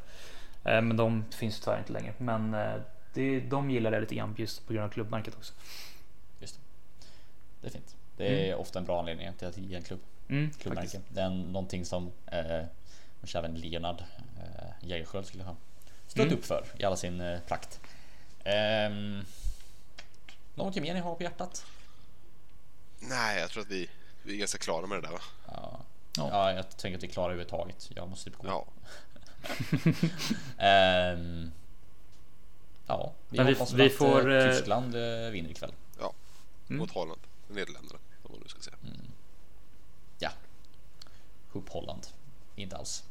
Eh, 0.64 0.82
men 0.82 0.96
de 0.96 1.24
finns 1.30 1.60
tyvärr 1.60 1.78
inte 1.78 1.92
längre. 1.92 2.12
Men 2.18 2.54
eh, 2.54 2.74
det, 3.14 3.40
de 3.40 3.70
gillar 3.70 3.90
det 3.90 4.00
lite 4.00 4.14
grann 4.14 4.34
just 4.38 4.66
på 4.66 4.72
grund 4.72 4.84
av 4.84 4.90
klubbmärket 4.90 5.34
också. 5.36 5.54
Just 6.40 6.54
det. 6.54 6.60
det 7.60 7.66
är 7.66 7.70
fint. 7.70 7.96
Det 8.16 8.26
är 8.26 8.46
mm. 8.46 8.60
ofta 8.60 8.78
en 8.78 8.84
bra 8.84 8.98
anledning 8.98 9.32
till 9.38 9.48
att 9.48 9.58
ge 9.58 9.76
en 9.76 9.82
klubb. 9.82 10.00
Mm, 10.28 10.50
klubbmärke. 10.50 11.00
Det 11.08 11.20
är 11.20 11.30
någonting 11.30 11.84
som 11.84 12.12
eh, 12.26 12.64
även 13.34 13.54
Leonard 13.54 14.02
eh, 14.36 14.88
Jägerskiöld 14.88 15.26
skulle 15.26 15.44
ha 15.44 15.56
stått 16.16 16.26
mm. 16.26 16.38
upp 16.38 16.44
för 16.44 16.66
i 16.78 16.84
alla 16.84 16.96
sin 16.96 17.20
eh, 17.20 17.40
prakt. 17.40 17.80
Eh, 18.44 18.90
någonting 20.54 20.82
mer 20.82 20.94
ni 20.94 21.00
har 21.00 21.14
på 21.14 21.22
hjärtat? 21.22 21.66
Nej, 22.98 23.40
jag 23.40 23.50
tror 23.50 23.62
att 23.62 23.70
vi, 23.70 23.90
vi 24.22 24.34
är 24.34 24.38
ganska 24.38 24.58
klara 24.58 24.86
med 24.86 24.98
det 24.98 25.02
där 25.02 25.12
va? 25.12 25.20
Ja, 25.46 25.80
ja. 26.16 26.52
jag 26.52 26.76
tänker 26.76 26.96
att 26.98 27.02
vi 27.02 27.08
är 27.08 27.12
klara 27.12 27.26
överhuvudtaget. 27.26 27.90
Jag 27.94 28.08
måste 28.08 28.30
typ 28.30 28.38
gå. 28.38 28.48
Ja 28.48 28.66
um, 29.48 29.52
ja, 32.86 33.12
vi 33.28 33.38
Men 33.38 33.46
hoppas 33.46 33.72
vi, 33.72 33.76
vi 33.76 33.86
att 33.86 33.92
får, 33.92 34.30
uh, 34.30 34.50
Tyskland 34.50 34.94
uh, 34.94 35.30
vinner 35.30 35.50
ikväll. 35.50 35.72
Ja, 36.00 36.12
mm. 36.68 36.78
mot 36.78 36.90
Holland. 36.90 37.20
Nederländerna, 37.48 37.98
om 38.22 38.32
man 38.32 38.40
nu 38.42 38.48
ska 38.48 38.60
säga. 38.60 38.76
Mm. 38.82 38.96
Ja, 40.18 40.30
upp 41.52 41.68
Holland. 41.68 42.06
Inte 42.56 42.76
alls. 42.76 43.04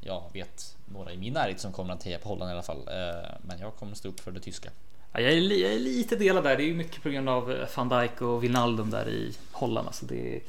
Jag 0.00 0.22
vet 0.32 0.76
några 0.92 1.12
i 1.12 1.16
min 1.16 1.32
närhet 1.32 1.60
som 1.60 1.72
kommer 1.72 1.94
att 1.94 2.02
heja 2.02 2.18
på 2.18 2.28
Holland 2.28 2.50
i 2.50 2.52
alla 2.52 2.62
fall. 2.62 2.78
Uh, 2.78 3.30
men 3.42 3.58
jag 3.58 3.76
kommer 3.76 3.94
stå 3.94 4.08
upp 4.08 4.20
för 4.20 4.30
det 4.30 4.40
tyska. 4.40 4.70
Ja, 5.12 5.20
jag, 5.20 5.32
är, 5.32 5.36
jag 5.36 5.72
är 5.72 5.78
lite 5.78 6.16
delad 6.16 6.44
där. 6.44 6.56
Det 6.56 6.62
är 6.62 6.66
ju 6.66 6.74
mycket 6.74 7.02
på 7.02 7.08
grund 7.08 7.28
av 7.28 7.66
van 7.76 7.88
Dijk 7.88 8.22
och 8.22 8.44
Wijnaldum 8.44 8.90
där 8.90 9.08
i 9.08 9.34
Holland. 9.52 9.86
Alltså 9.86 10.06
det 10.06 10.36
är, 10.36 10.40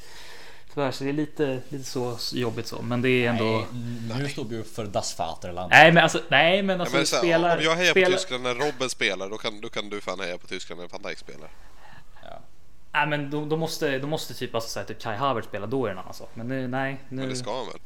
Tyvärr 0.74 0.92
så 0.92 1.04
det 1.04 1.10
är 1.10 1.14
lite, 1.14 1.62
lite 1.70 1.84
så 1.84 2.18
jobbigt 2.34 2.68
så. 2.68 2.82
Men 2.82 3.02
det 3.02 3.10
är 3.10 3.30
ändå. 3.30 3.66
Nej, 4.10 4.18
nu 4.18 4.30
står 4.30 4.46
vi 4.46 4.58
upp 4.58 4.76
för 4.76 4.86
Das 4.86 5.20
Vaterland. 5.20 5.72
Nej 5.72 5.92
men 5.92 6.04
alltså, 6.04 6.22
nej 6.30 6.64
men 6.64 6.82
alltså. 6.82 6.96
Ja, 6.96 7.00
men 7.00 7.06
så, 7.06 7.16
spelar, 7.16 7.58
om 7.58 7.64
jag 7.64 7.76
hejar 7.76 7.92
spelar... 7.92 8.12
på 8.12 8.18
Tyskland 8.18 8.44
när 8.44 8.56
Robben 8.56 8.90
spelar, 8.90 9.30
då 9.30 9.38
kan, 9.38 9.62
då 9.62 9.70
kan 9.70 9.90
du 9.90 10.02
fan 10.02 10.20
heja 10.20 10.38
på 10.38 10.48
Tyskland 10.48 10.82
när 10.82 10.88
van 10.88 11.02
Dijk 11.02 11.18
spelar. 11.18 11.50
Ja. 12.22 12.40
Nej 12.92 13.08
men 13.08 13.32
då, 13.32 13.46
då, 13.46 13.58
måste, 13.58 14.00
då 14.00 14.08
måste 14.08 14.34
typ, 14.34 14.56
alltså, 14.56 14.70
såhär, 14.70 14.86
typ 14.86 15.02
Kai 15.02 15.16
Havertz 15.16 15.48
spela, 15.48 15.68
då 15.68 15.86
är 15.86 15.90
det 15.90 15.94
en 15.94 16.00
annan 16.00 16.14
sak. 16.14 16.30
Men 16.34 16.48
nu, 16.48 16.68
nej. 16.68 16.98
Nu... 17.10 17.22
Men 17.22 17.30
det 17.30 17.36
ska 17.36 17.58
han 17.58 17.68
väl? 17.68 17.80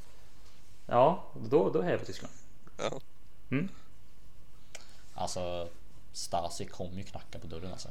Ja, 0.86 1.24
då, 1.36 1.70
då 1.70 1.82
hejar 1.82 1.92
jag 1.92 2.00
på 2.00 2.06
Tyskland. 2.06 2.34
Ja. 2.78 3.00
Mm. 3.52 3.70
Alltså, 5.14 5.70
Stasi 6.14 6.66
kommer 6.66 6.98
ju 6.98 7.04
knacka 7.04 7.40
på 7.40 7.48
dörren 7.48 7.72
alltså. 7.72 7.90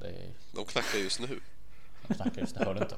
Det 0.00 0.08
är... 0.08 0.30
De 0.52 0.64
knackar 0.64 0.98
just 0.98 1.20
nu. 1.20 1.40
De 2.06 2.14
knackar 2.14 2.40
just 2.40 2.56
nu, 2.56 2.64
hör 2.64 2.74
du 2.74 2.80
inte? 2.80 2.96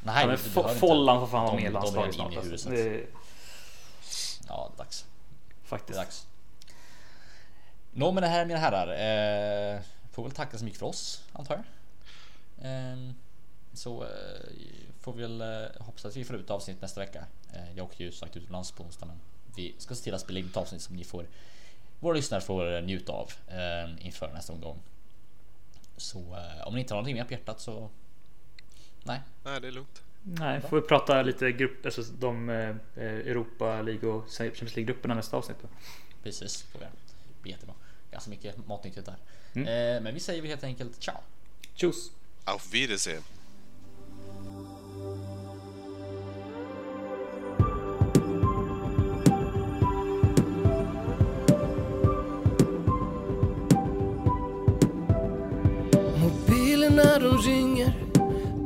Nej, 0.00 0.20
ja, 0.20 0.26
men 0.26 0.38
Follan 0.76 1.20
får 1.20 1.26
fan 1.26 1.44
vara 1.44 1.54
med 1.54 1.64
i 1.64 1.68
landslaget 1.68 2.14
snart. 2.14 2.32
In 2.32 2.38
i 2.38 2.50
huset. 2.50 2.70
Det... 2.70 3.06
Ja, 4.48 4.70
dags. 4.76 5.06
Faktiskt. 5.64 5.98
dags. 5.98 6.26
Nå, 7.92 8.12
men 8.12 8.22
det 8.22 8.28
här 8.28 8.46
mina 8.46 8.58
herrar. 8.58 8.88
Eh, 8.88 9.80
får 10.12 10.22
väl 10.22 10.32
tacka 10.32 10.58
så 10.58 10.64
mycket 10.64 10.78
för 10.78 10.86
oss, 10.86 11.24
antar 11.32 11.54
jag. 11.54 11.64
Eh, 12.70 13.10
så 13.72 14.02
eh, 14.02 14.08
får 15.06 15.12
vi 15.12 15.22
väl 15.22 15.40
eh, 15.40 15.68
hoppas 15.80 16.04
att 16.04 16.16
vi 16.16 16.24
får 16.24 16.36
ut 16.36 16.50
avsnitt 16.50 16.80
nästa 16.80 17.00
vecka. 17.00 17.24
Eh, 17.52 17.76
jag 17.76 17.84
åker 17.86 18.04
ju 18.04 18.12
sagt 18.12 18.36
utomlands 18.36 18.72
på 18.72 18.82
onsdag, 18.82 19.06
men 19.06 19.16
vi 19.56 19.74
ska 19.78 19.94
se 19.94 20.04
till 20.04 20.14
att 20.14 20.20
spela 20.20 20.38
in 20.38 20.46
ett 20.46 20.56
avsnitt 20.56 20.82
som 20.82 20.96
ni 20.96 21.04
får 21.04 21.26
våra 22.00 22.14
lyssnare 22.14 22.40
får 22.40 22.80
njuta 22.80 23.12
av 23.12 23.32
eh, 23.48 24.06
inför 24.06 24.32
nästa 24.32 24.52
omgång. 24.52 24.78
Så 25.96 26.18
eh, 26.18 26.68
om 26.68 26.74
ni 26.74 26.80
inte 26.80 26.94
har 26.94 26.96
någonting 26.96 27.16
mer 27.16 27.24
på 27.24 27.32
hjärtat 27.32 27.60
så 27.60 27.90
Nej. 29.04 29.20
Nej, 29.44 29.60
det 29.60 29.68
är 29.68 29.72
lugnt. 29.72 30.02
Nej, 30.22 30.60
får 30.60 30.80
vi 30.80 30.86
prata 30.86 31.22
lite 31.22 31.52
grupp, 31.52 31.86
alltså 31.86 32.02
de 32.02 32.50
eh, 32.50 32.76
Europa 33.04 33.82
League 33.82 34.10
och 34.10 34.30
Champions 34.30 34.76
League 34.76 34.92
grupperna 34.92 35.14
nästa 35.14 35.36
avsnitt. 35.36 35.58
Då. 35.62 35.68
Precis, 36.22 36.62
får 36.62 36.78
vi. 36.78 36.84
Det 36.84 37.42
blir 37.42 37.52
jättebra. 37.52 37.74
Ganska 38.10 38.30
mycket 38.30 38.66
matnyttigt 38.66 39.06
där. 39.06 39.16
Mm. 39.52 39.68
Eh, 39.68 40.02
men 40.02 40.14
vi 40.14 40.20
säger 40.20 40.42
helt 40.42 40.64
enkelt 40.64 41.02
ciao. 41.02 41.20
Tjus. 41.74 42.10
Auf 42.44 42.74
Wiedersehen. 42.74 43.22
Mobilerna 57.16 57.42
de 57.42 57.50
ringer 57.50 57.92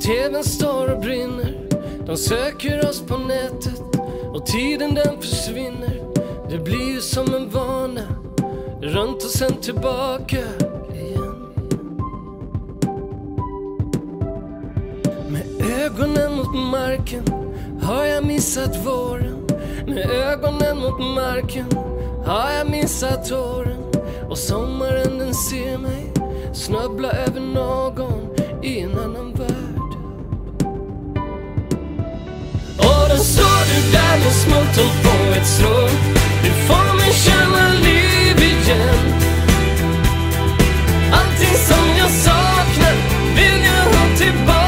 TVn 0.00 0.44
står 0.44 0.92
och 0.92 1.00
brinner. 1.00 1.68
De 2.06 2.16
söker 2.16 2.88
oss 2.88 3.00
på 3.00 3.16
nätet 3.16 3.82
och 4.34 4.46
tiden 4.46 4.94
den 4.94 5.20
försvinner. 5.20 6.00
Det 6.50 6.58
blir 6.58 6.94
ju 6.94 7.00
som 7.00 7.34
en 7.34 7.50
vana, 7.50 8.02
runt 8.80 9.24
och 9.24 9.30
sen 9.30 9.52
tillbaka 9.52 10.38
igen. 10.94 11.46
Med 15.28 15.46
ögonen 15.80 16.36
mot 16.36 16.54
marken 16.54 17.24
har 17.82 18.04
jag 18.04 18.24
missat 18.24 18.86
våren. 18.86 19.46
Med 19.86 20.10
ögonen 20.10 20.78
mot 20.78 21.00
marken 21.00 21.66
har 22.26 22.50
jag 22.50 22.70
missat 22.70 23.32
åren. 23.32 23.82
Och 24.30 24.38
sommaren 24.38 25.18
den 25.18 25.34
ser 25.34 25.78
mig 25.78 26.12
snubbla 26.52 27.10
över 27.12 27.40
någon 27.40 28.29
i 28.62 28.80
en 28.80 28.98
annan 28.98 29.32
värld. 29.32 29.92
Och 32.78 33.08
då 33.08 33.16
står 33.16 33.60
du 33.70 33.92
där 33.92 34.18
med 34.18 34.32
smulton 34.32 34.90
på 35.02 35.34
ett 35.34 35.46
strå. 35.46 35.88
Du 36.42 36.50
får 36.50 36.96
mig 36.96 37.12
känna 37.12 37.68
liv 37.68 38.36
igen. 38.38 39.14
Allting 41.12 41.56
som 41.68 41.86
jag 41.98 42.10
saknar 42.10 42.94
vill 43.36 43.64
jag 43.64 43.98
ha 43.98 44.16
tillbaka. 44.16 44.59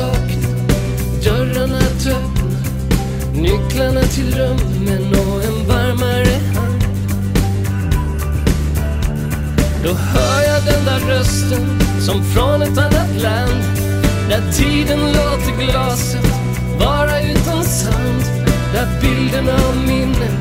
Sakna. 0.00 0.50
Dörrarna 1.24 1.78
är 1.78 2.10
öppna 2.10 2.58
Nycklarna 3.34 4.00
till 4.00 4.34
rummen 4.34 5.14
och 5.14 5.44
en 5.44 5.68
varmare 5.68 6.36
hand 6.54 6.84
Då 9.84 9.92
hör 9.92 10.42
jag 10.42 10.64
den 10.64 10.84
där 10.84 11.00
rösten 11.08 11.80
som 12.00 12.24
från 12.24 12.62
ett 12.62 12.78
annat 12.78 13.22
land 13.22 13.62
Där 14.28 14.52
tiden 14.52 14.98
låter 14.98 15.66
glaset 15.66 16.26
vara 16.78 17.20
utan 17.20 17.64
sand 17.64 18.24
Där 18.74 18.88
bilderna 19.00 19.52
av 19.52 19.76
minnen 19.86 20.36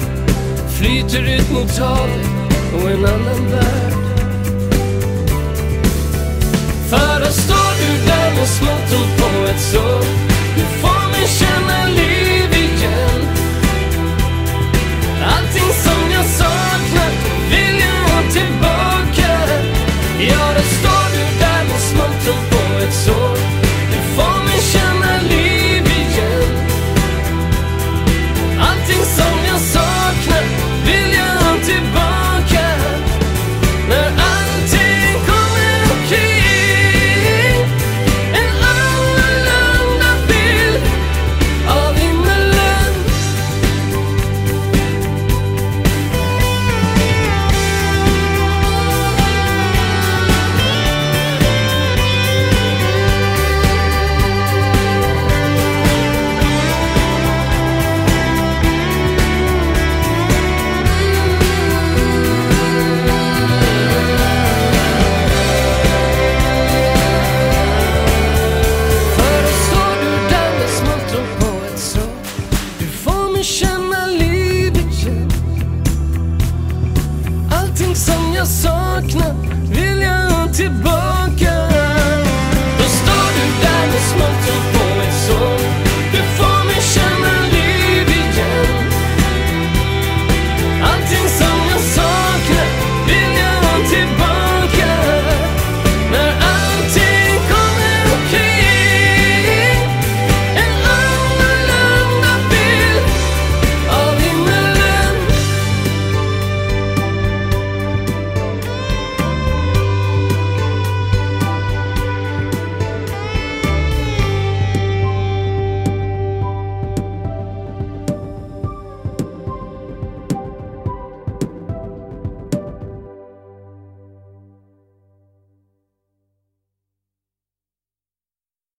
flyter 0.70 1.24
ut 1.36 1.52
mot 1.52 1.78
havet 1.78 2.28
och 2.74 2.90
en 2.90 3.06
annan 3.06 3.52
värld 3.52 4.00
för 6.90 7.22
att 7.22 7.34
stå 7.34 7.59
du 8.40 8.46
där 8.46 8.48
med 8.48 8.48
smultron 8.48 9.10
på 9.18 9.52
ett 9.52 9.62
sår. 9.62 10.04
Du 10.56 10.64
får 10.82 11.12
mig 11.12 11.28
känna 11.28 11.86
liv 11.86 12.54
igen. 12.54 13.22
Allting 15.24 15.74
som 15.84 16.12
jag 16.12 16.26
saknat 16.26 17.14
vill 17.50 17.80
jag 17.80 18.14
ha 18.14 18.22
tillbaka. 18.32 19.48
Ja, 20.20 20.54
då 20.56 20.62
står 20.62 20.89